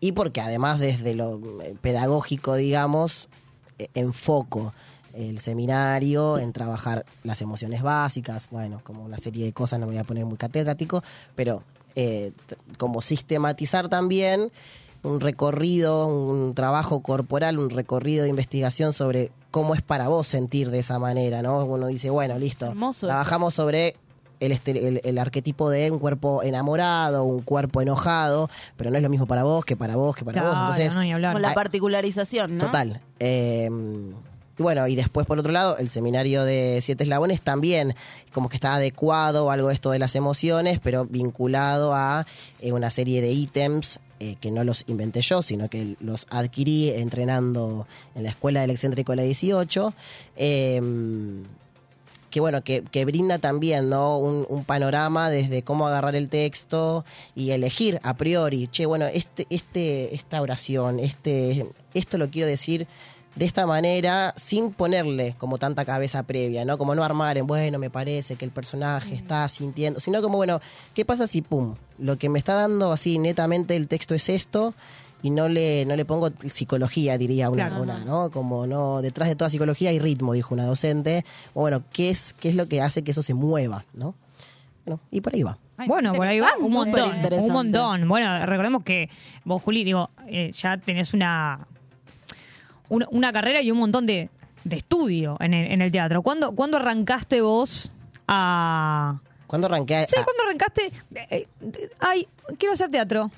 [0.00, 3.28] y porque además desde lo eh, pedagógico, digamos,
[3.78, 4.72] eh, enfoco
[5.14, 9.92] el seminario en trabajar las emociones básicas, bueno, como una serie de cosas, no me
[9.92, 11.02] voy a poner muy catedrático,
[11.34, 11.62] pero
[11.94, 12.32] eh,
[12.78, 14.50] como sistematizar también
[15.02, 20.70] un recorrido, un trabajo corporal, un recorrido de investigación sobre cómo es para vos sentir
[20.70, 21.64] de esa manera, ¿no?
[21.64, 23.96] Uno dice, bueno, listo, Hermoso trabajamos sobre
[24.46, 29.02] el, este- el, el arquetipo de un cuerpo enamorado, un cuerpo enojado, pero no es
[29.02, 30.52] lo mismo para vos que para vos que para vos.
[30.52, 31.32] Entonces, no.
[31.32, 32.66] Con la particularización, ¿no?
[32.66, 33.00] Total.
[33.20, 33.70] Eh,
[34.56, 37.94] y bueno, y después por otro lado, el seminario de siete eslabones también
[38.32, 42.24] como que está adecuado a algo de esto de las emociones, pero vinculado a
[42.60, 46.90] eh, una serie de ítems eh, que no los inventé yo, sino que los adquirí
[46.90, 49.92] entrenando en la escuela del excéntrico de la 18.
[50.36, 50.80] eh,
[52.34, 54.18] que bueno, que, que brinda también ¿no?
[54.18, 57.04] un, un panorama desde cómo agarrar el texto
[57.36, 62.88] y elegir a priori, che, bueno, este, este, esta oración, este, esto lo quiero decir
[63.36, 66.76] de esta manera, sin ponerle como tanta cabeza previa, ¿no?
[66.76, 70.60] Como no armar en, bueno, me parece que el personaje está sintiendo, sino como, bueno,
[70.92, 74.74] ¿qué pasa si, pum, lo que me está dando así netamente el texto es esto?
[75.24, 77.82] Y no le, no le pongo psicología, diría una, Claro.
[77.82, 78.30] una, ¿no?
[78.30, 81.24] Como no, detrás de toda psicología hay ritmo, dijo una docente.
[81.54, 84.14] O bueno, ¿qué es, qué es lo que hace que eso se mueva, ¿no?
[84.84, 85.56] Bueno, y por ahí va.
[85.86, 87.10] Bueno, por ahí va un montón,
[87.40, 88.06] un montón.
[88.06, 89.08] Bueno, recordemos que
[89.46, 91.66] vos, Juli, digo, eh, ya tenés una,
[92.90, 94.28] una, una carrera y un montón de,
[94.64, 96.20] de estudio en el, en el teatro.
[96.22, 97.90] ¿Cuándo, ¿Cuándo arrancaste vos
[98.28, 99.20] a...?
[99.46, 99.96] ¿Cuándo arranqué?
[99.96, 100.92] a- Sí, ¿cuándo arrancaste?
[101.14, 101.46] Eh, eh,
[102.00, 102.28] ay,
[102.58, 103.30] quiero hacer teatro.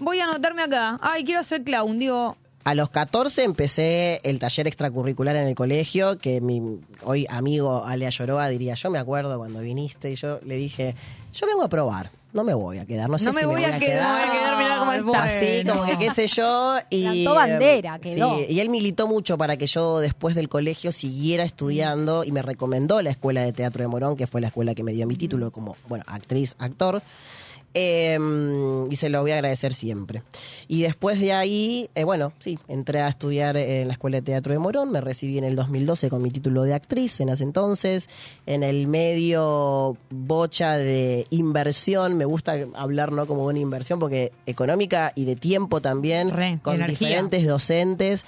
[0.00, 0.98] Voy a anotarme acá.
[1.02, 1.98] Ay, quiero hacer clown.
[1.98, 7.84] Digo, A los 14 empecé el taller extracurricular en el colegio, que mi hoy amigo
[7.84, 10.94] Alea Lloroa diría, yo me acuerdo cuando viniste y yo le dije,
[11.32, 13.64] yo vengo a probar, no me voy a quedar, no sé No si me voy
[13.64, 14.18] a quedar, quedar.
[14.20, 15.22] me voy a quedar, mirá cómo está.
[15.24, 16.78] Así, como que qué sé yo.
[16.90, 18.36] Y, Plantó bandera, eh, quedó.
[18.38, 22.42] sí, y él militó mucho para que yo después del colegio siguiera estudiando y me
[22.42, 25.16] recomendó la Escuela de Teatro de Morón, que fue la escuela que me dio mi
[25.16, 27.02] título como, bueno, actriz, actor.
[27.72, 28.18] Eh,
[28.90, 30.22] y se lo voy a agradecer siempre.
[30.66, 34.52] Y después de ahí, eh, bueno, sí, entré a estudiar en la Escuela de Teatro
[34.52, 38.08] de Morón, me recibí en el 2012 con mi título de actriz en ese entonces,
[38.46, 45.12] en el medio bocha de inversión, me gusta hablar no como una inversión porque económica
[45.14, 46.30] y de tiempo también,
[46.62, 46.86] con energía.
[46.86, 48.24] diferentes docentes,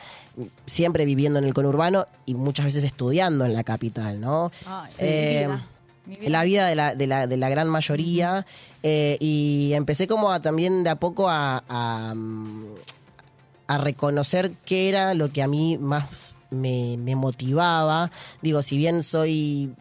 [0.66, 4.50] siempre viviendo en el conurbano y muchas veces estudiando en la capital, ¿no?
[4.54, 4.66] Sí,
[4.98, 5.48] Eh,
[6.06, 6.30] vida.
[6.30, 8.46] la vida de la, de la, de la gran mayoría
[8.82, 12.14] eh, y empecé como a, también de a poco a, a,
[13.66, 16.04] a reconocer qué era lo que a mí más
[16.50, 18.10] me, me motivaba.
[18.42, 19.72] Digo, si bien soy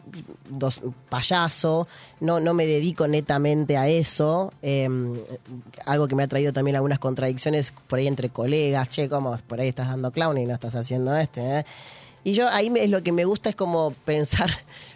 [0.50, 0.80] dos-
[1.10, 1.86] payaso,
[2.22, 4.54] no, no me dedico netamente a eso.
[4.62, 4.88] eh,
[5.86, 8.90] algo que me ha traído también algunas contradicciones por ahí entre colegas.
[8.90, 9.36] Che, ¿cómo?
[9.48, 11.60] Por ahí estás dando clown y no estás haciendo este.
[11.60, 11.66] eh?
[12.24, 14.50] Y yo ahí me- es lo que me gusta es como pensar,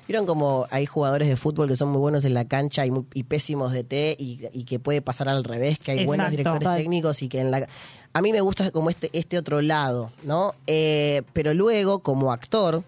[0.08, 3.06] vieron como hay jugadores de fútbol que son muy buenos en la cancha y, muy-
[3.14, 6.68] y pésimos de té y, y que puede pasar al revés, que hay buenos directores
[6.78, 7.68] técnicos y que en la...
[8.14, 10.54] A mí me gusta como este, este otro lado, ¿no?
[10.68, 12.84] Eh, pero luego, como actor,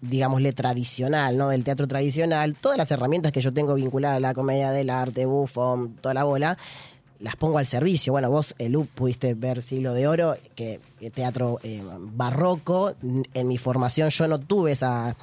[0.00, 1.48] digámosle tradicional, ¿no?
[1.48, 5.26] Del teatro tradicional, todas las herramientas que yo tengo vinculadas a la comedia del arte,
[5.26, 6.58] bufón, toda la bola,
[7.20, 8.12] las pongo al servicio.
[8.12, 12.94] Bueno, vos, eh, Lu, pudiste ver Siglo de Oro, que eh, teatro eh, barroco.
[13.32, 15.16] En mi formación yo no tuve esa,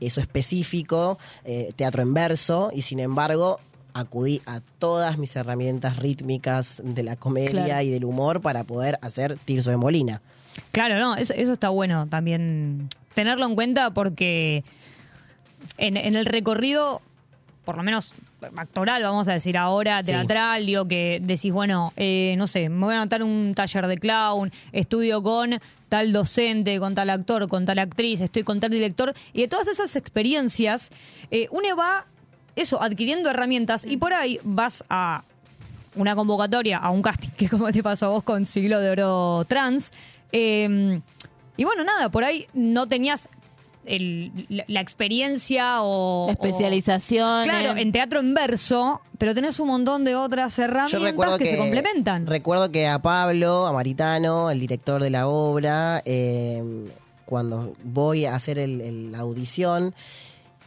[0.00, 3.60] eso específico, eh, teatro en verso, y sin embargo
[3.94, 7.82] acudí a todas mis herramientas rítmicas de la comedia Claro.
[7.82, 10.20] y del humor para poder hacer Tirso de Molina.
[10.72, 14.62] Claro, no, eso, eso está bueno también tenerlo en cuenta porque
[15.78, 17.02] en, en el recorrido,
[17.64, 18.12] por lo menos
[18.56, 20.06] actoral, vamos a decir ahora, Sí.
[20.12, 23.98] teatral, digo que decís, bueno, eh, no sé, me voy a anotar un taller de
[23.98, 25.58] clown, estudio con
[25.88, 29.66] tal docente, con tal actor, con tal actriz, estoy con tal director, y de todas
[29.68, 30.90] esas experiencias,
[31.30, 32.06] eh, uno va,
[32.56, 35.22] eso, adquiriendo herramientas y por ahí vas a
[35.94, 38.90] una convocatoria a un casting, que es como te pasó a vos con Siglo de
[38.90, 39.92] Oro Trans.
[40.32, 41.00] Eh,
[41.56, 43.28] y bueno, nada, por ahí no tenías
[43.88, 46.26] el- la, la experiencia o...
[46.26, 50.58] La especialización o- claro, en- en teatro en verso, pero tenés un montón de otras
[50.58, 52.26] herramientas que, se complementan.
[52.26, 56.62] Recuerdo que a Pablo, a Maritano, el director de la obra, eh,
[57.24, 59.94] cuando voy a hacer el- el- la audición,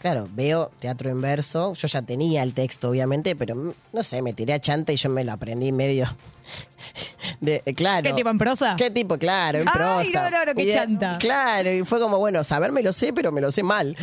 [0.02, 1.74] claro, veo teatro en verso.
[1.74, 4.96] Yo ya tenía el texto, obviamente, pero mm, no sé, me tiré a chanta y
[4.98, 6.06] yo me lo aprendí medio.
[7.40, 8.04] De, eh, claro.
[8.04, 8.76] ¿Qué tipo en prosa?
[8.78, 9.18] ¿Qué tipo?
[9.18, 9.74] Claro, en Ay,
[10.12, 10.30] prosa.
[10.30, 11.18] no, no, no, qué de- chanta.
[11.20, 13.96] Claro, y fue como, bueno, saber me lo sé, pero me lo sé mal.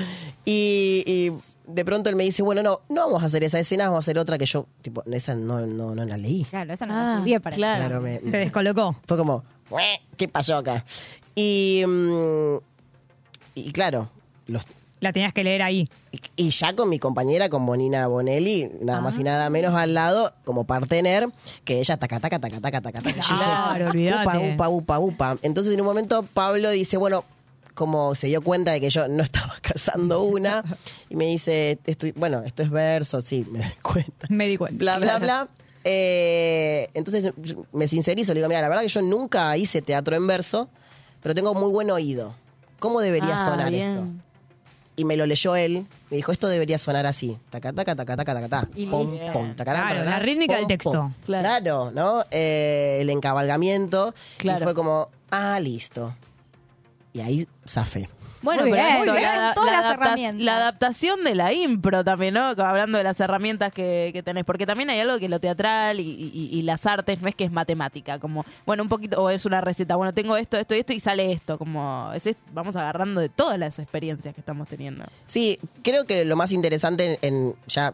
[0.45, 1.33] Y, y
[1.67, 4.01] de pronto él me dice, bueno, no, no vamos a hacer esa escena, vamos a
[4.01, 6.45] hacer otra que yo, tipo, esa no, no, no la leí.
[6.45, 8.97] Claro, esa no Ah, la estudié para Claro, me- Te descolocó.
[9.07, 10.85] fue como, "Ué, ¿qué pasó acá?
[11.35, 12.57] Y, mm,
[13.55, 14.09] y claro,
[14.47, 14.65] los,
[15.01, 15.89] La tenías que leer ahí.
[16.37, 20.33] y ya con mi compañera, con Bonina Bonelli, nada más y nada menos al lado,
[20.45, 21.29] como partener,
[21.65, 23.21] que ella taca, taca, taca, taca, taca, taca.
[23.23, 23.91] Claro.
[24.23, 25.37] Upa, upa, upa, upa.
[25.43, 27.25] Entonces en un momento Pablo dice, bueno,
[27.75, 30.65] como se dio cuenta de que yo no estaba cazando una,
[31.09, 34.27] y me dice, estoy, bueno, esto es verso, sí, me doy cuenta.
[34.31, 34.79] Me di cuenta.
[34.79, 35.49] Bla, bla, bla.
[35.85, 40.17] Eh, entonces yo me sincerizo, le digo, mira, la verdad que yo nunca hice teatro
[40.17, 40.69] en verso,
[41.23, 42.35] pero tengo muy buen oído.
[42.81, 43.83] ¿Cómo debería Ah, sonar bien.
[43.91, 44.07] esto?
[44.99, 47.39] Y me lo leyó él, me dijo, esto debería sonar así.
[47.51, 48.69] Taca, taca, taca, taca, taca, taca.
[48.75, 50.91] Y Pom, pom, tacará, Claro, tacará, la rítmica del texto.
[50.91, 51.13] pom.
[51.25, 52.25] Claro, ¿no?
[52.33, 54.13] Eh, el encabalgamiento.
[54.39, 54.59] Claro.
[54.61, 56.15] Y fue como, ah, listo.
[57.13, 58.09] Y ahí zafé.
[58.43, 60.41] Bueno, Muy pero bien, esto, muy bien, la, todas la las adapta- herramientas.
[60.45, 62.45] la adaptación de la impro también, ¿no?
[62.47, 66.03] Hablando de las herramientas que, que tenés, porque también hay algo que lo teatral y,
[66.05, 69.45] y- y las artes no es que es matemática, como, bueno, un poquito, o es
[69.45, 72.77] una receta, bueno, tengo esto, esto y esto y sale esto, como, es, es- vamos
[72.77, 75.05] agarrando de todas las experiencias que estamos teniendo.
[75.27, 77.93] Sí, creo que lo más interesante en, en- ya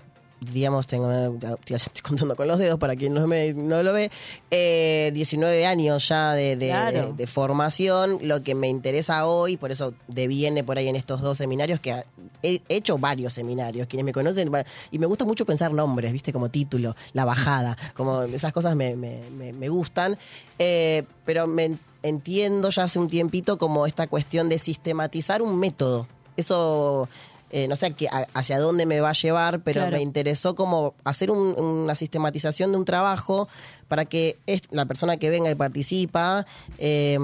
[0.52, 4.10] digamos, tengo, estoy contando con los dedos para quien no, me, no lo ve,
[4.50, 7.06] eh, 19 años ya de, de- Claro.
[7.08, 11.20] de- de formación, lo que me interesa hoy, por eso deviene por ahí en estos
[11.20, 12.04] dos seminarios, que
[12.42, 14.50] he hecho varios seminarios, quienes me conocen,
[14.90, 18.96] y me gusta mucho pensar nombres, viste, como título, la bajada, como esas cosas me,
[18.96, 20.16] me- me- me gustan,
[20.58, 26.06] eh, pero me entiendo ya hace un tiempito como esta cuestión de sistematizar un método.
[26.36, 27.08] Eso
[27.56, 29.96] eh, no sé a qué- a- hacia dónde me va a llevar, pero Claro.
[29.96, 33.46] me interesó como hacer un- una sistematización de un trabajo
[33.86, 36.44] para que es- la persona que venga y participa
[36.78, 37.16] eh,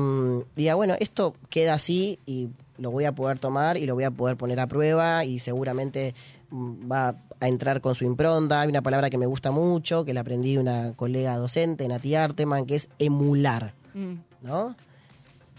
[0.55, 2.49] diga, bueno, esto queda así y
[2.79, 6.15] lo voy a poder tomar y lo voy a poder poner a prueba y seguramente
[6.51, 8.61] mm, va a entrar con su impronta.
[8.61, 12.15] Hay una palabra que me gusta mucho, que la aprendí de una colega docente, Nati
[12.15, 14.15] Arteman, que es emular, Mm.
[14.43, 14.75] ¿no?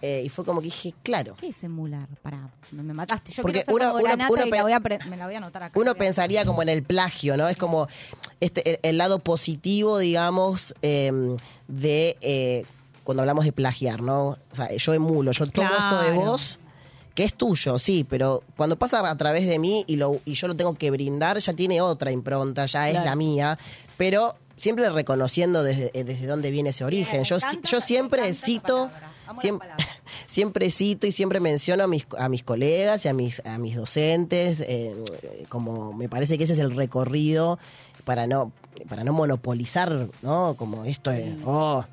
[0.02, 1.36] Eh, y fue como que dije, claro.
[1.40, 2.08] ¿Qué es emular?
[2.24, 3.32] Pará, me mataste.
[3.34, 4.02] Yo Porque uno- la uno-
[4.32, 5.80] uno y la voy a me la voy a anotar acá.
[5.80, 7.48] Uno pensaría como en el plagio, ¿no?
[7.48, 7.88] Es como
[8.40, 11.12] este el, el lado positivo, digamos, eh,
[11.68, 12.66] de eh,
[13.04, 14.30] cuando hablamos de plagiar, ¿no?
[14.52, 16.22] O sea, yo emulo, yo tomo esto de Claro.
[16.22, 16.60] vos,
[17.14, 20.48] que es tuyo, sí, pero cuando pasa a través de mí y, lo, y yo
[20.48, 23.06] lo tengo que brindar, ya tiene otra impronta, ya es Claro.
[23.06, 23.60] la mía,
[23.98, 27.24] pero siempre reconociendo desde, eh, desde dónde viene ese origen.
[27.24, 27.38] Yo,
[27.70, 28.90] yo siempre cito...
[30.28, 33.76] siempre cito y siempre menciono a mis, a mis colegas y a mis, a mis
[33.76, 34.94] docentes, eh,
[35.50, 37.60] como me parece que ese es el recorrido
[38.06, 38.52] para no,
[38.90, 40.56] para no monopolizar, ¿no?
[40.58, 41.86] Como esto es, oh,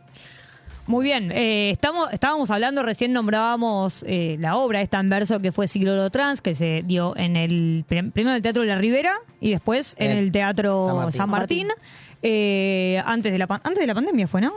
[0.87, 5.53] Muy bien, eh, estamos, estábamos hablando, recién nombrábamos eh, la obra esta en verso que
[5.53, 8.69] fue Siglo de Trans, que se dio en el prim- primero en el Teatro de
[8.69, 11.67] la Ribera y después en En el Teatro San San Martín.
[11.69, 11.83] Martín.
[12.23, 14.53] Eh, antes, de la, antes de la pandemia fue, ¿no?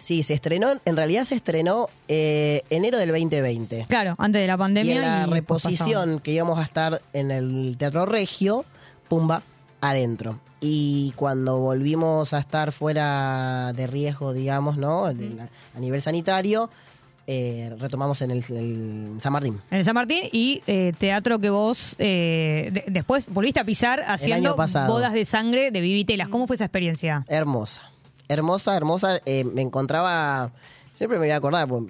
[0.00, 3.86] Sí, se estrenó, en realidad se estrenó eh, enero del 2020.
[3.88, 4.94] Claro, antes de la pandemia.
[4.94, 8.64] Y en la reposición que íbamos a estar en el Teatro Regio,
[9.08, 9.42] pumba,
[9.80, 10.40] adentro.
[10.60, 15.06] Y cuando volvimos a estar fuera de riesgo, digamos, ¿no?
[15.06, 15.12] A
[15.80, 16.68] nivel sanitario,
[17.26, 19.60] eh, retomamos en el, el San Martín.
[19.70, 24.00] En el San Martín y eh, teatro que vos eh, de- después volviste a pisar
[24.06, 24.50] haciendo
[24.88, 26.28] bodas de sangre de Vivitelas.
[26.28, 27.24] ¿Cómo fue esa experiencia?
[27.28, 27.82] Hermosa.
[28.30, 29.20] Hermosa, hermosa.
[29.26, 30.52] Eh, me encontraba,
[30.96, 31.84] siempre me voy a acordar, pues,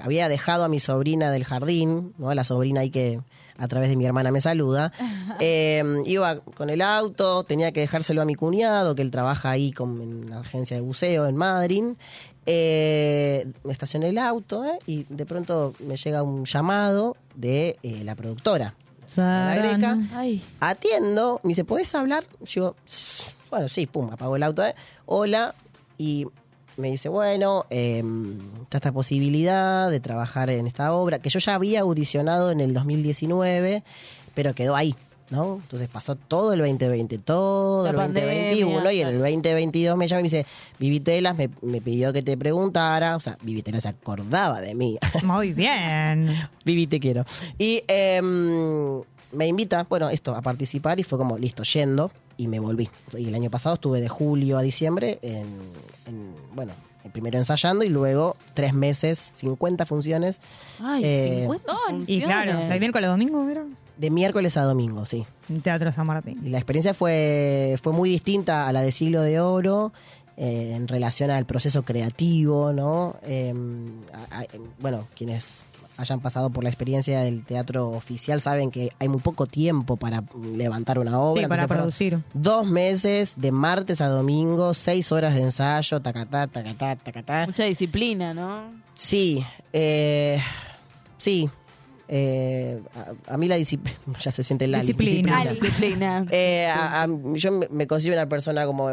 [0.00, 2.32] había dejado a mi sobrina del jardín, ¿no?
[2.34, 3.20] La sobrina ahí que
[3.58, 4.92] a través de mi hermana me saluda.
[5.42, 9.72] Eh, iba con el auto, tenía que dejárselo a mi cuñado, que él trabaja ahí
[9.72, 11.84] con, en la agencia de buceo en Madrid.
[12.44, 18.02] Eh, me estacioné el auto eh, y de pronto me llega un llamado de eh,
[18.04, 18.74] la productora.
[19.16, 19.98] La greca.
[20.14, 20.42] Ay.
[20.60, 22.24] Atiendo, me dice, ¿puedes hablar?
[22.44, 22.74] Yo.
[23.50, 24.64] Bueno, sí, pum, apagó el auto.
[24.64, 24.74] eh.
[25.06, 25.54] Hola,
[25.98, 26.26] y
[26.76, 28.02] me dice, bueno, eh,
[28.62, 32.72] está esta posibilidad de trabajar en esta obra, que yo ya había audicionado en el
[32.72, 33.82] 2019,
[34.34, 34.94] pero quedó ahí,
[35.28, 35.56] ¿no?
[35.62, 39.24] Entonces pasó todo el 2020, todo La el pandemia, 2021, y en el claro.
[39.30, 40.46] 2022 me llama y me dice,
[40.78, 44.96] Vivitelas me, me pidió que te preguntara, o sea, Vivitelas se acordaba de mí.
[45.22, 46.34] Muy bien.
[46.64, 47.26] Vivi, te quiero.
[47.58, 49.02] Y em,
[49.32, 52.88] me invita, bueno, esto, a participar y fue como, listo, yendo y me volví.
[53.16, 55.46] Y el año pasado estuve de julio a diciembre, en,
[56.06, 56.72] en, bueno,
[57.12, 60.38] primero ensayando y luego tres meses, 50 funciones.
[60.82, 61.72] Ay, Eh, 50
[62.06, 62.58] Y claro.
[62.60, 63.64] ¿el miércoles a domingo era?
[63.96, 65.26] De miércoles a domingo, sí.
[65.48, 66.40] En Teatro San Martín.
[66.44, 69.92] Y la experiencia fue, fue muy distinta a la de Siglo de Oro
[70.38, 73.16] eh, en relación al proceso creativo, ¿no?
[73.24, 73.52] Eh,
[74.30, 74.46] a- a-
[74.80, 75.64] bueno, quienes
[76.00, 80.24] hayan pasado por la experiencia del teatro oficial saben que hay muy poco tiempo para
[80.54, 81.42] levantar una obra.
[81.42, 82.18] Sí, para producir.
[82.34, 87.46] Dos meses, de martes a domingo, seis horas de ensayo, tacatá, tacatá, tacatá.
[87.46, 88.72] Mucha disciplina, ¿no?
[88.94, 90.40] Sí, eh,
[91.18, 91.48] sí.
[92.08, 92.80] Eh,
[93.28, 95.44] a, a mí la disciplina, ya se siente la Disciplina.
[95.44, 95.52] disciplina.
[95.52, 96.26] Disciplina.
[96.30, 98.88] Eh, a- a- yo me, me considero una persona como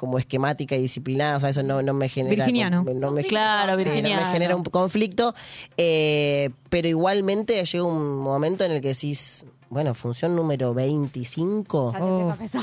[0.00, 2.46] como esquemática y disciplinada, o sea, eso no, no me genera...
[2.46, 2.82] Virginiano.
[2.94, 5.34] no me- Claro, sí, no me genera un conflicto,
[5.76, 11.98] eh, pero igualmente llega un momento en el que decís, bueno, función número 25, Ya
[11.98, 12.62] te empieza a pesar.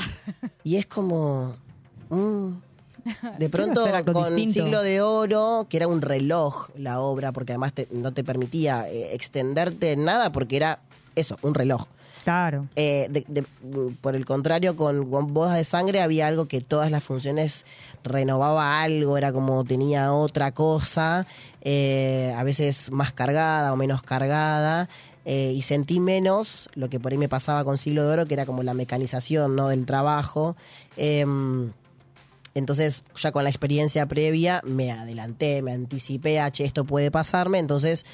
[0.64, 1.54] y es como...
[2.10, 2.48] mm,
[3.38, 4.64] de pronto, con distinto.
[4.64, 8.90] Siglo de Oro, que era un reloj la obra, porque además te- no te permitía
[8.90, 10.80] eh, extenderte en nada, porque era
[11.14, 11.84] eso, un reloj.
[12.24, 12.66] Claro.
[12.76, 13.44] Eh, de- de-
[14.00, 17.64] por el contrario, con, con Bodas de Sangre había algo que todas las funciones
[18.04, 21.26] renovaba algo, era como tenía otra cosa,
[21.62, 24.88] eh, a veces más cargada o menos cargada.
[25.30, 28.32] eh, y sentí menos lo que por ahí me pasaba con Siglo de Oro, que
[28.32, 29.68] era como la mecanización ¿no?
[29.68, 30.56] del trabajo.
[32.58, 37.58] Entonces, ya con la experiencia previa, me adelanté, me anticipé, che, esto puede pasarme.
[37.58, 38.04] Entonces,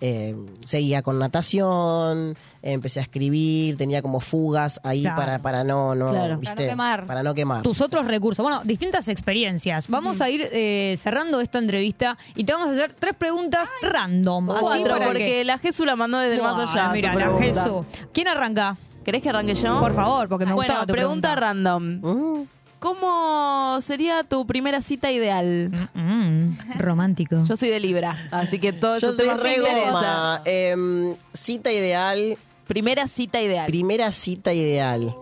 [0.00, 5.16] eh, seguía con natación, empecé a escribir, tenía como fugas ahí Claro.
[5.16, 6.38] para, para no, no, Claro.
[6.38, 6.54] ¿viste?
[6.54, 7.06] Para no quemar.
[7.06, 7.62] Para no quemar.
[7.62, 8.42] Tus otros recursos.
[8.42, 9.86] Bueno, distintas experiencias.
[9.88, 14.50] Vamos a ir eh, cerrando esta entrevista y te vamos a hacer tres preguntas random.
[14.50, 16.88] así Cuatro, para porque que- la Jesús la mandó desde el más Bueno, allá.
[16.92, 17.38] Mira, la.
[17.38, 17.86] Jesús.
[18.12, 18.76] ¿Quién arranca?
[19.04, 19.80] ¿Querés que arranque yo?
[19.80, 21.80] Por favor, porque me Bueno, gustaba tu pregunta, pregunta.
[22.00, 22.46] random.
[22.82, 25.70] ¿Cómo sería tu primera cita ideal?
[25.94, 27.44] Mm, romántico.
[27.48, 30.42] Yo soy de Libra, así que todo Yo soy re goma.
[30.44, 32.36] Em, cita ideal.
[32.66, 33.66] Primera cita ideal.
[33.68, 35.14] Primera cita ideal.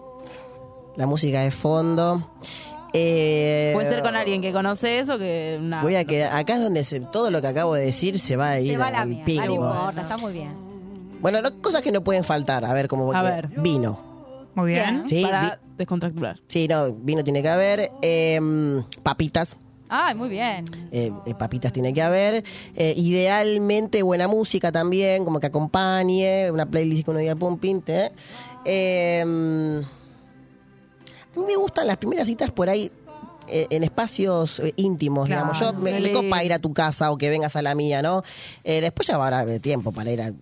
[0.96, 2.30] La música de fondo.
[2.94, 5.58] Eh, Puede ser con alguien que conoces o que...
[5.60, 6.34] una- Voy a quedar.
[6.36, 8.90] Acá es donde se- todo lo que acabo de decir se va a ir va
[8.90, 9.24] la al mía.
[9.26, 9.44] pico.
[9.44, 10.52] No importa, está muy bien.
[11.20, 12.64] Bueno, no- cosas que no pueden faltar.
[12.64, 13.48] A ver, como A ver.
[13.58, 14.00] vino.
[14.54, 15.04] Muy bien.
[15.08, 16.38] Sí, Para descontracturar.
[16.48, 17.90] sí, no, vino tiene que haber.
[18.02, 19.56] Em, papitas.
[19.92, 20.64] Ay, muy bien.
[20.92, 22.44] eh, eh, papitas tiene que haber.
[22.76, 26.48] Eh, idealmente buena música también, como que acompañe.
[26.52, 28.12] Una playlist que uno diga pum, pinte.
[28.64, 29.26] Eh, a
[31.38, 32.90] mí me gustan las primeras citas por ahí.
[33.48, 35.58] eh, En espacios eh, íntimos, Claro, digamos.
[35.58, 38.22] Yo me, me copa ir a tu casa o que vengas a la mía, ¿no?
[38.62, 40.32] Eh, después ya habrá de tiempo para ir a,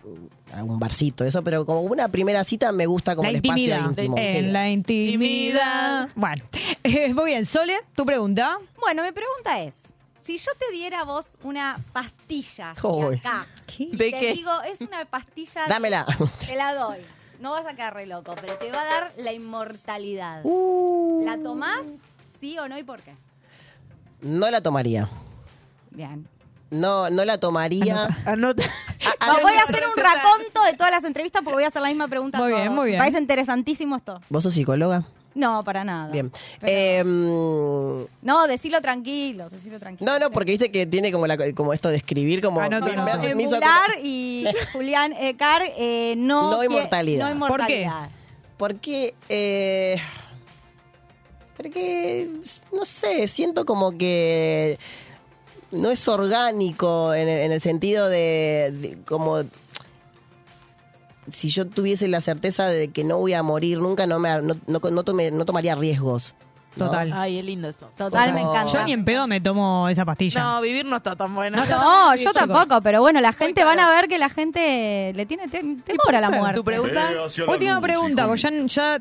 [0.53, 3.77] a un barcito, eso, pero como una primera cita me gusta como La el intimidad.
[3.89, 4.17] espacio íntimo.
[4.17, 4.51] En sí.
[4.51, 6.09] la intimidad.
[6.15, 6.43] Bueno,
[6.83, 7.45] eh, muy bien.
[7.45, 8.57] Sole, tu pregunta.
[8.79, 9.75] Bueno, mi pregunta es,
[10.19, 13.47] si yo te diera a vos una pastilla de acá,
[13.77, 14.33] y ¿De te qué?
[14.33, 15.63] digo, es una pastilla...
[15.63, 16.05] de- Dámela.
[16.47, 16.97] Te la doy.
[17.39, 20.41] No vas a quedar re loco, pero te va a dar la inmortalidad.
[20.43, 21.23] Uh.
[21.25, 21.87] ¿La tomás?
[22.39, 23.13] ¿Sí o no y por qué?
[24.21, 25.07] No la tomaría.
[25.91, 26.27] Bien.
[26.71, 28.07] No, no la tomaría.
[28.25, 28.63] Anota.
[29.25, 31.87] No, voy a hacer un raconto de todas las entrevistas porque voy a hacer la
[31.87, 32.97] misma pregunta a Muy bien, muy bien.
[32.99, 34.21] Me parece interesantísimo esto.
[34.29, 35.03] ¿Vos sos psicóloga?
[35.35, 36.11] No, para nada.
[36.11, 36.31] Bien.
[36.59, 40.11] Pero- Em, No, decilo tranquilo, decilo tranquilo.
[40.11, 42.59] no, no, porque viste que tiene como, la, como esto de escribir, como.
[42.61, 43.17] Anote, me- me anote.
[43.19, 46.51] hace- Eh, me hizo Mular y Julián Ecar eh, no...
[46.51, 47.33] No inmortalidad.
[47.33, 47.81] No ¿Por qué?
[47.81, 48.09] inmortalidad.
[48.57, 49.13] Porque.
[49.29, 49.97] Eh,
[51.55, 52.29] porque.
[52.71, 54.77] No sé, siento como que.
[55.71, 59.43] No es orgánico en el, en el sentido de, como.
[61.31, 64.55] Si yo tuviese la certeza de que no voy a morir nunca, no, me, no,
[64.65, 66.33] no, no no tomaría riesgos.
[66.85, 67.13] Total.
[67.13, 67.89] Ay, es lindo eso.
[67.97, 68.65] Total, me encanta.
[68.71, 70.41] Yo ni en pedo me tomo esa pastilla.
[70.43, 71.57] No, vivir no está tan bueno.
[71.65, 72.33] No, yo chicos.
[72.33, 76.15] tampoco, pero bueno, la gente van a ver que la gente le tiene te- temor
[76.15, 76.55] a la muerte.
[76.55, 77.09] ¿Tu pregunta?
[77.47, 78.99] Última pregunta, porque ya, ya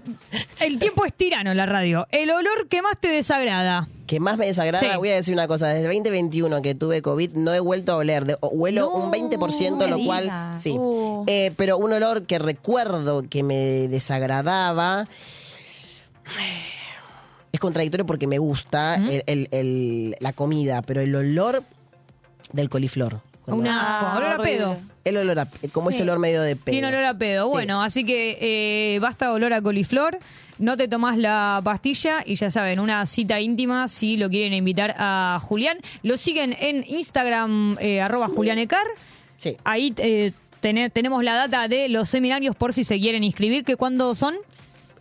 [0.61, 2.07] el tiempo es tirano en la radio.
[2.11, 3.89] ¿El olor que más te desagrada?
[4.09, 4.97] que más me desagrada, Sí.
[4.97, 8.25] voy a decir una cosa, desde 2021 que tuve COVID no he vuelto a oler,
[8.25, 10.63] de- o- huelo No, un 20%, no lo me cual, digas.
[10.63, 11.25] sí, Uh.
[11.27, 13.55] Eh, pero un olor que recuerdo que me
[13.89, 15.05] desagradaba,
[17.53, 21.63] es contradictorio porque me gusta el- el- el- la comida, pero el olor
[22.53, 23.21] del coliflor.
[23.47, 24.77] Una Ah, olor a pedo.
[25.05, 26.03] El olor a, como ese Sí.
[26.03, 26.73] olor medio de pedo.
[26.73, 27.47] Tiene olor a pedo.
[27.47, 27.51] Sí.
[27.51, 28.37] Bueno, así que
[28.95, 30.19] eh, basta olor a coliflor.
[30.59, 34.95] No te tomás la pastilla y ya saben, una cita íntima si lo quieren invitar
[34.99, 35.79] a Julián.
[36.03, 38.85] Lo siguen en Instagram, eh, arroba julianecar.
[39.39, 39.57] Sí.
[39.65, 43.77] Ahí eh, tené- tenemos la data de los seminarios por si se quieren inscribir, que
[43.77, 44.35] cuándo son.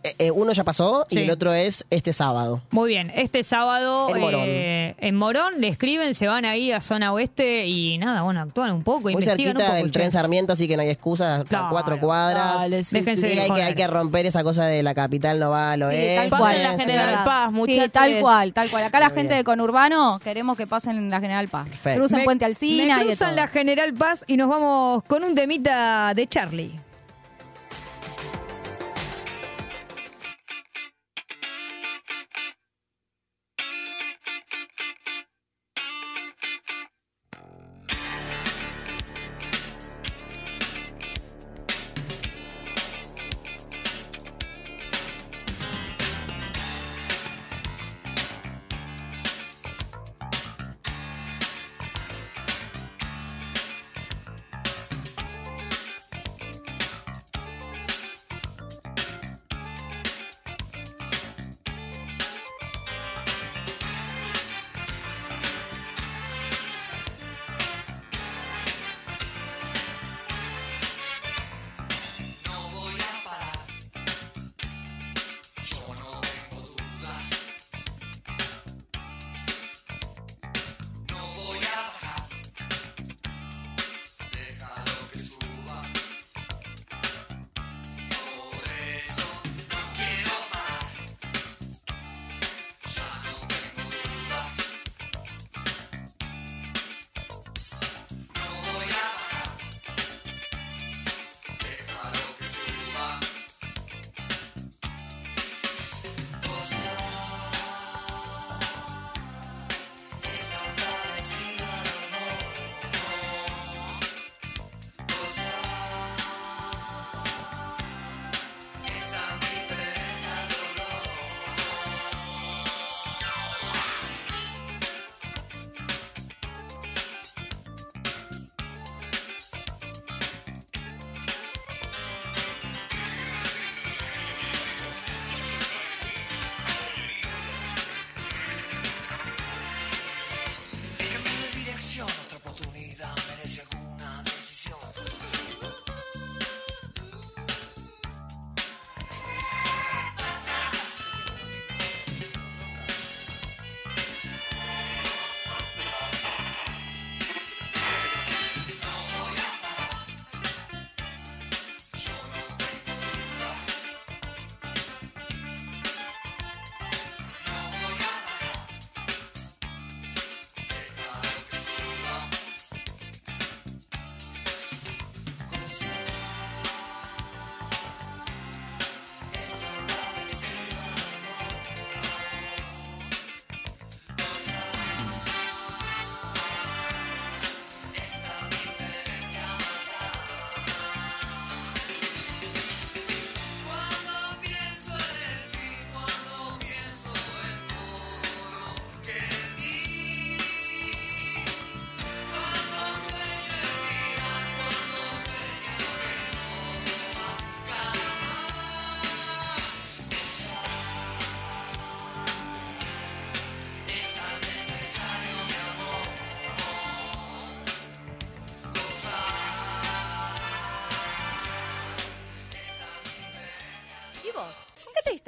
[0.02, 1.18] Eh, eh, uno ya pasó Sí.
[1.18, 2.60] y el otro es este sábado.
[2.70, 4.42] Muy bien, este sábado En Morón.
[4.46, 8.72] eh, en Morón le escriben, se van ahí a zona oeste y nada, bueno, actúan
[8.72, 9.76] un poco, Muy investigan un cerquita poco.
[9.76, 9.92] del che.
[9.92, 11.68] tren Sarmiento, así que no hay excusa, a Claro.
[11.70, 12.54] cuatro cuadras.
[12.56, 15.38] Dale, sí, Déjense Sí, de hay, que, hay que romper esa cosa de la capital
[15.38, 16.16] no va al Sí, oeste.
[16.28, 16.62] tal cual.
[16.62, 17.92] la General Paz, Sí, muchachos.
[17.92, 18.84] tal cual, tal cual.
[18.84, 19.36] Acá la gente bien.
[19.38, 21.68] de Conurbano queremos que pasen la General Paz.
[21.68, 21.98] Perfecto.
[22.00, 23.36] Crucen Me- Puente Alsina me y de cruzan todo.
[23.36, 26.78] la General Paz y nos vamos con un temita de Charlie.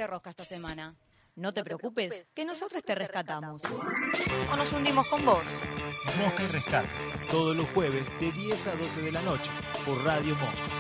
[0.07, 0.95] Rosca esta semana?
[1.37, 3.63] No te preocupes, que nosotros te rescatamos.
[4.53, 5.47] O nos hundimos con vos.
[6.19, 6.89] Mosca y Rescate,
[7.31, 9.51] todos los jueves de 10 a 12 de la noche
[9.87, 10.80] por Radio Mosca.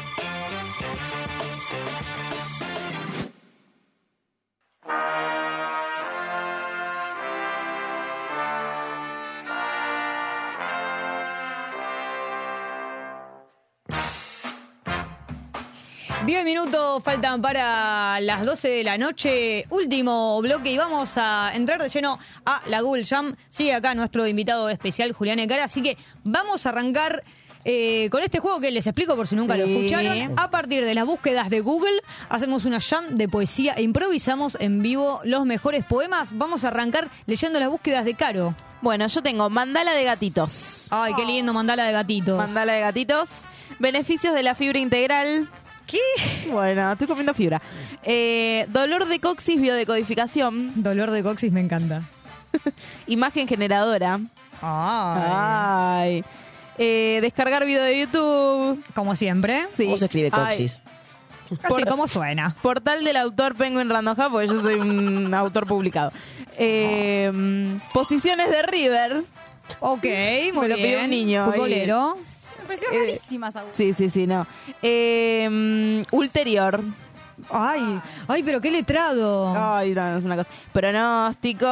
[17.01, 21.89] Minutos faltan para las 12 de la noche, último bloque y vamos a entrar de
[21.89, 23.35] lleno a la Google Jam.
[23.48, 27.22] Sigue acá nuestro invitado especial Julián Ecara, así que vamos a arrancar
[27.64, 30.39] eh, con este juego que les explico por si nunca lo escucharon.
[30.39, 34.82] A partir de las búsquedas de Google hacemos una jam de poesía e improvisamos en
[34.82, 36.31] vivo los mejores poemas.
[36.32, 38.55] Vamos a arrancar leyendo las búsquedas de Caro.
[38.82, 40.86] Bueno, yo tengo mandala de gatitos.
[40.90, 42.39] Ay, qué lindo mandala de gatitos.
[42.39, 43.28] Mandala de gatitos.
[43.78, 45.48] Beneficios de la fibra integral.
[45.90, 45.98] ¿Qué?
[46.50, 47.60] Bueno, estoy comiendo fibra.
[48.02, 50.82] Eh, dolor de coxis, biodecodificación.
[50.82, 52.02] Dolor de coxis me encanta.
[53.06, 54.20] Imagen generadora.
[54.62, 55.22] Ay.
[55.32, 56.24] Ay.
[56.78, 58.82] Eh, descargar video de YouTube.
[58.94, 59.66] Como siempre.
[59.76, 59.84] Sí.
[59.84, 60.80] ¿Cómo se escribe coxis?
[61.64, 62.54] Así como suena.
[62.62, 66.12] Portal del autor Penguin Random House, porque yo soy un autor publicado.
[66.56, 69.24] Eh, Posiciones de River.
[69.80, 70.04] Ok,
[70.54, 71.04] muy Me lo pidió bien.
[71.04, 71.52] un niño.
[71.52, 72.16] Futbolero.
[72.76, 74.47] Pareció rarísima esa Sí, sí, sí, no.
[74.82, 76.82] Eh, mm, ulterior.
[77.51, 79.55] Ay, ay, pero qué letrado.
[79.56, 80.51] Ay, no, es una cosa.
[80.72, 81.66] Pronóstico.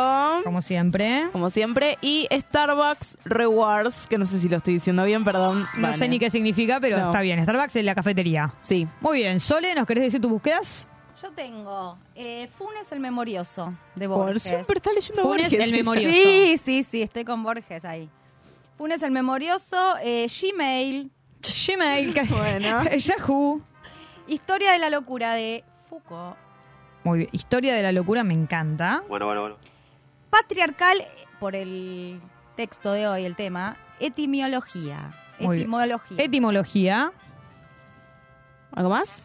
[0.44, 1.24] Como siempre.
[1.32, 1.98] Como siempre.
[2.00, 5.66] Y Starbucks Rewards, que no sé si lo estoy diciendo bien, perdón.
[5.76, 7.06] No sé ni qué significa, pero No.
[7.06, 7.42] está bien.
[7.42, 8.52] Starbucks en la cafetería.
[8.60, 8.86] Sí.
[9.00, 9.40] Muy bien.
[9.40, 10.88] Sole, ¿nos querés decir tus búsquedas?
[11.22, 14.42] Yo tengo eh, Funes el Memorioso de Por Borges.
[14.44, 15.60] siempre está leyendo Funes Borges.
[15.60, 16.08] el Memorioso.
[16.14, 18.08] Sí, sí, sí, estoy con Borges ahí.
[18.78, 21.10] Funes el Memorioso, eh, Gmail,
[21.66, 22.14] Gmail.
[22.14, 22.84] que- Bueno.
[22.96, 23.60] Yahoo.
[24.28, 26.36] Historia de la Locura de Foucault.
[27.04, 27.30] Muy bien.
[27.32, 29.02] Historia de la locura me encanta.
[29.08, 29.56] Bueno, bueno, bueno.
[30.30, 30.98] Patriarcal,
[31.40, 32.20] por el
[32.56, 35.12] texto de hoy, el tema, etimología.
[35.38, 35.62] Muy bien.
[35.62, 36.16] Etimología.
[36.24, 37.12] Etimología.
[38.72, 39.22] ¿Algo más?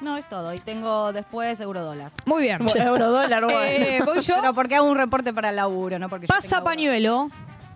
[0.00, 0.52] no, es todo.
[0.52, 2.12] Y tengo después eurodólar.
[2.26, 2.58] Muy bien.
[2.76, 3.60] Eurodólar, bueno.
[3.62, 4.36] Eh, voy yo.
[4.40, 7.30] Pero porque hago un reporte para el laburo, no porque yo Pasa pañuelo.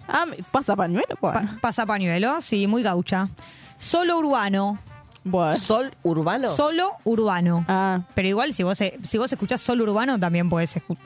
[0.08, 1.06] Ah, pasa pañuelo.
[1.20, 1.40] Bueno.
[1.40, 3.28] Pa- pasa pañuelo, sí, muy gaucha.
[3.76, 4.78] Solo urbano.
[5.24, 5.56] Bueno.
[5.58, 6.56] ¿Sol urbano?
[6.56, 7.64] Solo urbano.
[7.68, 8.00] Ah.
[8.14, 11.04] Pero igual, si vos, si vos escuchás solo urbano, también podés escuchar.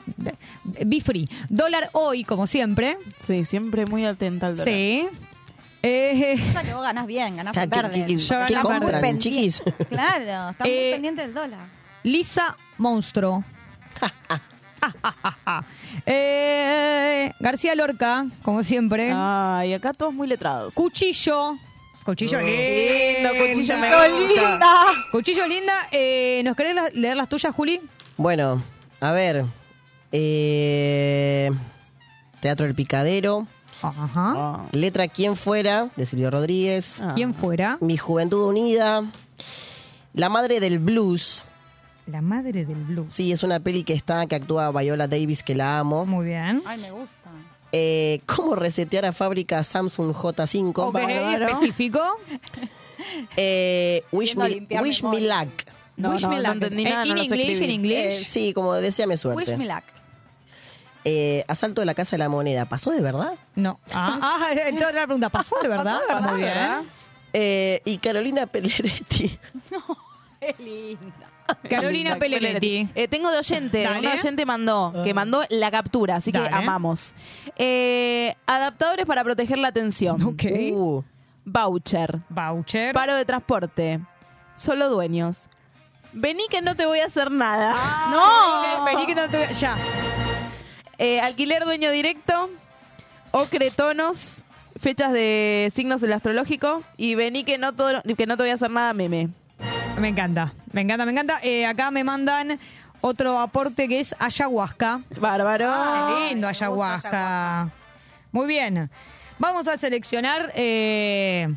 [0.85, 1.27] Be free.
[1.49, 2.97] Dólar hoy, como siempre.
[3.27, 4.73] Sí, siempre muy atenta al dólar.
[4.73, 5.07] Sí.
[5.85, 8.17] Eh, que vos ganás bien, ganás ¿Qué- en verde.
[8.17, 9.19] Yo compran, muy pendiente.
[9.19, 9.61] chiquis?
[9.89, 11.67] Claro, está muy Eh, pendiente del dólar.
[12.03, 13.43] Lisa Monstruo.
[16.05, 19.11] Eh, García Lorca, como siempre.
[19.13, 20.73] Ay, acá todos muy letrados.
[20.73, 21.57] Cuchillo.
[22.03, 22.41] Cuchillo Oh.
[22.41, 23.31] lindo.
[23.31, 24.07] Lindo, cuchillo me gusta.
[24.09, 24.73] linda.
[25.11, 25.73] Cuchillo linda.
[25.91, 27.79] Eh, ¿Nos querés la- leer las tuyas, Juli?
[28.17, 28.61] Bueno,
[28.99, 29.45] a ver.
[30.11, 31.49] eh,
[32.41, 33.47] Teatro del Picadero.
[33.81, 34.33] Ajá.
[34.35, 34.65] Ah.
[34.71, 37.01] Letra Quién Fuera, de Silvio Rodríguez.
[37.15, 37.77] ¿Quién fuera?
[37.81, 39.03] Mi Juventud Unida.
[40.13, 41.45] La Madre del Blues.
[42.07, 43.13] La madre del blues.
[43.13, 46.05] Sí, es una peli que está, que actúa Viola Davis, que la amo.
[46.05, 46.61] Muy bien.
[46.65, 47.29] Ay, me gusta.
[47.71, 50.73] Eh, ¿Cómo resetear a fábrica Samsung J5?
[50.77, 50.97] Ok,
[51.41, 51.99] específico.
[53.35, 55.49] Eh, wish me, wish me luck.
[55.95, 56.51] No, Wish no, me no luck.
[56.53, 57.97] entendí Eh, nada, no in English.
[57.97, 59.51] Eh, sí, como deseame suerte.
[59.51, 59.83] Wish me luck.
[61.05, 62.65] Eh, asalto de la Casa de la Moneda.
[62.65, 63.35] ¿Pasó de verdad?
[63.55, 63.79] No.
[63.93, 65.99] Ah, ah, entonces la pregunta, ¿pasó de verdad?
[66.07, 66.31] ¿Pasó de verdad?
[66.31, 66.89] Muy bien.
[67.33, 69.37] Eh, y Carolina Pelleretti.
[70.39, 71.29] Qué linda.
[71.69, 72.87] Carolina Pelleretti.
[72.95, 74.07] Eh, tengo de oyente, Dale.
[74.07, 77.15] un oyente mandó, que mandó la captura, así que amamos.
[77.57, 80.21] Eh, adaptadores para proteger la atención.
[80.21, 80.43] Ok.
[80.71, 81.03] Uh,
[81.45, 82.19] Voucher.
[82.29, 82.93] Voucher.
[82.93, 83.99] Paro de transporte.
[84.55, 85.47] Solo dueños.
[86.13, 87.75] Vení que no te voy a hacer nada.
[88.11, 88.85] no.
[88.85, 89.53] Vení que no te...
[89.53, 89.75] Ya.
[90.99, 92.49] Eh, alquiler dueño directo.
[93.31, 94.43] Ocre tonos.
[94.79, 96.83] Fechas de signos del astrológico.
[96.97, 99.29] Y vení que no, todo, que no te voy a hacer nada meme.
[100.03, 101.39] Me encanta, me encanta, me encanta.
[101.41, 102.59] Eh, acá me mandan
[102.99, 104.99] otro aporte que es ayahuasca.
[105.17, 105.67] Bárbaro.
[105.69, 107.71] Ah, lindo gusta ayahuasca.
[108.33, 108.89] Muy bien.
[109.39, 111.47] Vamos a seleccionar eh,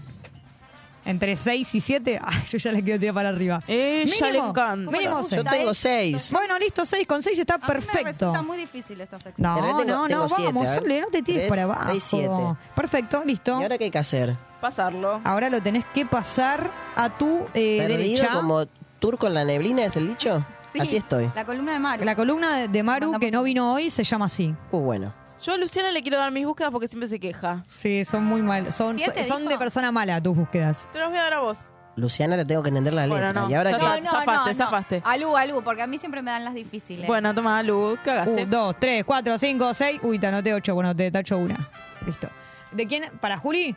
[1.06, 2.18] entre 6 y 7.
[2.22, 3.60] Ay, yo ya le quiero tirar para arriba.
[3.66, 4.90] Ella le encanta.
[4.90, 5.44] Mínimo yo seis.
[5.50, 6.28] tengo seis.
[6.32, 7.06] Bueno, listo, 6.
[7.06, 8.04] Con 6 está A perfecto.
[8.06, 9.42] resulta muy difícil esta sección.
[9.42, 10.78] No, no, tengo- no, tengo vamos, siete, a ver.
[10.80, 11.90] Sole, no te tires Tres, para abajo.
[11.90, 12.34] seis, siete.
[12.74, 13.58] Perfecto, listo.
[13.58, 14.36] ¿Y ahora qué hay que hacer?
[14.60, 15.20] Pasarlo.
[15.24, 18.30] Ahora lo tenés que pasar a tu eh, ¿Perdido derecha.
[18.32, 18.66] como
[18.98, 20.44] turco en la neblina es el dicho?
[20.72, 21.30] Sí, Así estoy.
[21.34, 22.04] La columna de Mario.
[22.04, 24.54] La columna de- Maru, que no vino hoy, se llama así.
[24.72, 25.12] Uh, bueno.
[25.42, 27.64] Yo a Luciana le quiero dar mis búsquedas porque siempre se queja.
[27.74, 28.72] Sí, son muy mal.
[28.72, 29.50] Son, ¿Siete, son dijo?
[29.50, 30.88] de persona mala tus búsquedas.
[30.92, 31.58] Te los voy a dar a vos.
[31.94, 33.42] Luciana le tengo que entender la Bueno, letra.
[33.42, 33.50] no.
[33.50, 34.00] Y ahora No, que...
[34.02, 35.02] no, zafaste, zafaste.
[35.04, 37.06] Alú, Alú, porque a mí siempre me dan las difíciles.
[37.06, 38.44] Bueno, toma, Lu, cagaste.
[38.44, 39.98] Un, dos, tres, cuatro, cinco, seis.
[40.02, 41.70] Uy, te anoté ocho, bueno, te tacho una.
[42.04, 42.28] Listo.
[42.72, 43.04] ¿De quién?
[43.20, 43.74] ¿Para Juli?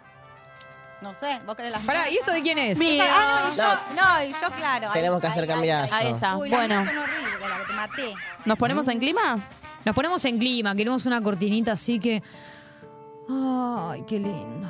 [1.02, 2.78] No sé, vos querés las Pará, ¿y esto de quién es?
[2.78, 3.02] Mío.
[3.08, 3.64] Ah, no, y yo,
[4.02, 4.90] no, y yo, claro.
[4.92, 5.96] Tenemos Ahí- que hacer cambiazo.
[5.96, 6.36] Ahí está.
[6.36, 6.82] Uy, Bueno.
[6.82, 8.14] mías son horribles, la que te maté.
[8.44, 9.38] ¿Nos ponemos en clima?
[9.86, 12.22] Nos ponemos en clima, queremos una cortinita así que.
[13.30, 14.68] Ay, qué lindo.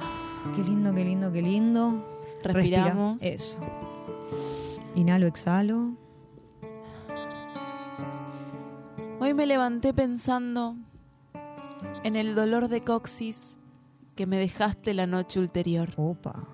[0.55, 2.05] Qué lindo, qué lindo, qué lindo.
[2.43, 2.83] Respira.
[2.83, 3.23] Respiramos.
[3.23, 3.59] Eso.
[4.95, 5.93] Inhalo, exhalo.
[9.19, 10.75] Hoy me levanté pensando
[12.03, 13.59] en el dolor de coxis
[14.15, 15.89] que me dejaste la noche ulterior.
[15.97, 16.47] Opa.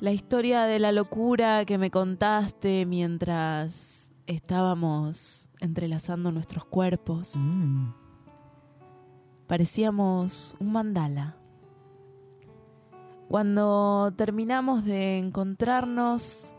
[0.00, 7.34] La historia de la locura que me contaste mientras estábamos entrelazando nuestros cuerpos.
[7.36, 7.88] Mm.
[9.46, 11.36] Parecíamos un mandala.
[13.28, 16.54] Cuando terminamos de encontrarnos,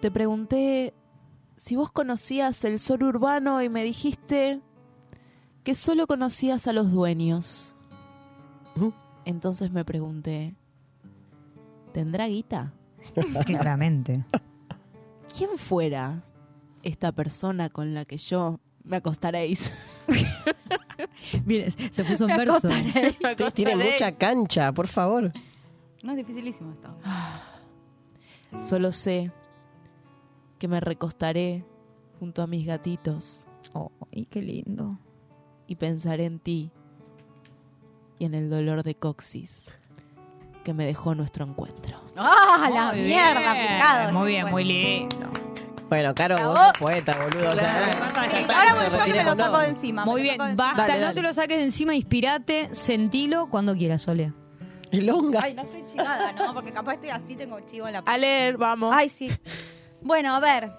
[0.00, 0.94] te pregunté
[1.56, 4.60] si vos conocías el sol urbano y me dijiste
[5.62, 7.76] que solo conocías a los dueños.
[9.24, 10.56] Entonces me pregunté,
[11.92, 12.72] ¿tendrá guita?
[13.46, 14.24] Claramente.
[15.36, 16.24] ¿Quién fuera
[16.82, 19.72] esta persona con la que yo me acostaréis?
[21.44, 22.68] Mire, se puso en verso.
[23.54, 25.32] tiene mucha cancha, por favor.
[26.02, 26.94] No es dificilísimo esto.
[28.60, 29.32] Solo sé
[30.58, 31.64] que me recostaré
[32.18, 33.46] junto a mis gatitos.
[34.12, 34.98] ¡Ay, qué lindo!
[35.66, 36.70] Y pensaré en ti
[38.18, 39.72] y en el dolor de coxis
[40.62, 42.00] que me dejó nuestro encuentro.
[42.16, 44.12] ¡Ah, la mierda, bien, picado!
[44.12, 45.31] Muy bien, muy lindo.
[45.92, 47.50] Bueno, Caro, vos sos poeta, boludo.
[47.50, 50.06] ahora voy yo que me lo saco de encima.
[50.06, 51.14] Muy bien, basta, Dale, no dale.
[51.14, 54.32] te lo saques de encima, inspirate, sentilo cuando quieras, Sole.
[54.90, 55.40] El longa.
[55.42, 56.54] Ay, no estoy chivada, ¿no?
[56.54, 58.90] Porque capaz estoy así, tengo chivo en la A leer, vamos.
[58.96, 59.30] Ay, sí.
[60.00, 60.72] Bueno, a ver.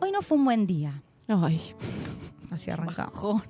[0.00, 1.02] Hoy no fue un buen día.
[1.28, 1.60] Ay,
[2.50, 3.42] Así arrancamos.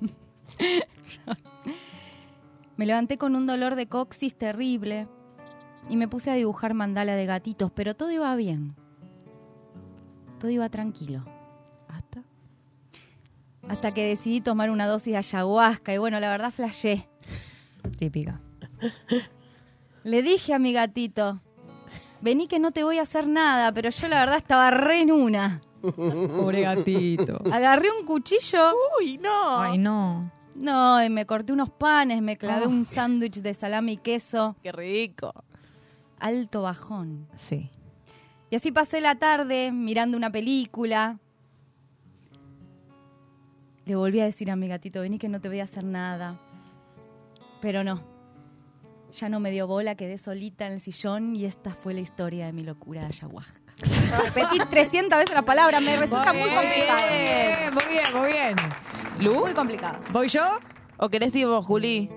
[2.75, 5.07] Me levanté con un dolor de coxis terrible
[5.87, 8.75] y me puse a dibujar mandala de gatitos, pero todo iba bien.
[10.39, 11.23] Todo iba tranquilo.
[11.87, 12.23] ¿Hasta?
[13.67, 17.07] Hasta que decidí tomar una dosis de ayahuasca y bueno, la verdad flashé.
[17.97, 18.39] Típica.
[20.03, 21.39] Le dije a mi gatito,
[22.21, 25.11] vení que no te voy a hacer nada, pero yo la verdad estaba re en
[25.11, 25.61] una.
[25.81, 27.41] Pobre gatito.
[27.51, 28.73] Agarré un cuchillo.
[28.99, 29.59] Uy, no.
[29.59, 30.31] Ay, no.
[30.55, 34.55] No, y me corté unos panes, me clavé un sándwich de salami y queso.
[34.63, 35.33] Qué rico.
[36.19, 37.27] Alto bajón.
[37.35, 37.69] Sí.
[38.55, 41.19] Y así pasé la tarde mirando una película.
[43.85, 46.39] Le volví a decir a mi gatito, vení que no te voy a hacer nada.
[47.59, 48.01] Pero no.
[49.11, 52.45] Ya no me dio bola, quedé solita en el sillón y esta fue la historia
[52.45, 53.59] de mi locura de ayahuasca.
[54.23, 57.07] Repetí 300 veces la palabra, me resulta muy complicado.
[57.09, 58.55] Bien, muy bien, muy bien.
[59.19, 59.41] ¿Lu?
[59.41, 59.99] Muy complicado.
[60.13, 60.45] ¿Voy yo?
[60.95, 62.09] ¿O querés ir vos, Juli?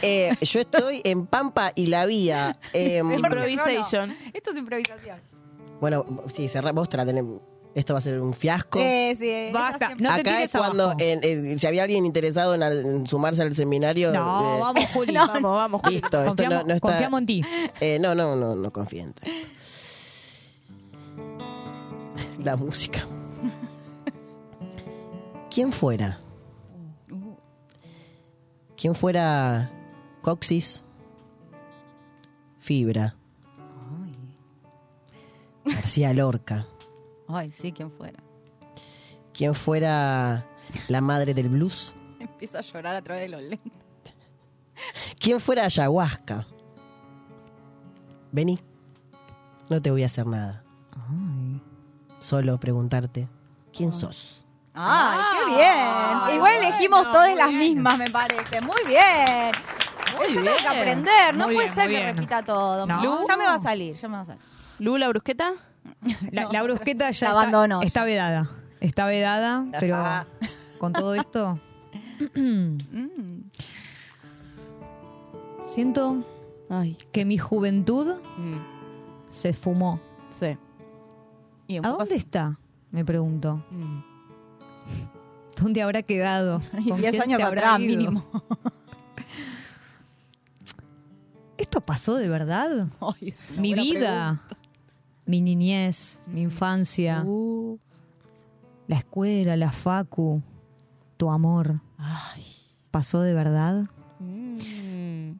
[0.00, 2.56] Eh, yo estoy en Pampa y la Vía.
[2.72, 4.16] Eh, Improvisation.
[4.32, 5.20] Esto es improvisación.
[5.80, 7.40] Bueno, sí, cerrá, vos traten-
[7.74, 8.80] Esto va a ser un fiasco.
[8.80, 9.50] Sí, sí.
[9.52, 9.86] Basta.
[9.88, 13.54] siempre- No te Acá es cuando en- en- si había alguien interesado en, sumarse al
[13.54, 14.10] seminario.
[14.12, 15.12] No, eh, vamos, Juli.
[15.14, 15.94] Vamos, vamos, Juli.
[15.96, 16.88] Listo, esto Confiamos, no, no está.
[16.88, 17.44] confiamos en ti.
[17.80, 19.30] Eh, no, no, no, no confío en ti.
[22.42, 23.06] La música.
[25.50, 26.18] ¿Quién fuera?
[28.76, 29.70] ¿Quién fuera
[30.22, 30.82] Coxis?
[32.58, 33.14] Fibra.
[35.74, 36.66] García Lorca.
[37.28, 38.18] Ay, sí, quien fuera.
[39.32, 40.44] ¿Quién fuera
[40.88, 41.94] la madre del blues?
[42.20, 43.72] Empiezo a llorar a través de los lentes.
[45.18, 46.46] ¿Quién fuera ayahuasca?
[48.32, 48.58] Vení.
[49.68, 50.62] No te voy a hacer nada.
[50.92, 51.60] Ay.
[52.20, 53.28] Solo preguntarte
[53.72, 54.44] quién sos.
[54.74, 56.36] ¡Ay, qué bien!
[56.36, 57.58] Igual elegimos bueno, todas las bien.
[57.58, 58.60] mismas, me parece.
[58.60, 59.50] Muy bien.
[60.16, 62.14] Muy Yo tengo que aprender, no Muy puede bien, ser que bien.
[62.16, 62.86] repita todo.
[62.86, 63.26] No.
[63.26, 64.42] Ya me va a salir, ya me va a salir.
[64.78, 65.54] ¿Lu, la brusqueta?
[66.32, 68.06] La, No, la brusqueta ya la está- abandonó Está, ya.
[68.06, 68.50] vedada.
[68.80, 69.98] Está vedada, pero
[70.78, 71.58] con todo esto.
[72.34, 72.78] Mm.
[75.66, 76.22] Siento
[76.68, 76.96] Ay.
[77.12, 78.56] que mi juventud mm,
[79.30, 80.00] se esfumó.
[80.38, 80.56] Sí.
[81.66, 82.58] Y ¿A dónde está?
[82.90, 83.62] Me pregunto.
[83.70, 84.00] Mm.
[85.60, 86.60] ¿Dónde habrá quedado?
[86.88, 87.88] ¿Con 10 quién años atrás, ido?
[87.88, 88.24] mínimo.
[91.56, 92.86] ¿Esto pasó de verdad?
[93.00, 94.40] Ay, es una Mi buena vida,
[95.28, 97.78] mi niñez, mi infancia, Uh,
[98.86, 100.42] la escuela, la facu,
[101.18, 102.42] tu amor, ay.
[102.90, 103.84] ¿pasó de verdad?
[104.20, 105.32] Mm.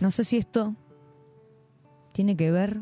[0.00, 0.74] No sé si esto
[2.12, 2.80] tiene que ver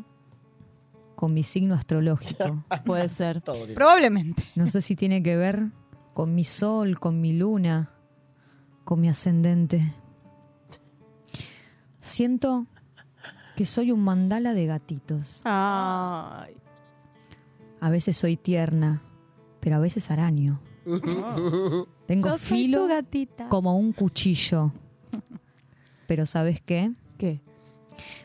[1.15, 2.63] con mi signo astrológico.
[2.85, 3.41] Puede ser.
[3.75, 4.43] Probablemente.
[4.55, 5.71] No sé si tiene que ver
[6.13, 7.91] con mi sol, con mi luna,
[8.85, 9.93] con mi ascendente.
[11.99, 12.65] Siento
[13.55, 15.41] que soy un mandala de gatitos.
[15.43, 16.55] Ay.
[17.79, 19.01] A veces soy tierna,
[19.59, 20.59] pero a veces araño.
[22.07, 23.49] Tengo Yo filo gatita.
[23.49, 24.71] como un cuchillo.
[26.07, 26.91] Pero ¿sabes qué?
[27.17, 27.41] ¿Qué?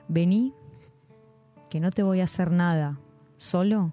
[0.09, 0.53] Vení,
[1.71, 2.99] que no te voy a hacer nada.
[3.37, 3.93] Solo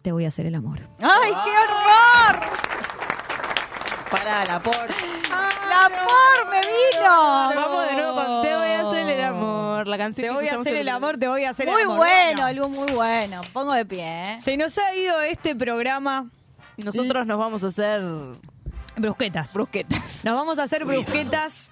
[0.00, 0.78] te voy a hacer el amor.
[1.00, 2.50] ¡Ay, qué horror!
[4.10, 4.74] Para la por.
[4.74, 7.10] ¡La por me vino!
[7.54, 8.54] Vamos de nuevo con Te
[9.76, 9.88] amor.
[9.88, 11.86] La canción Te que voy a hacer el amor, te voy a hacer Muy el
[11.86, 11.98] amor.
[11.98, 13.42] bueno, algo muy bueno.
[13.52, 14.38] Pongo de pie, ¿eh?
[14.40, 16.28] Se nos ha ido este programa.
[16.76, 18.02] Nosotros nos vamos a hacer
[18.96, 19.52] brusquetas.
[19.54, 20.24] Brusquetas.
[20.24, 21.70] Nos vamos a hacer brusquetas.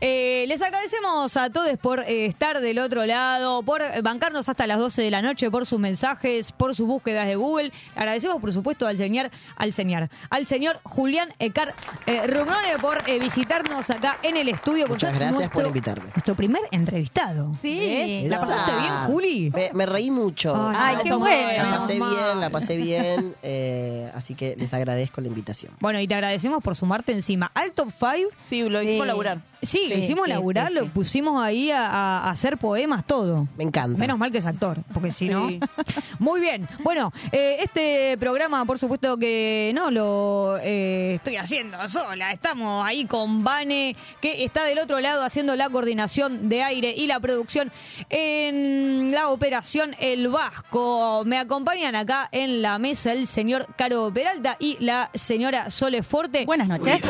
[0.00, 4.78] Eh, les agradecemos a todos por eh, estar del otro lado, por bancarnos hasta las
[4.78, 7.72] 12 de la noche, por sus mensajes, por sus búsquedas de Google.
[7.96, 11.74] Agradecemos, por supuesto, al señor, al señor, al señor Julián Ecar
[12.06, 14.86] eh, Rumrone por eh, visitarnos acá en el estudio.
[14.86, 16.10] Muchas gracias nuestro- por invitarme.
[16.14, 17.56] Nuestro primer entrevistado.
[17.60, 18.26] Sí.
[18.28, 19.50] ¿La pasaste bien, Juli?
[19.52, 20.54] Me, me reí mucho.
[20.56, 21.70] Ay, qué bueno.
[21.70, 23.34] La pasé bien, la pasé bien.
[23.42, 25.72] eh, así que les agradezco la invitación.
[25.80, 28.30] Bueno, y te agradecemos por sumarte encima al top 5.
[28.48, 29.40] Sí, lo hicimos laburar.
[29.62, 33.48] Sí, lo hicimos sí, laburar, sí, lo pusimos ahí a, a- a hacer poemas, todo.
[33.56, 33.98] Me encanta.
[33.98, 35.48] Menos mal que es actor, porque si no.
[35.48, 35.60] Sí.
[36.18, 36.68] Muy bien.
[36.84, 42.32] Bueno, eh, este programa, por supuesto que no lo eh, estoy haciendo sola.
[42.32, 47.06] Estamos ahí con Vane, que está del otro lado haciendo la coordinación de aire y
[47.06, 47.72] la producción
[48.10, 51.22] en la operación El Vasco.
[51.26, 56.44] Me acompañan acá en la mesa el señor Caro Peralta y la señora Sole Forte.
[56.44, 57.00] Buenas noches.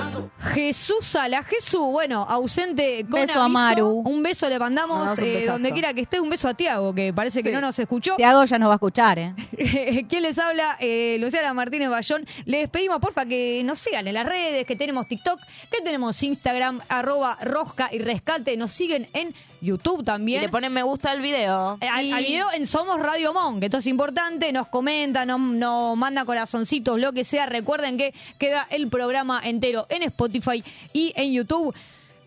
[0.55, 3.49] Jesús a la Jesús, bueno, ausente con Beso a aviso.
[3.49, 3.89] Maru.
[4.05, 6.21] Un beso le mandamos eh, donde quiera que esté.
[6.21, 8.17] Un beso a Tiago, que parece que no nos escuchó.
[8.17, 9.35] Tiago ya nos va a escuchar, ¿eh?
[10.09, 10.77] ¿Quién les habla?
[10.81, 12.27] Eh, Luciana Martínez Bayón.
[12.45, 15.41] Les pedimos, porfa, que nos sigan en las redes, que tenemos TikTok,
[15.71, 18.57] que tenemos Instagram, arroba rosca y rescate.
[18.57, 20.41] Nos siguen en YouTube Y también.
[20.43, 21.79] le ponen me gusta al video.
[21.81, 25.41] Eh, Al, al video en Somos Radio Mon, que esto es importante, nos comenta, nos,
[25.41, 27.47] nos manda corazoncitos, lo que sea.
[27.47, 30.63] Recuerden que queda el programa entero en Spotify
[30.93, 31.75] y en YouTube.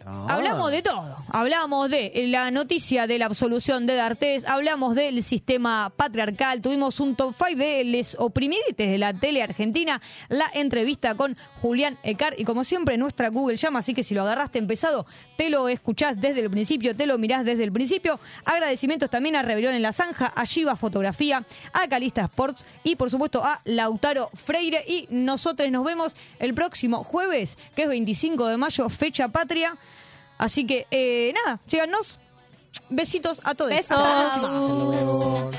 [0.05, 1.17] Hablamos de todo.
[1.29, 7.15] Hablamos de la noticia de la absolución de D'Artés, hablamos del sistema patriarcal, tuvimos un
[7.15, 12.43] top 5 de les oprimidites de la tele argentina, la entrevista con Julián Ecar y
[12.43, 15.05] como siempre nuestra Google llama, así que si lo agarraste empezado,
[15.37, 18.19] te lo escuchás desde el principio, te lo mirás desde el principio.
[18.45, 23.09] Agradecimientos también a Rebelión en la Zanja, a Shiva Fotografía, a Calista Sports y por
[23.09, 28.57] supuesto a Lautaro Freire y nosotros nos vemos el próximo jueves, que es 25 de
[28.57, 29.77] mayo, fecha patria.
[30.41, 32.17] Así que, eh, nada, síganos.
[32.89, 33.69] Besitos a todos.
[33.69, 33.91] Besos.
[33.91, 35.51] Hasta la próxima.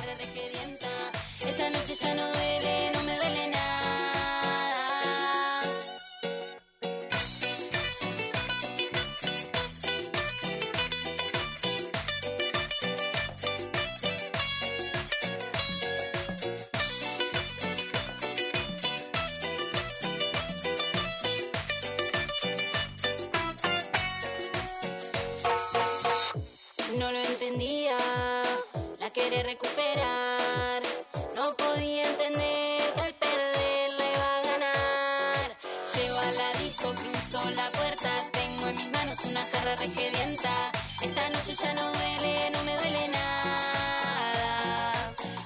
[39.72, 44.44] Esta noche ya no duele, no me duele nada.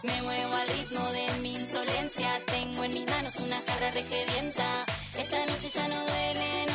[0.03, 2.41] Me muevo al ritmo de mi insolencia.
[2.47, 4.85] Tengo en mis manos una jarra regedienta.
[5.17, 6.66] Esta noche ya no duele,